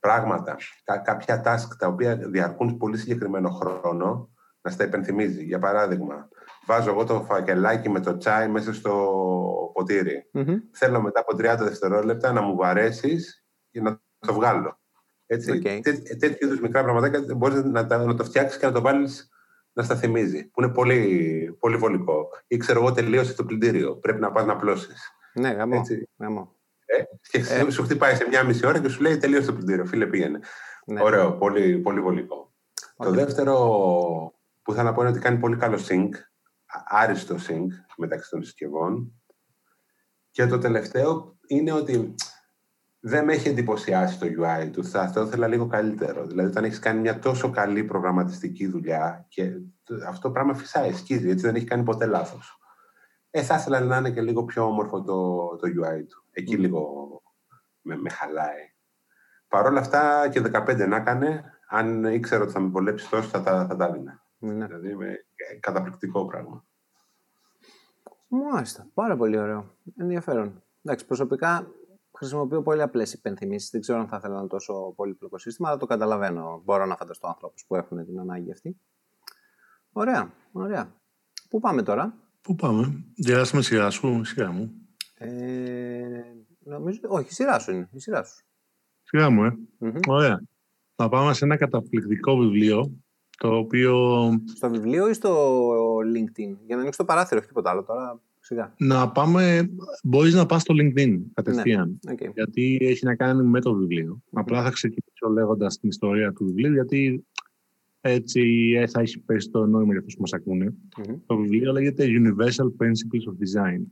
πράγματα, 0.00 0.56
κα- 0.84 0.98
κάποια 0.98 1.42
task 1.46 1.76
τα 1.78 1.86
οποία 1.86 2.16
διαρκούν 2.16 2.76
πολύ 2.76 2.96
συγκεκριμένο 2.98 3.50
χρόνο 3.50 4.30
να 4.62 4.70
στα 4.70 4.84
υπενθυμίζει. 4.84 5.44
Για 5.44 5.58
παράδειγμα, 5.58 6.28
βάζω 6.66 6.90
εγώ 6.90 7.04
το 7.04 7.22
φακελάκι 7.22 7.88
με 7.88 8.00
το 8.00 8.16
τσάι 8.16 8.48
μέσα 8.48 8.74
στο 8.74 9.70
ποτήρι. 9.72 10.28
Μμμ. 10.32 10.56
Θέλω 10.72 11.00
μετά 11.02 11.20
από 11.20 11.36
30 11.36 11.56
δευτερόλεπτα 11.64 12.32
να 12.32 12.40
μου 12.40 12.56
βαρέσεις 12.56 13.44
και 13.70 13.80
να 13.80 14.00
το 14.18 14.32
βγάλω. 14.34 14.78
Έτσι, 15.26 15.50
Οκ. 15.50 15.60
τέ- 15.62 16.16
τέτοιου 16.18 16.46
είδους 16.46 16.60
μικρά 16.60 16.82
πραγματάκια 16.82 17.34
μπορείς 17.36 17.64
να, 17.64 17.86
τα- 17.86 18.04
να 18.04 18.14
το 18.14 18.24
φτιάξεις 18.24 18.58
και 18.60 18.66
να 18.66 18.72
το 18.72 18.80
βάλεις 18.80 19.28
να 19.72 19.82
στα 19.82 19.96
θυμίζει. 19.96 20.44
Που 20.50 20.62
είναι 20.62 20.72
πολύ, 20.72 21.56
πολύ 21.60 21.76
βολικό. 21.76 22.28
Ή 22.46 22.56
ξέρω 22.56 22.80
εγώ, 22.80 22.92
τελείωσε 22.92 23.34
το 23.34 23.44
πλυντήριο. 23.44 23.96
Πρέπει 23.96 24.20
να 24.20 24.32
πας 24.32 24.44
να 24.46 24.56
απλώσεις. 24.56 24.92
Ναι, 25.34 25.50
γαμώ. 25.50 25.76
Έτσι. 25.78 26.08
γαμώ. 26.18 26.54
Ε, 26.98 27.02
και 27.30 27.38
Ε. 27.38 27.70
σου 27.70 27.82
χτυπάει 27.82 28.14
σε 28.14 28.26
μια 28.28 28.44
μισή 28.44 28.66
ώρα 28.66 28.78
και 28.80 28.88
σου 28.88 29.02
λέει 29.02 29.16
τελείωσε 29.16 29.46
το 29.46 29.52
πλυντήριο. 29.52 29.84
Φίλε, 29.86 30.06
πήγαινε. 30.06 30.38
Ναι. 30.86 31.02
Ωραίο, 31.02 31.32
πολύ, 31.32 31.78
πολύ 31.78 32.00
βολικό. 32.00 32.52
Το 32.96 33.08
Οκ. 33.08 33.14
δεύτερο 33.14 33.54
που 34.62 34.72
θέλω 34.72 34.84
να 34.88 34.92
πω 34.94 35.00
είναι 35.00 35.10
ότι 35.10 35.20
κάνει 35.20 35.38
πολύ 35.38 35.56
καλό 35.56 35.78
sync, 35.88 36.08
α- 36.66 36.82
άριστο 37.02 37.34
sync 37.48 37.66
μεταξύ 37.96 38.30
των 38.30 38.42
συσκευών. 38.42 39.12
Και 40.30 40.46
το 40.46 40.58
τελευταίο 40.58 41.36
είναι 41.46 41.72
ότι 41.72 42.14
δεν 43.00 43.24
με 43.24 43.32
έχει 43.32 43.48
εντυπωσιάσει 43.48 44.18
το 44.18 44.26
UI 44.26 44.70
του. 44.72 44.84
Θα 44.84 45.10
το 45.14 45.20
ήθελα 45.20 45.46
λίγο 45.46 45.66
καλύτερο. 45.66 46.26
Δηλαδή, 46.26 46.48
όταν 46.48 46.64
έχεις 46.64 46.78
κάνει 46.78 47.00
μια 47.00 47.18
τόσο 47.18 47.50
καλή 47.50 47.84
προγραμματιστική 47.84 48.66
δουλειά 48.66 49.24
και 49.28 49.50
το- 49.82 49.94
αυτό 50.08 50.20
το 50.28 50.30
πράγμα 50.30 50.54
φυσάει, 50.54 50.92
σκίζει, 50.92 51.28
έτσι 51.30 51.46
δεν 51.46 51.54
έχει 51.54 51.64
κάνει 51.64 51.82
ποτέ 51.82 52.06
λάθος. 52.06 52.58
Ε, 53.30 53.42
θα 53.42 53.54
ήθελα 53.54 53.80
να 53.80 53.96
είναι 53.96 54.10
και 54.10 54.20
λίγο 54.22 54.44
πιο 54.44 54.64
όμορφο 54.64 55.02
το, 55.02 55.36
το 55.56 55.68
UI 55.68 56.04
του. 56.08 56.24
Εκεί 56.32 56.56
λίγο 56.56 57.08
με, 57.80 57.96
με 57.96 58.10
χαλάει. 58.10 58.72
Παρ' 59.48 59.66
όλα 59.66 59.80
αυτά 59.80 60.28
και 60.28 60.40
15 60.40 60.86
να 60.88 60.96
έκανε, 60.96 61.44
αν 61.68 62.04
ήξερα 62.04 62.42
ότι 62.42 62.52
θα 62.52 62.60
με 62.60 62.68
βολέψεις 62.68 63.08
τόσο, 63.08 63.28
θα, 63.28 63.42
τα- 63.42 63.66
θα 63.66 63.76
τα 63.76 63.84
έδινα. 63.86 64.24
Ναι. 64.38 64.66
Δηλαδή, 64.66 64.96
με, 64.96 65.06
ε, 65.50 65.58
καταπληκτικό 65.60 66.26
πράγμα. 66.26 66.64
Μάλιστα. 68.28 68.86
Πάρα 68.94 69.16
πολύ 69.16 69.38
ωραίο. 69.38 69.76
Ενδιαφέρον. 69.96 70.62
Εντάξει, 70.82 71.06
προσωπικά 71.06 71.66
χρησιμοποιώ 72.16 72.62
πολύ 72.62 72.82
απλές 72.82 73.12
υπενθυμίσεις. 73.12 73.70
Δεν 73.70 73.80
ξέρω 73.80 73.98
αν 73.98 74.08
θα 74.08 74.16
ήθελα 74.16 74.38
ένα 74.38 74.46
τόσο 74.46 74.92
πολύπλοκο 74.96 75.38
σύστημα, 75.38 75.68
αλλά 75.68 75.78
το 75.78 75.86
καταλαβαίνω. 75.86 76.62
Μπορώ 76.64 76.86
να 76.86 76.96
φανταστώ 76.96 77.26
ανθρώπου 77.28 77.54
που 77.66 77.74
έχουν 77.76 78.04
την 78.06 78.18
ανάγκη 78.20 78.52
αυτή. 78.52 78.80
Ωραία, 79.92 80.32
ωραία. 80.52 80.94
Πού 81.48 81.60
πάμε 81.60 81.82
τώρα; 81.82 82.14
Πού 82.42 82.54
πάμε; 82.54 83.04
Διάσουμε 83.16 83.62
σειρά 83.62 83.90
σου, 83.90 84.24
σειρά 84.24 84.50
μου. 84.52 84.72
Ε, 85.14 85.79
νομίζω, 86.70 86.98
όχι, 87.08 87.26
η 87.30 87.32
σειρά 87.32 87.58
σου 87.58 87.70
είναι. 87.70 87.88
Η 87.92 88.00
σειρά 88.00 88.24
σου. 88.24 88.44
Σειρά 89.02 89.30
μου, 89.30 89.44
ε. 89.44 89.58
Μμμ. 89.78 89.92
Ωραία. 90.08 90.42
Θα 90.94 91.08
πάμε 91.08 91.32
σε 91.32 91.44
ένα 91.44 91.56
καταπληκτικό 91.56 92.36
βιβλίο, 92.36 92.92
το 93.38 93.56
οποίο 93.56 93.94
Στο 94.54 94.70
βιβλίο 94.70 95.08
ή 95.08 95.12
στο 95.12 95.58
LinkedIn; 95.98 96.56
Για 96.66 96.76
να 96.76 96.80
ανοίξω 96.80 96.98
το 96.98 97.04
παράθυρο, 97.04 97.38
όχι 97.38 97.48
τίποτα 97.48 97.70
άλλο 97.70 97.82
τώρα. 97.84 98.20
Σιγά. 98.42 98.74
να 98.78 99.10
πάμε, 99.10 99.70
μπορείς 100.02 100.34
να 100.34 100.46
πας 100.46 100.62
στο 100.62 100.74
LinkedIn 100.78 101.18
κατευθείαν. 101.34 101.98
Οκ. 102.10 102.18
Γιατί 102.34 102.78
έχει 102.80 103.04
να 103.04 103.14
κάνει 103.14 103.42
με 103.42 103.60
το 103.60 103.74
βιβλίο. 103.74 104.22
Απλά 104.32 104.62
θα 104.62 104.70
ξεκινήσω 104.70 105.28
λέγοντας 105.32 105.78
την 105.78 105.88
ιστορία 105.88 106.32
του 106.32 106.44
βιβλίου, 106.44 106.72
γιατί 106.72 107.26
έτσι 108.00 108.72
ε, 108.76 108.86
θα 108.86 109.00
έχει 109.00 109.20
πέσει 109.20 109.50
το 109.50 109.66
νόημα 109.66 109.90
για 109.90 109.98
αυτούς 109.98 110.14
που 110.14 110.20
μας 110.20 110.32
ακούνε. 110.32 110.74
Μμμ. 110.96 111.16
Το 111.26 111.36
βιβλίο 111.36 111.72
λέγεται 111.72 112.06
Universal 112.06 112.84
Principles 112.84 113.24
of 113.30 113.64
Design 113.64 113.82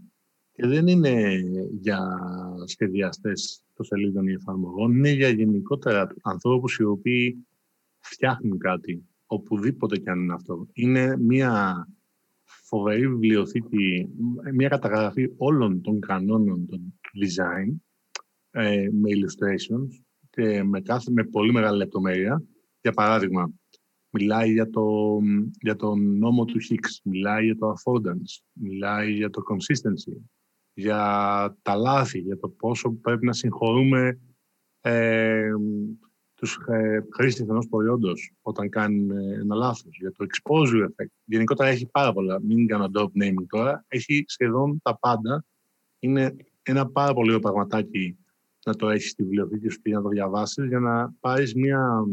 και 0.59 0.66
δεν 0.66 0.86
είναι 0.86 1.40
για 1.80 2.18
σχεδιαστές 2.64 3.62
των 3.74 3.84
σελίδων 3.84 4.26
ή 4.26 4.32
εφαρμογών, 4.32 4.96
είναι 4.96 5.11
για 5.11 5.28
γενικότερα 5.28 6.06
ανθρώπους 6.22 6.76
οι 6.76 6.84
οποίοι 6.84 7.46
φτιάχνουν 7.98 8.59
κάτι, 8.59 9.04
οπουδήποτε 9.26 9.98
και 9.98 10.11
αν 10.11 10.20
είναι 10.20 10.32
αυτό. 10.34 10.68
Είναι 10.72 11.16
μια 11.18 11.74
φοβερή 12.44 13.09
βιβλιοθήκη, 13.09 14.09
μια 14.54 14.68
καταγραφή 14.68 15.32
όλων 15.36 15.80
των 15.80 16.00
κανόνων 16.00 16.66
των- 16.66 16.98
του 17.00 17.18
design 17.24 17.76
ε, 18.50 18.88
με 18.92 19.09
illustrations 19.12 20.02
και 20.30 20.62
με, 20.62 20.80
κάθε, 20.80 21.11
με 21.11 21.24
πολύ 21.24 21.52
μεγάλη 21.52 21.78
λεπτομέρεια. 21.78 22.42
Για 22.80 22.92
παράδειγμα, 22.92 23.52
μιλάει 24.11 24.52
για, 24.52 24.70
το, 24.70 25.18
για 25.61 25.76
τον 25.76 26.18
νόμο 26.18 26.44
του 26.44 26.59
Higgs, 26.70 27.00
μιλάει 27.04 27.44
για 27.44 27.56
το 27.56 27.72
affordance, 27.72 28.42
μιλάει 28.52 29.12
για 29.12 29.30
το 29.30 29.42
consistency, 29.50 30.16
για 30.78 31.56
τα 31.62 31.76
λάθη, 31.76 32.18
για 32.18 32.38
το 32.38 32.48
πόσο 32.48 32.90
πρέπει 32.90 33.26
να 33.26 33.32
συγχωρούμε 33.32 34.20
ε, 34.80 35.50
τους 36.34 36.58
ε, 36.66 37.06
χρήστες 37.12 37.48
ενός 37.48 37.68
προϊόντος 37.68 38.32
όταν 38.42 38.68
κάνουν 38.68 39.10
ε, 39.10 39.34
ένα 39.34 39.54
λάθος, 39.54 39.96
για 39.98 40.12
το 40.12 40.26
exposure 40.28 40.84
effect. 40.84 41.10
Γενικότερα 41.24 41.68
έχει 41.68 41.86
πάρα 41.86 42.12
πολλά, 42.12 42.40
μην 42.40 42.66
κάνω 42.66 42.90
drop 42.94 43.22
naming 43.22 43.46
τώρα, 43.48 43.84
έχει 43.88 44.24
σχεδόν 44.26 44.80
τα 44.82 44.98
πάντα. 44.98 45.44
Είναι 45.98 46.36
ένα 46.62 46.90
πάρα 46.90 47.14
πολύ 47.14 47.28
ωραίο 47.28 47.40
πραγματάκι 47.40 48.18
να 48.64 48.74
το 48.74 48.88
έχεις 48.88 49.10
στη 49.10 49.22
βιβλιοθήκη 49.22 49.68
σου 49.68 49.80
και 49.80 49.90
να 49.90 50.02
το 50.02 50.08
διαβάσεις 50.08 50.66
για 50.66 50.78
να 50.78 51.14
πάρεις 51.20 51.54
μια 51.54 52.04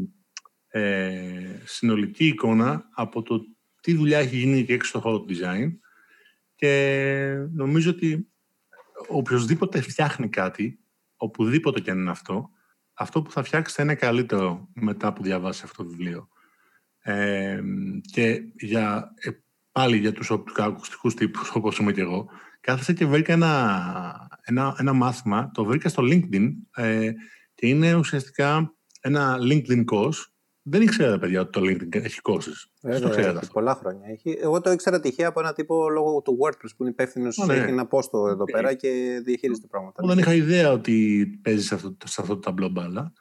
ε, 0.67 1.61
συνολική 1.63 2.25
εικόνα 2.25 2.89
από 2.93 3.21
το 3.21 3.45
τι 3.81 3.93
δουλειά 3.93 4.19
έχει 4.19 4.37
γίνει 4.37 4.65
και 4.65 4.73
έξω 4.73 4.89
στον 4.89 5.01
χώρο 5.01 5.19
του 5.19 5.33
design 5.33 5.77
και 6.55 7.47
νομίζω 7.53 7.89
ότι 7.89 8.29
οποιοδήποτε 9.07 9.81
φτιάχνει 9.81 10.29
κάτι, 10.29 10.79
οπουδήποτε 11.17 11.79
και 11.79 11.91
αν 11.91 11.99
είναι 11.99 12.09
αυτό, 12.11 12.49
αυτό 12.93 13.21
που 13.21 13.31
θα 13.31 13.43
φτιάξει 13.43 13.75
θα 13.75 13.83
είναι 13.83 13.95
καλύτερο 13.95 14.69
μετά 14.73 15.13
που 15.13 15.23
διαβάσει 15.23 15.61
αυτό 15.63 15.83
το 15.83 15.89
βιβλίο. 15.89 16.27
Ε, 16.99 17.61
και 18.11 18.41
για, 18.55 19.13
ε, 19.15 19.29
πάλι 19.71 19.97
για 19.97 20.11
τους 20.11 20.29
οπτικοακουστικούς 20.29 21.13
τύπους 21.13 21.55
όπως 21.55 21.77
είμαι 21.77 21.91
και 21.91 22.01
εγώ, 22.01 22.29
κάθισα 22.61 22.93
και 22.93 23.05
βρήκα 23.05 23.33
ένα, 23.33 24.27
ένα, 24.41 24.75
ένα 24.79 24.93
μάθημα, 24.93 25.51
το 25.51 25.65
βρήκα 25.65 25.89
στο 25.89 26.03
LinkedIn 26.03 26.49
ε, 26.75 27.11
και 27.53 27.67
είναι 27.67 27.93
ουσιαστικά 27.93 28.75
ένα 29.01 29.37
LinkedIn 29.41 29.83
course. 29.91 30.23
Δεν 30.67 30.81
ήξερα, 30.81 31.19
παιδιά, 31.19 31.41
ότι 31.41 31.49
το 31.49 31.61
LinkedIn 31.61 32.03
έχει 32.03 32.19
courses. 32.23 32.69
Δεν 32.81 32.93
το 32.93 32.99
Βέβαια, 32.99 33.09
ξέρατε 33.09 33.29
έχει 33.29 33.37
αυτό. 33.37 33.53
πολλά 33.53 33.75
χρόνια. 33.75 34.07
Έχει... 34.07 34.37
Εγώ 34.41 34.61
το 34.61 34.71
ήξερα 34.71 34.99
τυχαία 34.99 35.27
από 35.27 35.39
ένα 35.39 35.53
τύπο 35.53 35.89
λόγω 35.89 36.21
του 36.21 36.37
WordPress 36.41 36.69
που 36.77 36.83
είναι 36.83 36.89
υπεύθυνος. 36.89 37.27
Α, 37.27 37.45
ναι. 37.45 37.53
Έχει 37.53 37.69
ένα 37.69 37.85
πόστο 37.85 38.27
εδώ 38.27 38.41
Οκ. 38.41 38.51
πέρα 38.51 38.73
και 38.73 39.21
διαχειρίζεται 39.23 39.67
πράγματα. 39.67 39.95
Εγώ 40.03 40.09
δεν 40.13 40.17
είχα 40.17 40.33
ιδέα 40.33 40.71
ότι 40.71 41.25
παίζει 41.43 41.63
σε 41.63 41.75
αυτό, 41.75 41.95
σε 42.05 42.21
αυτό 42.21 42.33
το 42.33 42.39
ταμπλό 42.39 42.69
μπάλα. 42.69 43.13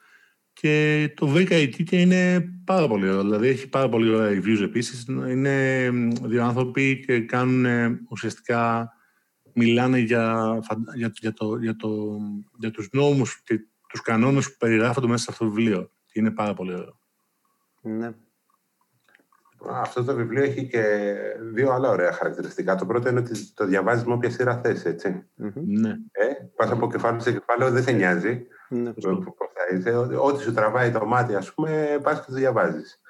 Και 0.53 1.13
το 1.17 1.27
βρήκα 1.27 1.55
εκεί 1.55 1.83
και 1.83 2.01
είναι 2.01 2.49
πάρα 2.65 2.89
πολύ 2.89 3.09
ωραίο. 3.09 3.23
Δηλαδή 3.23 3.49
έχει 3.49 3.69
πάρα 3.69 3.89
πολύ 3.89 4.15
ωραία 4.15 4.41
reviews 4.41 4.61
επίσης. 4.63 5.05
Είναι 5.09 5.91
μ, 5.91 6.11
δύο 6.23 6.45
άνθρωποι 6.45 7.05
και 7.07 7.21
κάνουν 7.21 7.65
ε, 7.65 8.01
ουσιαστικά 8.11 8.93
μιλάνε 9.53 9.99
για, 9.99 10.45
φαν- 10.63 10.95
για, 10.97 11.13
για, 11.21 11.33
το, 11.33 11.57
για, 11.57 11.77
το, 11.77 12.17
για 12.59 12.71
τους 12.71 12.89
νόμους 12.93 13.43
και 13.45 13.61
τους 13.89 14.01
κανόνες 14.01 14.51
που 14.51 14.57
περιγράφονται 14.59 15.07
μέσα 15.07 15.23
σε 15.23 15.29
αυτό 15.31 15.45
το 15.45 15.51
βιβλίο. 15.51 15.91
Και 16.07 16.21
είναι 16.21 16.31
πάρα 16.31 16.55
πολύ 16.55 16.73
ωραίο. 16.75 17.03
Ναι. 17.85 18.11
Αυτό 19.71 20.05
το 20.05 20.15
βιβλίο 20.15 20.43
έχει 20.43 20.67
και 20.69 21.15
δύο 21.53 21.71
άλλα 21.73 21.89
ωραία 21.91 22.13
χαρακτηριστικά. 22.13 22.75
Το 22.75 22.87
πρώτο 22.87 23.09
είναι 23.09 23.19
ότι 23.21 23.53
το 23.55 23.67
διαβάζεις 23.67 24.05
με 24.05 24.13
όποια 24.13 24.31
σειρά 24.31 24.61
θες, 24.65 24.85
έτσι. 24.85 25.25
Ναι. 25.65 25.89
Ε, 26.13 26.25
Πας 26.57 26.71
από 26.71 26.91
κεφάλαιο 26.91 27.21
σε 27.21 27.33
κεφάλαιο, 27.33 27.71
δεν 27.71 27.83
σε 27.83 27.91
νοιάζει. 27.93 28.47
Ναι. 28.69 28.93
πώς 28.93 29.05
θα 29.55 29.77
είσαι. 29.77 29.95
Ό,τι 30.21 30.43
σου 30.43 30.53
τραβάει 30.53 30.91
το 30.91 31.07
μάτι, 31.07 31.35
ας 31.35 31.55
πούμε, 31.55 31.99
πας 32.03 32.21
και 32.21 32.27
το 32.31 32.37
διαβάζεις. 32.37 33.01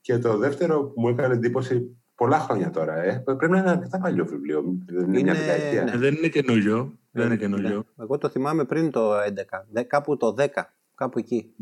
Και 0.00 0.18
το 0.18 0.36
δεύτερο 0.36 0.84
που 0.84 1.00
μου 1.00 1.08
έκανε 1.08 1.34
εντύπωση 1.34 1.96
πολλά 2.14 2.38
χρόνια 2.38 2.70
τώρα, 2.70 3.02
ε, 3.02 3.22
πρέπει 3.24 3.48
να 3.48 3.58
είναι 3.58 3.70
αρκετά 3.70 3.98
παλιό 3.98 4.24
βιβλίο. 4.26 4.62
Δεν 4.86 4.98
είναι, 5.02 5.06
μια 5.08 5.18
Είναι- 5.20 5.32
δεκαετία. 5.32 5.84
ναι. 5.84 5.90
Ε, 5.90 5.96
Δεν 5.96 6.14
είναι 6.14 6.28
καινούριο. 6.28 6.92
Δεν 7.10 7.26
είναι 7.26 7.36
καινούριο. 7.36 7.76
Ναι. 7.96 8.04
Εγώ 8.04 8.18
το 8.18 8.28
θυμάμαι 8.28 8.64
πριν 8.64 8.90
το 8.90 9.12
11. 9.20 9.66
Δε- 9.70 9.82
κάπου 9.82 10.16
το 10.16 10.32
10. 10.38 10.46
Κάπου 10.94 11.18
εκεί. 11.18 11.54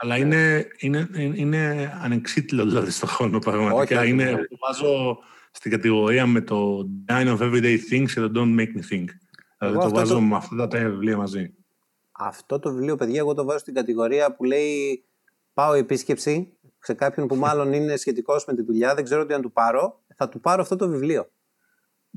Αλλά 0.00 0.16
είναι, 0.16 0.66
είναι, 0.78 1.08
είναι, 1.14 1.36
είναι 1.36 1.92
ανεξίτηλο 2.02 2.64
δηλαδή 2.64 2.90
στον 2.90 3.08
χρόνο 3.08 3.38
πραγματικά. 3.38 3.80
Όχι, 3.80 3.94
όχι, 3.94 4.08
είναι, 4.08 4.24
ναι. 4.24 4.36
το 4.36 4.56
βάζω 4.66 5.18
στην 5.50 5.70
κατηγορία 5.70 6.26
με 6.26 6.40
το 6.40 6.88
Design 7.06 7.36
of 7.36 7.38
Everyday 7.38 7.76
Things 7.90 8.06
και 8.14 8.20
το 8.20 8.30
Don't 8.34 8.60
Make 8.60 8.76
Me 8.76 8.92
Think. 8.92 9.04
Δηλαδή 9.58 9.76
αυτό 9.76 9.88
το 9.88 9.90
βάζω 9.90 10.14
το- 10.14 10.20
με 10.20 10.36
αυτά 10.36 10.56
τα 10.56 10.68
τρία 10.68 10.88
βιβλία 10.88 11.16
μαζί. 11.16 11.54
Αυτό 12.12 12.58
το 12.58 12.72
βιβλίο, 12.72 12.96
παιδιά, 12.96 13.18
εγώ 13.18 13.34
το 13.34 13.44
βάζω 13.44 13.58
στην 13.58 13.74
κατηγορία 13.74 14.34
που 14.34 14.44
λέει 14.44 15.02
Πάω 15.58 15.72
επίσκεψη 15.72 16.56
σε 16.78 16.94
κάποιον 16.94 17.26
που 17.26 17.36
μάλλον 17.36 17.72
είναι 17.72 17.96
σχετικός 17.96 18.44
με 18.44 18.54
τη 18.54 18.62
δουλειά, 18.62 18.94
δεν 18.94 19.04
ξέρω 19.04 19.26
τι 19.26 19.32
να 19.32 19.40
του 19.40 19.52
πάρω, 19.52 20.02
θα 20.16 20.28
του 20.28 20.40
πάρω 20.40 20.62
αυτό 20.62 20.76
το 20.76 20.88
βιβλίο. 20.88 21.30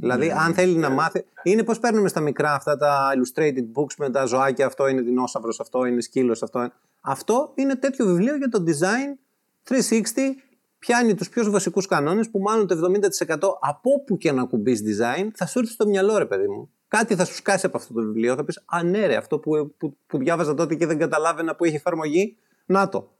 Δηλαδή, 0.01 0.27
Ναι, 0.27 0.33
αν 0.33 0.53
θέλει 0.53 0.75
να 0.75 0.89
μάθει. 0.89 1.25
Είναι 1.43 1.63
πώς 1.63 1.79
παίρνουμε 1.79 2.07
στα 2.07 2.19
μικρά 2.19 2.53
αυτά 2.53 2.77
τα 2.77 3.09
illustrated 3.15 3.65
books 3.73 3.95
με 3.97 4.09
τα 4.09 4.25
ζωάκια. 4.25 4.65
Αυτό 4.65 4.87
είναι 4.87 5.01
δεινόσαυρο, 5.01 5.53
αυτό 5.59 5.85
είναι 5.85 6.01
σκύλος, 6.01 6.43
αυτό. 6.43 6.59
είναι- 6.59 6.71
Αυτό 7.01 7.51
είναι 7.55 7.75
τέτοιο 7.75 8.05
βιβλίο 8.05 8.35
για 8.35 8.49
το 8.49 8.63
design 8.67 9.17
360. 9.63 10.35
Πιάνει 10.79 11.15
τους 11.15 11.29
πιο 11.29 11.51
βασικούς 11.51 11.85
κανόνες 11.87 12.29
που 12.29 12.39
μάλλον 12.39 12.67
το 12.67 12.73
70% 12.75 13.57
από 13.61 13.91
όπου 13.91 14.17
και 14.17 14.31
να 14.31 14.43
κουμπείς 14.45 14.81
design 14.81 15.27
θα 15.35 15.45
σου 15.45 15.59
έρθει 15.59 15.71
στο 15.71 15.87
μυαλό, 15.87 16.17
ρε 16.17 16.25
παιδί 16.25 16.47
μου. 16.47 16.69
Κάτι 16.87 17.15
θα 17.15 17.25
σου 17.25 17.33
σκάσει 17.35 17.65
από 17.65 17.77
αυτό 17.77 17.93
το 17.93 18.01
βιβλίο. 18.01 18.35
Θα 18.35 18.43
πεις 18.43 18.61
Α, 18.65 18.83
ναι, 18.83 19.05
ρε, 19.05 19.15
αυτό 19.15 19.39
που, 19.39 19.73
που, 19.77 19.97
που 20.07 20.17
διάβαζα 20.17 20.53
τότε 20.53 20.75
και 20.75 20.85
δεν 20.85 20.97
καταλάβαινα 20.97 21.55
που 21.55 21.65
έχει 21.65 21.75
εφαρμογή. 21.75 22.37
Να 22.65 22.89
το. 22.89 23.11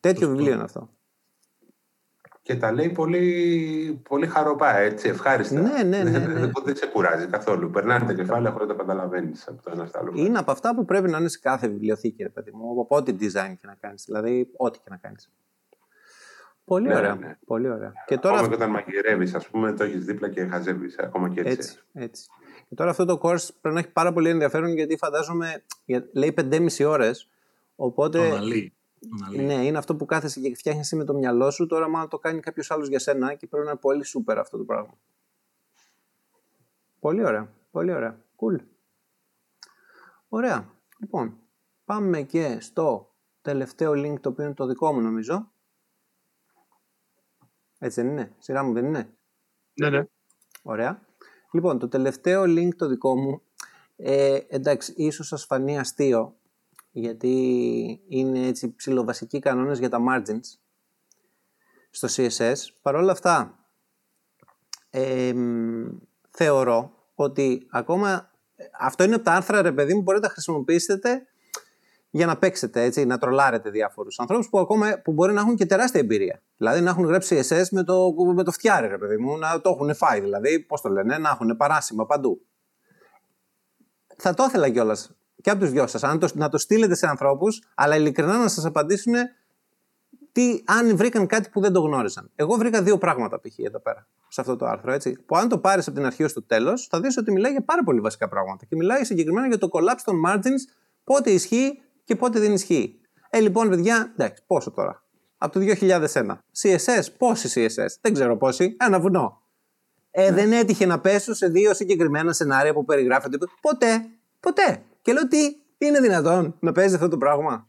Τέτοιο 0.00 0.28
βιβλίο 0.28 0.52
είναι 0.52 0.62
αυτό. 0.62 0.88
Και 2.42 2.56
τα 2.56 2.72
λέει 2.72 2.88
πολύ, 2.88 4.00
πολύ 4.08 4.26
χαροπά, 4.26 4.76
έτσι, 4.76 5.08
ευχάριστα. 5.08 5.60
Ναι, 5.60 5.82
ναι, 5.82 6.02
ναι, 6.02 6.10
ναι. 6.18 6.18
Δεν, 6.18 6.52
δεν 6.64 6.76
σε 6.76 6.86
κουράζει 6.86 7.26
καθόλου. 7.26 7.70
Περνάνε 7.70 8.04
τα 8.06 8.12
κεφάλαια 8.14 8.52
χωρίς 8.52 8.68
να 8.68 8.74
τα 8.74 8.80
καταλαβαίνεις 8.82 9.48
από 9.48 9.62
το 9.62 9.70
ένα 9.74 9.86
στο 9.86 9.98
άλλο. 9.98 10.12
Είναι 10.14 10.38
από 10.38 10.50
αυτά 10.50 10.74
που 10.74 10.84
πρέπει 10.84 11.10
να 11.10 11.18
είναι 11.18 11.28
σε 11.28 11.38
κάθε 11.42 11.68
βιβλιοθήκη, 11.68 12.22
ρε 12.22 12.28
παιδί 12.28 12.50
μου. 12.54 12.80
Από 12.80 12.96
ό,τι 12.96 13.12
design 13.20 13.54
και 13.60 13.66
να 13.66 13.74
κάνεις. 13.80 14.04
Δηλαδή, 14.06 14.48
ό,τι 14.56 14.78
και 14.78 14.88
να 14.90 14.96
κάνεις. 14.96 15.30
Πολύ 16.64 16.88
Ναι, 16.88 16.94
ωραία. 16.96 17.14
ναι. 17.14 17.38
Πολύ 17.46 17.68
ωραία. 17.70 17.92
Και 18.06 18.18
τώρα, 18.18 18.34
Ακόμα 18.34 18.48
και 18.48 18.54
όταν 18.54 18.70
μαγειρεύεις, 18.70 19.34
ας 19.34 19.48
πούμε, 19.48 19.72
το 19.72 19.84
έχεις 19.84 20.04
δίπλα 20.04 20.28
και 20.28 20.44
χαζεύεις. 20.46 20.98
Ακόμα 20.98 21.28
και 21.28 21.40
έτσι. 21.40 21.52
έτσι, 21.52 21.78
έτσι. 21.92 22.26
Και 22.68 22.74
τώρα 22.74 22.90
αυτό 22.90 23.04
το 23.04 23.18
course 23.22 23.48
πρέπει 23.60 23.74
να 23.74 23.78
έχει 23.78 23.88
πάρα 23.92 24.12
πολύ 24.12 24.28
ενδιαφέρον 24.28 24.72
γιατί 24.74 24.96
φαντάζομαι. 24.96 25.62
για- 25.84 26.08
Λέει 26.12 26.32
5,5 26.32 26.84
ώρες. 26.84 27.28
Οπότε. 27.76 28.18
Το 28.18 28.24
αναλύει. 28.24 28.72
Το 29.08 29.24
αναλύει. 29.24 29.44
Ναι, 29.46 29.66
είναι 29.66 29.78
αυτό 29.78 29.96
που 29.96 30.04
κάθεσαι 30.04 30.40
και 30.40 30.54
φτιάχνεις 30.54 30.84
εσύ 30.84 30.96
με 30.96 31.04
το 31.04 31.14
μυαλό 31.14 31.50
σου. 31.50 31.66
Τώρα, 31.66 31.88
μάλλον 31.88 32.08
το 32.08 32.18
κάνει 32.18 32.40
κάποιος 32.40 32.70
άλλος 32.70 32.88
για 32.88 32.98
σένα 32.98 33.34
και 33.34 33.46
πρέπει 33.46 33.64
να 33.64 33.70
είναι 33.70 33.80
πολύ 33.80 34.04
super 34.14 34.36
αυτό 34.38 34.58
το 34.58 34.64
πράγμα. 34.64 34.98
Πολύ 37.00 37.24
ωραία. 37.24 37.52
Πολύ 37.70 37.92
ωραία. 37.92 38.24
Cool. 38.36 38.60
Ωραία. 40.28 40.70
Λοιπόν, 40.98 41.38
πάμε 41.84 42.22
και 42.22 42.60
στο 42.60 43.14
τελευταίο 43.42 43.92
link 43.92 44.20
το 44.20 44.28
οποίο 44.28 44.44
είναι 44.44 44.54
το 44.54 44.66
δικό 44.66 44.92
μου 44.92 45.00
νομίζω. 45.00 45.52
Έτσι 47.78 48.02
δεν 48.02 48.10
είναι; 48.10 48.34
Σειρά 48.38 48.62
μου 48.62 48.72
δεν 48.72 48.84
είναι; 48.84 49.16
Ναι, 49.72 49.90
ναι. 49.90 50.04
Ωραία. 50.62 51.06
Λοιπόν, 51.52 51.78
το 51.78 51.88
τελευταίο 51.88 52.42
link 52.42 52.74
το 52.76 52.86
δικό 52.86 53.16
μου, 53.16 53.42
ε, 53.96 54.38
εντάξει, 54.48 54.92
ίσως 54.96 55.26
σας 55.26 55.44
φανεί 55.44 55.78
αστείο, 55.78 56.36
γιατί 56.92 57.34
είναι 58.08 58.46
έτσι 58.46 58.74
ψηλοβασικοί 58.74 59.38
κανόνες 59.38 59.78
για 59.78 59.88
τα 59.88 59.98
margins 60.10 60.58
στο 61.90 62.08
CSS. 62.10 62.54
Παρ' 62.82 62.94
όλα 62.94 63.12
αυτά, 63.12 63.58
ε, 64.90 65.32
μ, 65.32 65.86
θεωρώ 66.30 66.92
ότι 67.14 67.66
ακόμα, 67.70 68.30
αυτό 68.80 69.04
είναι 69.04 69.14
από 69.14 69.24
τα 69.24 69.32
άρθρα, 69.32 69.62
ρε 69.62 69.72
παιδί 69.72 69.94
μου, 69.94 70.02
μπορείτε 70.02 70.26
να 70.26 70.32
χρησιμοποιήσετε 70.32 71.26
για 72.10 72.26
να 72.26 72.38
παίξετε, 72.38 72.82
έτσι, 72.82 73.04
να 73.04 73.18
τρολάρετε 73.18 73.70
διάφορους 73.70 74.18
ανθρώπους 74.18 74.48
που 74.48 74.58
ακόμα 74.58 75.00
που 75.04 75.12
μπορεί 75.12 75.32
να 75.32 75.40
έχουν 75.40 75.56
και 75.56 75.66
τεράστια 75.66 76.00
εμπειρία. 76.00 76.42
Δηλαδή 76.56 76.80
να 76.80 76.90
έχουν 76.90 77.04
γράψει 77.04 77.40
CSS 77.42 77.68
με 77.70 77.84
το, 77.84 78.14
με 78.34 78.42
το 78.42 78.50
φτιάρι, 78.50 78.86
ρε 78.86 78.98
παιδί 78.98 79.16
μου, 79.16 79.38
να 79.38 79.60
το 79.60 79.70
έχουν 79.70 79.94
φάει, 79.94 80.20
δηλαδή, 80.20 80.60
πώς 80.60 80.80
το 80.80 80.88
λένε, 80.88 81.18
να 81.18 81.30
έχουν 81.30 81.56
παράσημα 81.56 82.06
παντού. 82.06 82.46
Θα 84.16 84.34
το 84.34 84.44
ήθελα 84.44 84.70
κιόλας 84.70 85.16
και 85.40 85.50
από 85.50 85.60
τους 85.60 85.70
δυο 85.70 85.86
σας, 85.86 86.00
το, 86.00 86.28
να 86.34 86.48
το 86.48 86.58
στείλετε 86.58 86.94
σε 86.94 87.06
ανθρώπους, 87.06 87.62
αλλά 87.74 87.96
ειλικρινά 87.96 88.38
να 88.38 88.48
σας 88.48 88.64
απαντήσουν 88.64 89.14
τι, 90.32 90.62
αν 90.64 90.96
βρήκαν 90.96 91.26
κάτι 91.26 91.48
που 91.48 91.60
δεν 91.60 91.72
το 91.72 91.80
γνώριζαν. 91.80 92.30
Εγώ 92.34 92.54
βρήκα 92.56 92.82
δύο 92.82 92.98
πράγματα 92.98 93.40
π.χ. 93.40 93.58
εδώ 93.58 93.80
πέρα, 93.80 94.06
σε 94.28 94.40
αυτό 94.40 94.56
το 94.56 94.66
άρθρο. 94.66 94.92
Έτσι, 94.92 95.12
που 95.26 95.36
αν 95.36 95.48
το 95.48 95.58
πάρεις 95.58 95.86
από 95.86 95.96
την 95.96 96.06
αρχή 96.06 96.24
ως 96.24 96.32
το 96.32 96.42
τέλος, 96.42 96.86
θα 96.86 97.00
δεις 97.00 97.16
ότι 97.16 97.32
μιλάει 97.32 97.52
για 97.52 97.62
πάρα 97.62 97.82
πολύ 97.82 98.00
βασικά 98.00 98.28
πράγματα. 98.28 98.64
Και 98.64 98.76
μιλάει 98.76 99.04
συγκεκριμένα 99.04 99.46
για 99.46 99.58
το 99.58 99.68
collapse 99.72 100.02
των 100.04 100.22
margins, 100.26 100.74
πότε 101.04 101.30
ισχύει 101.30 101.80
και 102.04 102.16
πότε 102.16 102.38
δεν 102.38 102.52
ισχύει. 102.52 103.00
Ε, 103.30 103.40
λοιπόν, 103.40 103.68
παιδιά, 103.68 104.12
εντάξει, 104.12 104.42
πόσο 104.46 104.70
τώρα. 104.70 105.02
Από 105.38 105.52
το 105.52 105.60
2001. 105.80 106.38
CSS, 106.62 107.06
πόσοι 107.18 107.48
CSS, 107.54 107.96
δεν 108.00 108.12
ξέρω 108.12 108.36
πόσοι, 108.36 108.76
ένα 108.80 109.00
βουνό. 109.00 109.42
Ε, 110.10 110.32
δεν 110.32 110.52
έτυχε 110.52 110.86
να 110.86 111.00
πέσω 111.00 111.34
σε 111.34 111.48
δύο 111.48 111.74
συγκεκριμένα 111.74 112.32
σενάρια 112.32 112.72
που 112.72 112.84
περιγράφονται. 112.84 113.38
Ποτέ. 113.60 114.08
Ποτέ. 114.40 114.82
Και 115.02 115.12
λέω 115.12 115.28
τι, 115.28 115.56
είναι 115.78 116.00
δυνατόν 116.00 116.56
να 116.60 116.72
παίζει 116.72 116.94
αυτό 116.94 117.08
το 117.08 117.18
πράγμα; 117.18 117.68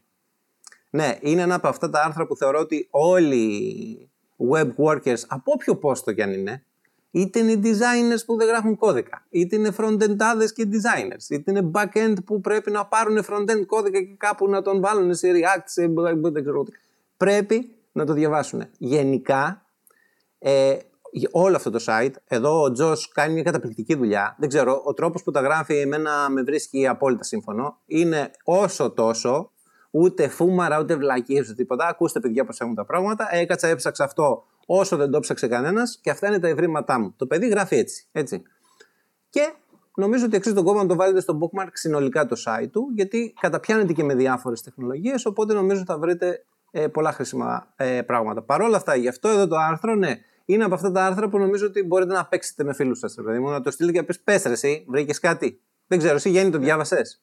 Ναι, 0.90 1.18
είναι 1.20 1.42
ένα 1.42 1.54
από 1.54 1.68
αυτά 1.68 1.90
τα 1.90 2.02
άρθρα 2.02 2.26
που 2.26 2.36
θεωρώ 2.36 2.58
ότι 2.58 2.88
όλοι 2.90 3.36
οι 3.36 4.10
web 4.52 4.68
workers, 4.84 5.20
από 5.28 5.52
όποιο 5.52 5.76
πόστο 5.76 6.12
κι 6.12 6.22
αν 6.22 6.32
είναι, 6.32 6.64
είτε 7.10 7.38
είναι 7.38 7.60
designers 7.62 8.24
που 8.26 8.36
δεν 8.36 8.46
γράφουν 8.46 8.76
κώδικα, 8.76 9.26
είτε 9.30 9.56
είναι 9.56 9.74
front-endάδες 9.78 10.52
και 10.54 10.68
designers, 10.70 11.30
είτε 11.30 11.50
είναι 11.50 11.70
back-end 11.74 12.14
που 12.24 12.40
πρέπει 12.40 12.70
να 12.70 12.86
πάρουν 12.86 13.24
front-end 13.28 13.66
κώδικα 13.66 13.98
και 14.00 14.14
κάπου 14.16 14.48
να 14.48 14.62
τον 14.62 14.80
βάλουν 14.80 15.14
σε 15.14 15.28
React, 15.32 15.62
σε 15.64 15.86
δεν 16.20 16.42
ξέρω 16.42 16.62
τι. 16.62 16.72
Πρέπει 17.16 17.74
να 17.92 18.04
το 18.04 18.12
διαβάσουν. 18.12 18.62
Γενικά, 18.78 19.66
ε, 20.38 20.76
όλο 21.30 21.56
αυτό 21.56 21.70
το 21.70 21.84
site, 21.86 22.12
εδώ 22.26 22.62
ο 22.62 22.72
Τζος 22.72 23.08
κάνει 23.08 23.32
μια 23.32 23.42
καταπληκτική 23.42 23.94
δουλειά. 23.94 24.36
Δεν 24.38 24.48
ξέρω, 24.48 24.82
ο 24.84 24.94
τρόπος 24.94 25.22
που 25.22 25.30
τα 25.30 25.40
γράφει 25.40 25.74
εμένα 25.74 26.30
με 26.30 26.42
βρίσκει 26.42 26.86
απόλυτα 26.86 27.24
σύμφωνο. 27.24 27.78
Είναι 27.86 28.30
όσο 28.44 28.90
τόσο, 28.90 29.50
ούτε 29.90 30.28
φούμαρα, 30.28 30.80
ούτε 30.80 30.96
βλακίες, 30.96 31.44
ούτε 31.44 31.54
τίποτα. 31.54 31.86
Ακούστε 31.86 32.20
παιδιά 32.20 32.44
πώς 32.44 32.60
έχουν 32.60 32.74
τα 32.74 32.84
πράγματα. 32.84 33.28
Έκατσα, 33.30 33.68
έψαξα 33.68 34.04
αυτό 34.04 34.44
όσο 34.66 34.96
δεν 34.96 35.10
το 35.10 35.20
ψάξε 35.20 35.48
κανένας 35.48 35.98
και 36.02 36.10
αυτά 36.10 36.28
είναι 36.28 36.38
τα 36.38 36.48
ευρήματά 36.48 36.98
μου. 36.98 37.14
Το 37.16 37.26
παιδί 37.26 37.48
γράφει 37.48 37.76
έτσι. 37.76 38.06
έτσι. 38.12 38.42
Και 39.28 39.52
νομίζω 39.94 40.24
ότι 40.24 40.36
αξίζει 40.36 40.54
τον 40.54 40.64
κόμμα 40.64 40.82
να 40.82 40.88
το 40.88 40.96
βάλετε 40.96 41.20
στο 41.20 41.38
bookmark 41.40 41.70
συνολικά 41.72 42.26
το 42.26 42.36
site 42.46 42.68
του, 42.72 42.90
γιατί 42.94 43.34
καταπιάνεται 43.40 43.92
και 43.92 44.04
με 44.04 44.14
διάφορες 44.14 44.62
τεχνολογίες, 44.62 45.26
οπότε 45.26 45.54
νομίζω 45.54 45.82
θα 45.86 45.98
βρείτε 45.98 46.44
ε, 46.70 46.88
πολλά 46.88 47.12
χρήσιμα 47.12 47.72
ε, 47.76 48.02
πράγματα. 48.02 48.42
Παρ' 48.42 48.60
όλα 48.60 48.76
αυτά, 48.76 48.94
γι' 48.94 49.08
αυτό 49.08 49.28
εδώ 49.28 49.46
το 49.46 49.56
άρθρο, 49.56 49.94
ναι, 49.94 50.18
είναι 50.44 50.64
από 50.64 50.74
αυτά 50.74 50.92
τα 50.92 51.06
άρθρα 51.06 51.28
που 51.28 51.38
νομίζω 51.38 51.66
ότι 51.66 51.82
μπορείτε 51.82 52.12
να 52.12 52.26
παίξετε 52.26 52.64
με 52.64 52.74
φίλους 52.74 52.98
σας, 52.98 53.14
ρε 53.14 53.22
παιδί 53.22 53.38
μου, 53.38 53.50
να 53.50 53.60
το 53.60 53.70
στείλετε 53.70 53.94
και 53.94 54.00
να 54.00 54.06
πεις, 54.06 54.20
πες 54.20 54.42
ρε 54.42 54.52
εσύ, 54.52 54.84
βρήκες 54.88 55.18
κάτι. 55.18 55.60
Δεν 55.86 55.98
ξέρω, 55.98 56.14
εσύ 56.14 56.30
Γέννη 56.30 56.50
το 56.50 56.58
διάβασες; 56.58 57.22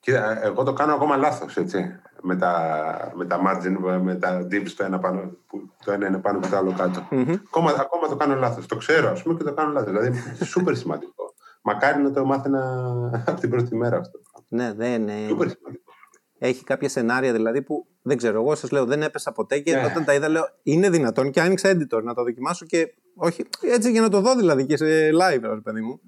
Κοίτα, 0.00 0.44
εγώ 0.44 0.62
το 0.62 0.72
κάνω 0.72 0.94
ακόμα 0.94 1.16
λάθος, 1.16 1.56
έτσι. 1.56 2.00
Με 2.22 2.36
τα, 2.36 3.12
με 3.14 3.24
τα 3.24 3.40
margin, 3.46 4.00
με 4.02 4.14
τα 4.14 4.46
divs 4.50 4.70
το 4.76 4.84
ένα, 4.84 4.98
πάνω, 4.98 5.36
που 5.46 5.70
το 5.84 5.92
ένα 5.92 6.06
είναι 6.06 6.18
πάνω 6.18 6.40
και 6.40 6.48
το 6.48 6.56
άλλο 6.56 6.72
κάτω. 6.72 7.08
ακόμα, 7.46 7.70
ακόμα 7.70 8.08
το 8.08 8.16
κάνω 8.16 8.34
λάθος. 8.34 8.66
Το 8.66 8.76
ξέρω, 8.76 9.10
ας 9.10 9.22
πούμε, 9.22 9.36
και 9.36 9.44
το 9.44 9.54
κάνω 9.54 9.72
λάθος. 9.72 9.92
Δηλαδή, 9.92 10.22
σούπερ 10.44 10.76
σημαντικό. 10.76 11.34
Μακάρι 11.62 12.02
να 12.02 12.12
το 12.12 12.24
μάθαινα 12.24 12.90
από 13.26 13.40
την 13.40 13.50
πρώτη 13.50 13.76
μέρα 13.76 13.96
αυτό. 13.96 14.20
Ναι, 14.48 14.72
δεν 14.72 15.02
είναι. 15.02 15.26
Σούπερ 15.28 15.48
σημαντικό. 15.48 15.75
Έχει 16.46 16.64
κάποια 16.64 16.88
σενάρια 16.88 17.32
δηλαδή 17.32 17.62
που 17.62 17.86
δεν 18.02 18.16
ξέρω. 18.16 18.40
Εγώ 18.40 18.54
σας 18.54 18.70
λέω 18.70 18.84
δεν 18.84 19.02
έπεσα 19.02 19.32
ποτέ 19.32 19.58
και 19.58 19.74
Ναι. 19.74 19.84
όταν 19.84 20.04
τα 20.04 20.14
είδα 20.14 20.28
λέω 20.28 20.48
είναι 20.62 20.90
δυνατόν 20.90 21.30
και 21.30 21.40
άνοιξα 21.40 21.70
editor 21.70 22.02
να 22.02 22.14
το 22.14 22.22
δοκιμάσω 22.22 22.66
και 22.66 22.94
όχι 23.14 23.46
έτσι 23.60 23.90
για 23.90 24.00
να 24.00 24.08
το 24.08 24.20
δω 24.20 24.36
δηλαδή 24.36 24.66
και 24.66 24.76
σε 24.76 24.84
live, 25.10 25.40
ρε 25.42 25.60
παιδί 25.62 25.80
μου. 25.80 26.00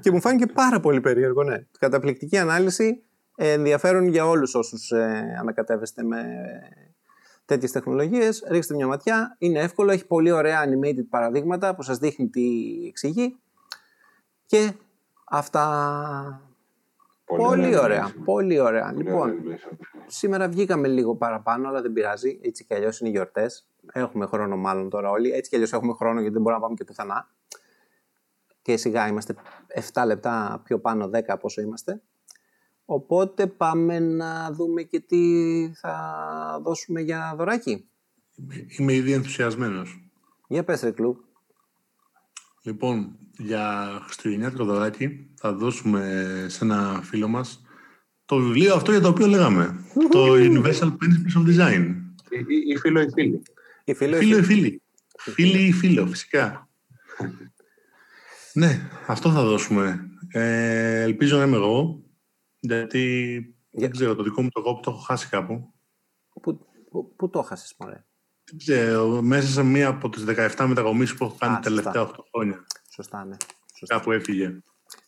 και 0.00 0.10
μου 0.10 0.20
φάνηκε 0.20 0.46
πάρα 0.46 0.80
πολύ 0.80 1.00
περίεργο, 1.00 1.42
ναι. 1.42 1.66
Καταπληκτική 1.78 2.38
ανάλυση, 2.38 3.02
ε, 3.36 3.52
ενδιαφέρον 3.52 4.08
για 4.08 4.26
όλους 4.26 4.54
όσους 4.54 4.90
ε, 4.90 5.36
ανακατεύεστε 5.40 6.02
με 6.02 6.24
τέτοιες 7.44 7.72
τεχνολογίες. 7.72 8.44
Ρίξτε 8.50 8.74
μια 8.74 8.86
ματιά, 8.86 9.36
είναι 9.38 9.58
εύκολο, 9.60 9.90
έχει 9.92 10.06
πολύ 10.06 10.30
ωραία 10.30 10.64
animated 10.64 11.04
παραδείγματα 11.10 11.74
που 11.74 11.82
σας 11.82 11.98
δείχνει 11.98 12.28
τι 12.28 12.42
εξηγεί. 12.88 13.36
Και 14.46 14.72
αυτά... 15.24 16.49
Πολύ, 17.36 17.76
ωραία, 17.78 18.06
animation. 18.06 18.24
πολύ 18.24 18.58
ωραία. 18.58 18.84
Πολύ 18.84 19.02
λοιπόν, 19.02 19.30
ωραία 19.30 19.34
animation. 19.40 19.76
Σήμερα 20.06 20.48
βγήκαμε 20.48 20.88
λίγο 20.88 21.16
παραπάνω, 21.16 21.68
αλλά 21.68 21.82
δεν 21.82 21.92
πειράζει. 21.92 22.38
Έτσι 22.42 22.64
κι 22.64 22.74
αλλιώς 22.74 23.00
είναι 23.00 23.10
γιορτές. 23.10 23.68
έχουμε 23.92 24.26
χρόνο 24.26 24.56
μάλλον 24.56 24.90
τώρα 24.90 25.10
όλοι. 25.10 25.30
Έτσι 25.30 25.50
κι 25.50 25.56
αλλιώς 25.56 25.72
έχουμε 25.72 25.92
χρόνο 25.92 26.20
γιατί 26.20 26.32
δεν 26.32 26.42
μπορούμε 26.42 26.60
να 26.60 26.66
πάμε 26.66 26.74
και 26.74 26.84
πουθενά. 26.84 27.28
Και 28.62 28.76
σιγά 28.76 29.08
είμαστε 29.08 29.34
7 29.92 30.02
λεπτά 30.06 30.60
πιο 30.64 30.78
πάνω 30.78 31.06
10 31.06 31.20
από 31.26 31.40
όσο 31.42 31.60
είμαστε. 31.60 32.02
Οπότε 32.84 33.46
πάμε 33.46 33.98
να 33.98 34.50
δούμε 34.52 34.82
και 34.82 35.00
τι 35.00 35.22
θα 35.74 36.60
δώσουμε 36.62 37.00
για 37.00 37.34
δωράκι. 37.36 37.88
Είμαι 38.78 38.92
ήδη 38.92 39.12
ενθουσιασμένος. 39.12 40.10
Για 40.48 40.64
πες 40.64 40.82
ρε 40.82 40.90
κλου. 40.90 41.24
Λοιπόν, 42.62 43.18
για 43.38 43.98
χριστουγεννιάτικο 44.02 44.64
δωράκι 44.64 45.30
θα 45.34 45.52
δώσουμε 45.52 46.46
σε 46.48 46.64
ένα 46.64 47.00
φίλο 47.02 47.28
μας 47.28 47.64
το 48.30 48.36
βιβλίο 48.36 48.74
αυτό 48.74 48.90
για 48.90 49.00
το 49.00 49.08
οποίο 49.08 49.26
λέγαμε. 49.26 49.84
το 50.10 50.32
Universal 50.34 50.96
Principles 50.96 51.36
of 51.36 51.46
Design. 51.46 51.94
Ή 52.66 52.76
φίλο 52.76 53.00
ή 53.00 53.10
φίλη. 53.10 53.42
Η 53.84 53.94
φίλο, 53.94 54.16
Φίλο 54.16 54.38
ή 54.38 54.42
φίλη. 54.42 54.82
Φίλοι 55.18 55.66
ή 55.66 55.72
φίλο, 55.72 56.06
φυσικά. 56.06 56.68
ναι, 58.60 58.90
αυτό 59.06 59.30
θα 59.30 59.44
δώσουμε. 59.44 60.10
Ε, 60.28 61.00
ελπίζω 61.00 61.36
να 61.38 61.44
είμαι 61.44 61.56
εγώ, 61.56 62.02
γιατί 62.60 63.54
δεν 63.70 63.90
ξέρω, 63.90 64.14
το 64.14 64.22
δικό 64.22 64.42
μου 64.42 64.48
το 64.48 64.62
κόπο 64.62 64.82
το 64.82 64.90
έχω 64.90 65.00
χάσει 65.00 65.28
κάπου. 65.28 65.72
Πού, 66.42 66.66
πού, 66.90 67.14
πού 67.16 67.30
το 67.30 67.42
χάσες 67.42 67.74
μωρέ; 67.78 68.04
Δεν 68.50 68.58
ξέρω, 68.58 69.22
μέσα 69.22 69.48
σε 69.48 69.62
μία 69.62 69.88
από 69.88 70.08
τις 70.08 70.24
17 70.26 70.64
μεταγωμίσεις 70.68 71.16
που 71.16 71.24
έχω 71.24 71.36
κάνει 71.38 71.52
Α, 71.52 71.56
τα 71.56 71.62
τελευταία 71.62 72.02
8 72.02 72.10
χρόνια. 72.32 72.66
Σωστά 72.94 73.24
ναι. 73.24 73.36
Σωστά. 73.74 73.94
Κάπου 73.96 74.12
έφυγε. 74.12 74.62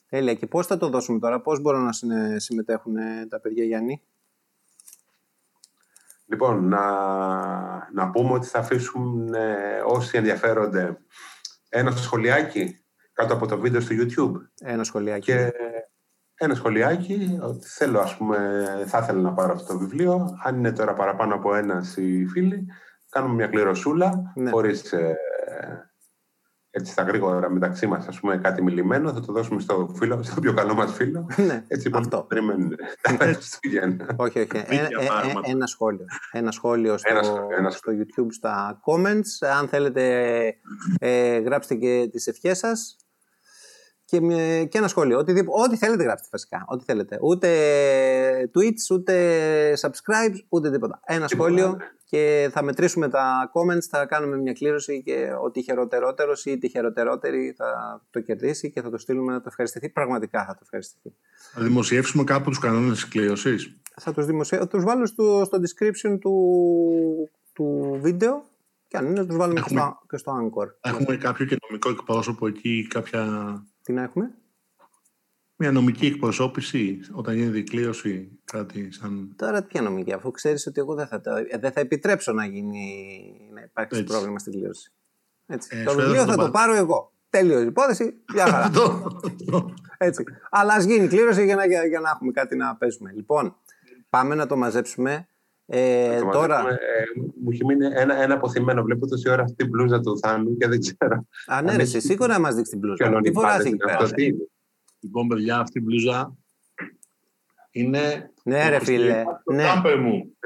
Τέλεια. 0.08 0.34
Και 0.34 0.46
πώς 0.46 0.66
θα 0.66 0.76
το 0.76 0.88
δώσουμε 0.88 1.18
τώρα, 1.18 1.40
πώς 1.40 1.60
μπορούν 1.60 1.84
να 1.84 1.92
συνε- 1.92 2.40
συμμετέχουν 2.40 2.96
ε, 2.96 3.26
τα 3.28 3.40
παιδιά 3.40 3.64
Γιάννη; 3.64 4.02
Λοιπόν, 6.26 6.68
να, 6.68 6.80
να 7.92 8.10
πούμε 8.10 8.32
ότι 8.32 8.46
θα 8.46 8.58
αφήσουμε 8.58 9.48
όσοι 9.86 10.16
ενδιαφέρονται 10.16 10.98
ένα 11.68 11.90
σχολιάκι 11.90 12.84
κάτω 13.12 13.34
από 13.34 13.46
το 13.46 13.58
βίντεο 13.58 13.80
στο 13.80 13.94
YouTube 13.98 14.32
Ένα 14.60 14.84
σχολιάκι. 14.84 15.24
και 15.32 15.52
ένα 16.34 16.54
σχολιάκι 16.54 17.38
ότι 17.42 17.66
θέλω, 17.68 18.00
ας 18.00 18.16
πούμε, 18.16 18.64
θα 18.86 18.98
ήθελα 18.98 19.20
να 19.20 19.32
πάρω 19.32 19.52
αυτό 19.52 19.72
το 19.72 19.78
βιβλίο. 19.78 20.38
Αν 20.42 20.56
είναι 20.56 20.72
τώρα 20.72 20.94
παραπάνω 20.94 21.34
από 21.34 21.54
ένας 21.54 21.96
οι 21.96 22.26
φίλοι, 22.26 22.66
κάνουμε 23.12 23.34
μια 23.34 23.46
κληροσούλα 23.46 24.32
Ναι. 24.34 24.50
χωρίς 24.50 24.92
ε, 24.92 25.16
έτσι 26.74 26.92
στα 26.92 27.02
γρήγορα 27.02 27.50
μεταξύ 27.50 27.86
μας, 27.86 28.06
ας 28.08 28.20
πούμε, 28.20 28.36
κάτι 28.36 28.62
μιλημένο. 28.62 29.12
Θα 29.12 29.20
το 29.20 29.32
δώσουμε 29.32 29.60
στο, 29.60 29.94
φίλο, 29.96 30.22
στο 30.22 30.40
πιο 30.40 30.52
καλό 30.54 30.74
μας 30.74 30.92
φίλο. 30.92 31.26
ναι, 31.36 31.64
Έτσι 31.68 31.86
λοιπόν 31.86 32.00
αυτό. 32.00 32.24
περιμένουν 32.28 32.76
τα 33.02 33.10
Χριστούγεννα. 33.24 34.06
Όχι, 34.16 34.38
όχι. 34.38 34.48
Ε, 34.56 34.60
Δίκαια 34.60 34.88
ε, 35.00 35.04
ε, 35.04 35.06
πράγματα. 35.06 35.40
ένα 35.50 35.66
σχόλιο. 35.66 36.04
Ένα 36.32 36.50
σχόλιο 36.50 36.96
στο, 36.98 37.12
Ένα 37.12 37.22
σχόλιο, 37.22 37.56
ένα 37.58 37.70
στο 37.70 37.92
YouTube 37.92 38.26
στα 38.30 38.80
comments. 38.86 39.46
Αν 39.58 39.68
θέλετε, 39.68 40.04
ε, 40.98 41.38
γράψτε 41.38 41.74
και 41.74 42.08
τις 42.12 42.26
ευχές 42.26 42.58
σας. 42.58 42.96
Και, 44.12 44.20
με- 44.20 44.66
και 44.70 44.78
ένα 44.78 44.88
σχόλιο. 44.88 45.18
Ό,τι, 45.18 45.32
ό,τι 45.64 45.76
θέλετε 45.76 46.02
γράψτε 46.02 46.28
βασικά. 46.30 46.64
Ό,τι 46.68 46.84
θέλετε. 46.84 47.18
Ούτε 47.22 47.48
tweets, 48.54 48.94
ούτε 48.94 49.72
subscribes, 49.80 50.36
ούτε 50.48 50.70
τίποτα. 50.70 51.00
Ένα 51.04 51.26
Τίποτα, 51.26 51.48
σχόλιο 51.50 51.68
ναι. 51.68 51.84
και 52.04 52.48
θα 52.52 52.62
μετρήσουμε 52.62 53.08
τα 53.08 53.50
comments, 53.54 53.80
θα 53.90 54.06
κάνουμε 54.06 54.36
μια 54.36 54.52
κλήρωση 54.52 55.02
και 55.02 55.28
ο 55.44 55.50
τυχεροτερότερος 55.50 56.44
ή 56.46 56.50
η 56.50 56.58
τυχεροτερότερη 56.58 57.54
θα 57.56 58.00
το 58.10 58.20
κερδίσει 58.20 58.70
και 58.70 58.80
θα 58.82 58.90
το 58.90 58.98
στείλουμε 58.98 59.32
να 59.32 59.38
το 59.38 59.44
ευχαριστηθεί. 59.48 59.88
Πραγματικά 59.88 60.44
θα 60.44 60.52
το 60.52 60.58
ευχαριστηθεί. 60.62 61.14
Θα 61.52 61.62
δημοσιεύσουμε 61.62 62.24
κάπου 62.24 62.48
τους 62.50 62.58
κανόνες 62.58 62.92
της 62.92 63.08
κλήρωσης. 63.08 63.76
θα 64.00 64.12
τους, 64.12 64.26
δημοσιεύω, 64.26 64.66
τους 64.66 64.84
βάλω 64.84 65.06
στο, 65.06 65.42
στο 65.44 65.58
description 65.58 66.18
του, 66.20 66.34
του 67.52 67.98
βίντεο 68.02 68.44
και 68.88 68.96
αν 68.96 69.06
είναι 69.06 69.24
τους 69.24 69.36
βάλουμε 69.36 69.60
και 69.60 69.66
Έχουμε- 69.66 69.80
στο, 69.82 70.06
και 70.08 70.16
στο 70.16 70.32
Anchor. 70.42 70.90
Έχουμε 70.90 71.16
κάποιο 71.16 71.46
και 71.46 71.56
νομικό 71.68 71.88
εκπρόσωπο 71.90 72.46
εκεί, 72.46 72.86
κάποια... 72.90 73.26
Τι 73.92 73.98
να 73.98 74.02
έχουμε. 74.04 74.34
Μια 75.56 75.72
νομική 75.72 76.06
εκπροσώπηση 76.06 77.00
όταν 77.12 77.34
γίνεται 77.34 77.58
η 77.58 77.62
κλήρωση, 77.62 78.38
κάτι 78.44 78.92
σαν... 78.92 79.34
Τώρα 79.36 79.62
ποια 79.62 79.82
νομική, 79.82 80.12
αφού 80.12 80.30
ξέρεις 80.30 80.66
ότι 80.66 80.80
εγώ 80.80 80.94
δεν 80.94 81.06
θα, 81.06 81.20
το- 81.20 81.30
ε, 81.36 81.58
δεν 81.60 81.72
θα 81.72 81.80
επιτρέψω 81.80 82.32
να, 82.32 82.44
γίνει, 82.46 83.06
να 83.52 83.60
υπάρξει 83.60 84.00
Έτσι. 84.00 84.12
πρόβλημα 84.12 84.38
στην 84.38 84.52
κλήρωση. 84.52 84.92
Έτσι. 85.46 85.76
Ε, 85.76 85.84
το 85.84 85.90
σου 85.90 85.96
βιβλίο 85.96 86.14
έδωσα 86.14 86.30
θα 86.30 86.36
το 86.36 86.44
το 86.44 86.50
πα- 86.50 86.58
πάρω 86.58 86.74
εγώ. 86.74 87.12
Τέλειος 87.30 87.62
η 87.62 87.66
υπόθεση, 87.66 88.22
μια 88.34 88.46
χαρά. 88.46 88.70
Έτσι. 89.98 90.24
Αλλά 90.50 90.74
ας 90.74 90.84
γίνει 90.84 91.08
κλήρωση 91.08 91.44
για 91.44 91.54
να, 91.56 91.66
για, 91.66 91.86
για 91.86 92.00
να 92.00 92.10
έχουμε 92.10 92.32
κάτι 92.32 92.56
να 92.56 92.76
παίζουμε. 92.76 93.12
Λοιπόν, 93.12 93.56
πάμε 94.10 94.34
να 94.34 94.46
το 94.46 94.56
μαζέψουμε. 94.56 95.28
Ε, 95.66 96.18
Το 96.20 96.28
τώρα, 96.30 96.62
μαζεύουμε. 96.62 96.72
Ε, 96.74 97.20
μου 97.42 97.50
έχει 97.50 97.64
μείνει 97.64 97.86
ένα, 97.86 98.22
ένα 98.22 98.34
αποθυμένο. 98.34 98.82
Βλέπω 98.82 99.06
τόση 99.06 99.28
ώρα 99.30 99.42
αυτή 99.42 99.54
την 99.54 99.68
μπλούζα 99.68 100.00
του 100.00 100.18
Θάνου 100.18 100.56
και 100.56 100.66
δεν 100.68 100.80
ξέρω. 100.80 101.26
α, 101.46 101.62
ναι, 101.62 101.70
αν 101.70 101.76
ρε, 101.76 101.82
έχει- 101.82 101.96
εσύ 101.96 102.00
σίγουρα 102.06 102.40
μας 102.40 102.54
δείξει 102.54 102.70
την 102.70 102.80
πλούζα. 102.80 103.08
ποιον 103.08 103.22
Τι 103.22 103.32
φοράς 103.32 103.50
ονειπάτε 103.52 103.68
εκεί 103.68 103.76
είναι 103.76 103.84
πέρα. 103.84 103.96
αυτό, 103.98 104.14
τι 104.14 104.24
είναι. 104.24 104.36
Λοιπόν, 105.00 105.28
παιδιά, 105.28 105.58
αυτή 105.58 105.78
η 105.78 105.82
μπλούζα 105.84 106.36
είναι 107.70 108.30
Ναι, 108.42 108.68
ρε 108.68 108.78
φίλε. 108.84 109.22
Το 109.44 109.52
Ναι. 109.52 109.62
κάμπερ 109.62 109.98
μου. 110.00 110.36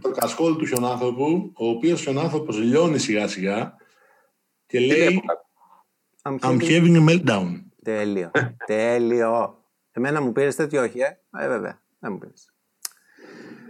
το 0.00 0.10
κασκόλ 0.10 0.56
του 0.56 0.66
χιονάνθρωπου, 0.66 1.52
ο 1.56 1.68
οποίος 1.68 2.00
χιονάνθρωπος 2.00 2.58
λιώνει 2.58 2.98
σιγά 2.98 3.28
σιγά 3.28 3.76
και 4.66 4.78
Τι 4.78 4.86
λέει 4.86 5.08
βλέπω, 5.08 5.20
I'm 6.22 6.38
I'm 6.38 6.50
having- 6.50 6.60
having 6.60 6.96
a 6.96 7.08
meltdown. 7.10 7.62
Τέλειο. 7.82 8.30
Τέλειο. 8.66 9.58
Εμένα 9.92 10.20
μου 10.22 10.32
πήρες 10.32 10.56
τέτοιο, 10.56 10.82
όχι, 10.82 10.98
ε. 11.00 11.18
Ε, 11.38 11.48
βέβαια. 11.48 11.80
Δεν 11.98 12.12
μου 12.12 12.18
πήρες. 12.18 12.53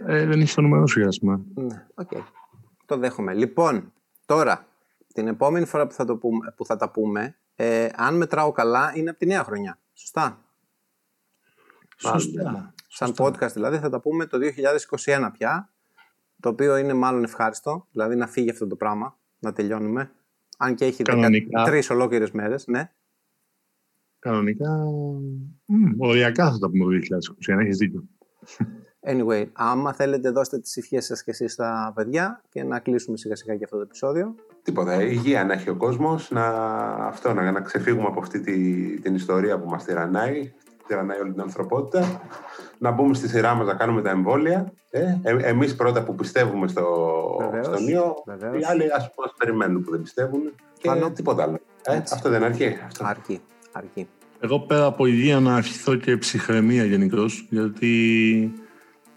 Ε, 0.07 0.25
δεν 0.25 0.41
έχει 0.41 0.55
το 0.55 0.61
νούμερο 0.61 0.87
σου, 0.87 0.99
Γιάσμα. 0.99 1.41
Ναι, 1.55 1.85
οκ. 1.93 2.11
Το 2.85 2.97
δέχομαι. 2.97 3.33
Λοιπόν, 3.33 3.93
τώρα, 4.25 4.67
την 5.13 5.27
επόμενη 5.27 5.65
φορά 5.65 5.87
που 5.87 5.93
θα, 5.93 6.05
το 6.05 6.17
πούμε, 6.17 6.53
που 6.57 6.65
θα 6.65 6.75
τα 6.75 6.91
πούμε, 6.91 7.35
ε, 7.55 7.87
αν 7.95 8.17
μετράω 8.17 8.51
καλά, 8.51 8.91
είναι 8.95 9.09
από 9.09 9.19
τη 9.19 9.25
νέα 9.25 9.43
χρονιά. 9.43 9.79
Σωστά; 9.93 10.45
Σωστά. 11.97 12.73
Σαν 12.87 13.13
podcast 13.17 13.51
δηλαδή 13.53 13.77
θα 13.77 13.89
τα 13.89 13.99
πούμε 13.99 14.25
το 14.25 14.37
2021 15.05 15.29
πια, 15.33 15.73
το 16.39 16.49
οποίο 16.49 16.77
είναι 16.77 16.93
μάλλον 16.93 17.23
ευχάριστο, 17.23 17.87
δηλαδή 17.91 18.15
να 18.15 18.27
φύγει 18.27 18.49
αυτό 18.49 18.67
το 18.67 18.75
πράγμα, 18.75 19.17
να 19.39 19.53
τελειώνουμε. 19.53 20.11
Αν 20.57 20.75
και 20.75 20.85
έχει 20.85 21.03
Κανονικά. 21.03 21.63
τρεις 21.63 21.89
ολόκληρες 21.89 22.31
μέρες, 22.31 22.67
ναι. 22.67 22.91
Κανονικά, 24.19 24.69
μ, 25.65 25.83
οριακά 25.97 26.51
θα 26.51 26.57
τα 26.57 26.69
πούμε 26.69 26.83
το 26.83 27.17
2021, 27.55 27.59
έχεις 27.59 27.77
δίκιο. 27.77 28.03
Anyway, 29.07 29.45
άμα 29.53 29.93
θέλετε 29.93 30.29
δώστε 30.29 30.59
τις 30.59 30.77
ευχές 30.77 31.05
σας 31.05 31.23
και 31.23 31.31
εσείς 31.31 31.53
στα 31.53 31.91
παιδιά 31.95 32.41
και 32.49 32.63
να 32.63 32.79
κλείσουμε 32.79 33.17
σιγά 33.17 33.35
σιγά 33.35 33.55
και 33.55 33.63
αυτό 33.63 33.75
το 33.75 33.81
επεισόδιο. 33.81 34.35
Τίποτα. 34.63 35.01
Υγεία 35.03 35.43
να 35.45 35.53
έχει 35.53 35.69
ο 35.69 35.75
κόσμος, 35.75 36.31
να, 36.31 36.45
αυτό, 37.07 37.33
να, 37.33 37.51
να 37.51 37.61
ξεφύγουμε 37.61 38.07
από 38.07 38.19
αυτή 38.19 38.39
τη, 38.39 38.53
την 38.99 39.15
ιστορία 39.15 39.59
που 39.59 39.69
μας 39.69 39.83
τυραννάει, 39.83 40.53
τυραννάει 40.87 41.19
όλη 41.19 41.31
την 41.31 41.41
ανθρωπότητα. 41.41 42.21
Να 42.77 42.91
μπούμε 42.91 43.13
στη 43.13 43.27
σειρά 43.27 43.53
μας 43.53 43.67
να 43.67 43.73
κάνουμε 43.73 44.01
τα 44.01 44.09
εμβόλια. 44.09 44.71
Ε, 44.89 45.17
ε, 45.23 45.35
Εμείς 45.41 45.75
πρώτα 45.75 46.03
που 46.03 46.15
πιστεύουμε 46.15 46.67
στο, 46.67 46.85
Βεβαίως, 47.39 47.65
στον 47.65 47.87
ιό, 47.87 48.23
βεβαίως. 48.25 48.61
οι 48.61 48.65
άλλοι 48.65 48.83
ας 48.93 49.11
μας 49.17 49.33
περιμένουν 49.37 49.83
που 49.83 49.91
δεν 49.91 50.01
πιστεύουν. 50.01 50.41
Και 50.77 50.87
Πάνω. 50.87 51.11
τίποτα 51.11 51.43
άλλο. 51.43 51.59
Ε, 51.87 51.95
Έτσι. 51.95 52.13
αυτό 52.15 52.29
δεν 52.29 52.43
αρκεί. 52.43 52.77
Αυτό. 52.85 53.05
Αρκεί, 53.05 53.41
αρκεί. 53.71 54.07
Εγώ 54.39 54.59
πέρα 54.59 54.85
από 54.85 55.05
υγεία 55.05 55.39
να 55.39 55.57
ευχηθώ 55.57 55.95
και 55.95 56.17
ψυχραιμία 56.17 56.83
γενικώς, 56.83 57.47
γιατί 57.49 58.53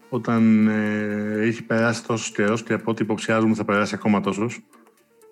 όταν 0.09 0.67
ε, 0.67 1.41
έχει 1.41 1.63
περάσει 1.63 2.05
τόσος 2.05 2.31
καιρός 2.31 2.63
και 2.63 2.73
από 2.73 2.91
ό,τι 2.91 3.03
υποψιάζουμε 3.03 3.55
θα 3.55 3.65
περάσει 3.65 3.95
ακόμα 3.95 4.21
τόσος, 4.21 4.59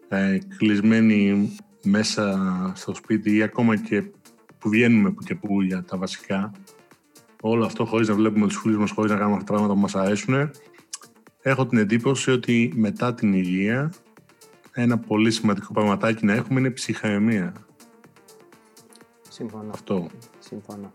ε, 0.08 0.38
κλεισμένοι 0.58 1.50
μέσα 1.84 2.42
στο 2.76 2.96
σπίτι 2.96 3.36
ή 3.36 3.42
ακόμα 3.42 3.76
και 3.76 4.02
που 4.58 4.70
βγαίνουμε 4.70 5.12
που 5.12 5.24
και 5.24 5.36
που 5.36 5.62
για 5.62 5.84
τα 5.84 5.98
βασικά, 5.98 6.52
όλο 7.42 7.66
αυτό 7.66 7.86
χωρίς 7.86 8.08
να 8.08 8.14
βλέπουμε 8.14 8.48
τους 8.48 8.58
φίλους 8.58 8.78
μας, 8.78 8.92
χωρίς 8.92 9.12
να 9.12 9.18
κάνουμε 9.18 9.36
αυτά 9.36 9.46
τα 9.46 9.54
πράγματα 9.54 9.74
που 9.74 9.80
μας 9.80 9.96
αρέσουν, 9.96 10.52
έχω 11.42 11.66
την 11.66 11.78
εντύπωση 11.78 12.32
ότι 12.32 12.74
μετά 12.76 13.14
την 13.14 13.34
υγεία 13.34 13.94
ένα 14.72 14.98
πολύ 14.98 15.32
σημαντικό 15.32 15.74
πραγματάκι 15.74 16.26
να 16.26 16.34
έχουμε 16.34 16.60
είναι 16.60 16.70
ψυχραιμία. 16.70 17.54
Συμφωνώ. 19.30 19.70
Αυτό. 19.72 20.08
Συμφωνώ. 20.40 20.92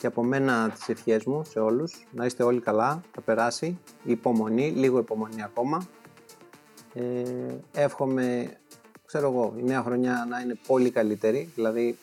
Και 0.00 0.06
από 0.06 0.24
μένα 0.24 0.70
τις 0.70 0.88
ευχές 0.88 1.24
μου 1.24 1.44
σε 1.44 1.58
όλους, 1.58 2.06
να 2.10 2.24
είστε 2.24 2.42
όλοι 2.42 2.60
καλά, 2.60 3.00
θα 3.14 3.20
περάσει, 3.20 3.78
υπομονή, 4.04 4.70
λίγο 4.70 4.98
υπομονή 4.98 5.42
ακόμα. 5.42 5.86
Ε, 6.94 7.22
εύχομαι, 7.72 8.56
ξέρω 9.06 9.30
εγώ, 9.30 9.54
η 9.56 9.62
νέα 9.62 9.82
χρονιά 9.82 10.26
να 10.28 10.40
είναι 10.40 10.58
πολύ 10.66 10.90
καλύτερη, 10.90 11.50
δηλαδή, 11.54 11.98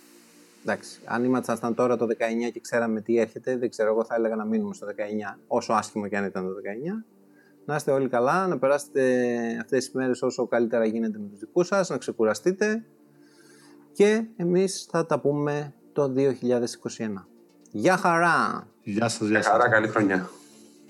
εντάξει, 0.61 0.99
αν 1.05 1.23
ήμασταν 1.23 1.75
τώρα 1.75 1.97
το 1.97 2.05
19 2.05 2.51
και 2.53 2.59
ξέραμε 2.59 3.01
τι 3.01 3.19
έρχεται, 3.19 3.57
δεν 3.57 3.69
ξέρω, 3.69 3.89
εγώ 3.89 4.05
θα 4.05 4.15
έλεγα 4.15 4.35
να 4.35 4.45
μείνουμε 4.45 4.73
στο 4.73 4.87
19, 4.87 5.39
όσο 5.47 5.73
άσχημο 5.73 6.07
και 6.07 6.17
αν 6.17 6.25
ήταν 6.25 6.43
το 6.43 6.53
19. 6.99 7.03
Να 7.65 7.75
είστε 7.75 7.91
όλοι 7.91 8.09
καλά, 8.09 8.47
να 8.47 8.59
περάσετε 8.59 9.01
αυτές 9.61 9.85
τις 9.85 9.93
μέρες 9.93 10.21
όσο 10.21 10.47
καλύτερα 10.47 10.85
γίνεται 10.85 11.17
με 11.19 11.27
τους 11.27 11.39
δικούς 11.39 11.67
σας, 11.67 11.89
να 11.89 11.97
ξεκουραστείτε 11.97 12.85
και 13.91 14.25
εμείς 14.35 14.87
θα 14.91 15.05
τα 15.05 15.19
πούμε 15.19 15.73
το 15.93 16.13
2021. 16.15 17.27
Γεια 17.71 17.97
χαρά! 17.97 18.67
Γεια 18.83 19.07
σας, 19.09 19.19
γεια 19.19 19.29
Για 19.29 19.41
σας. 19.41 19.51
χαρά, 19.51 19.69
καλή 19.69 19.87
χρονιά. 19.87 20.29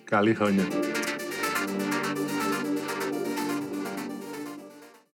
Καλή 0.03 0.33
χρονιά. 0.33 0.63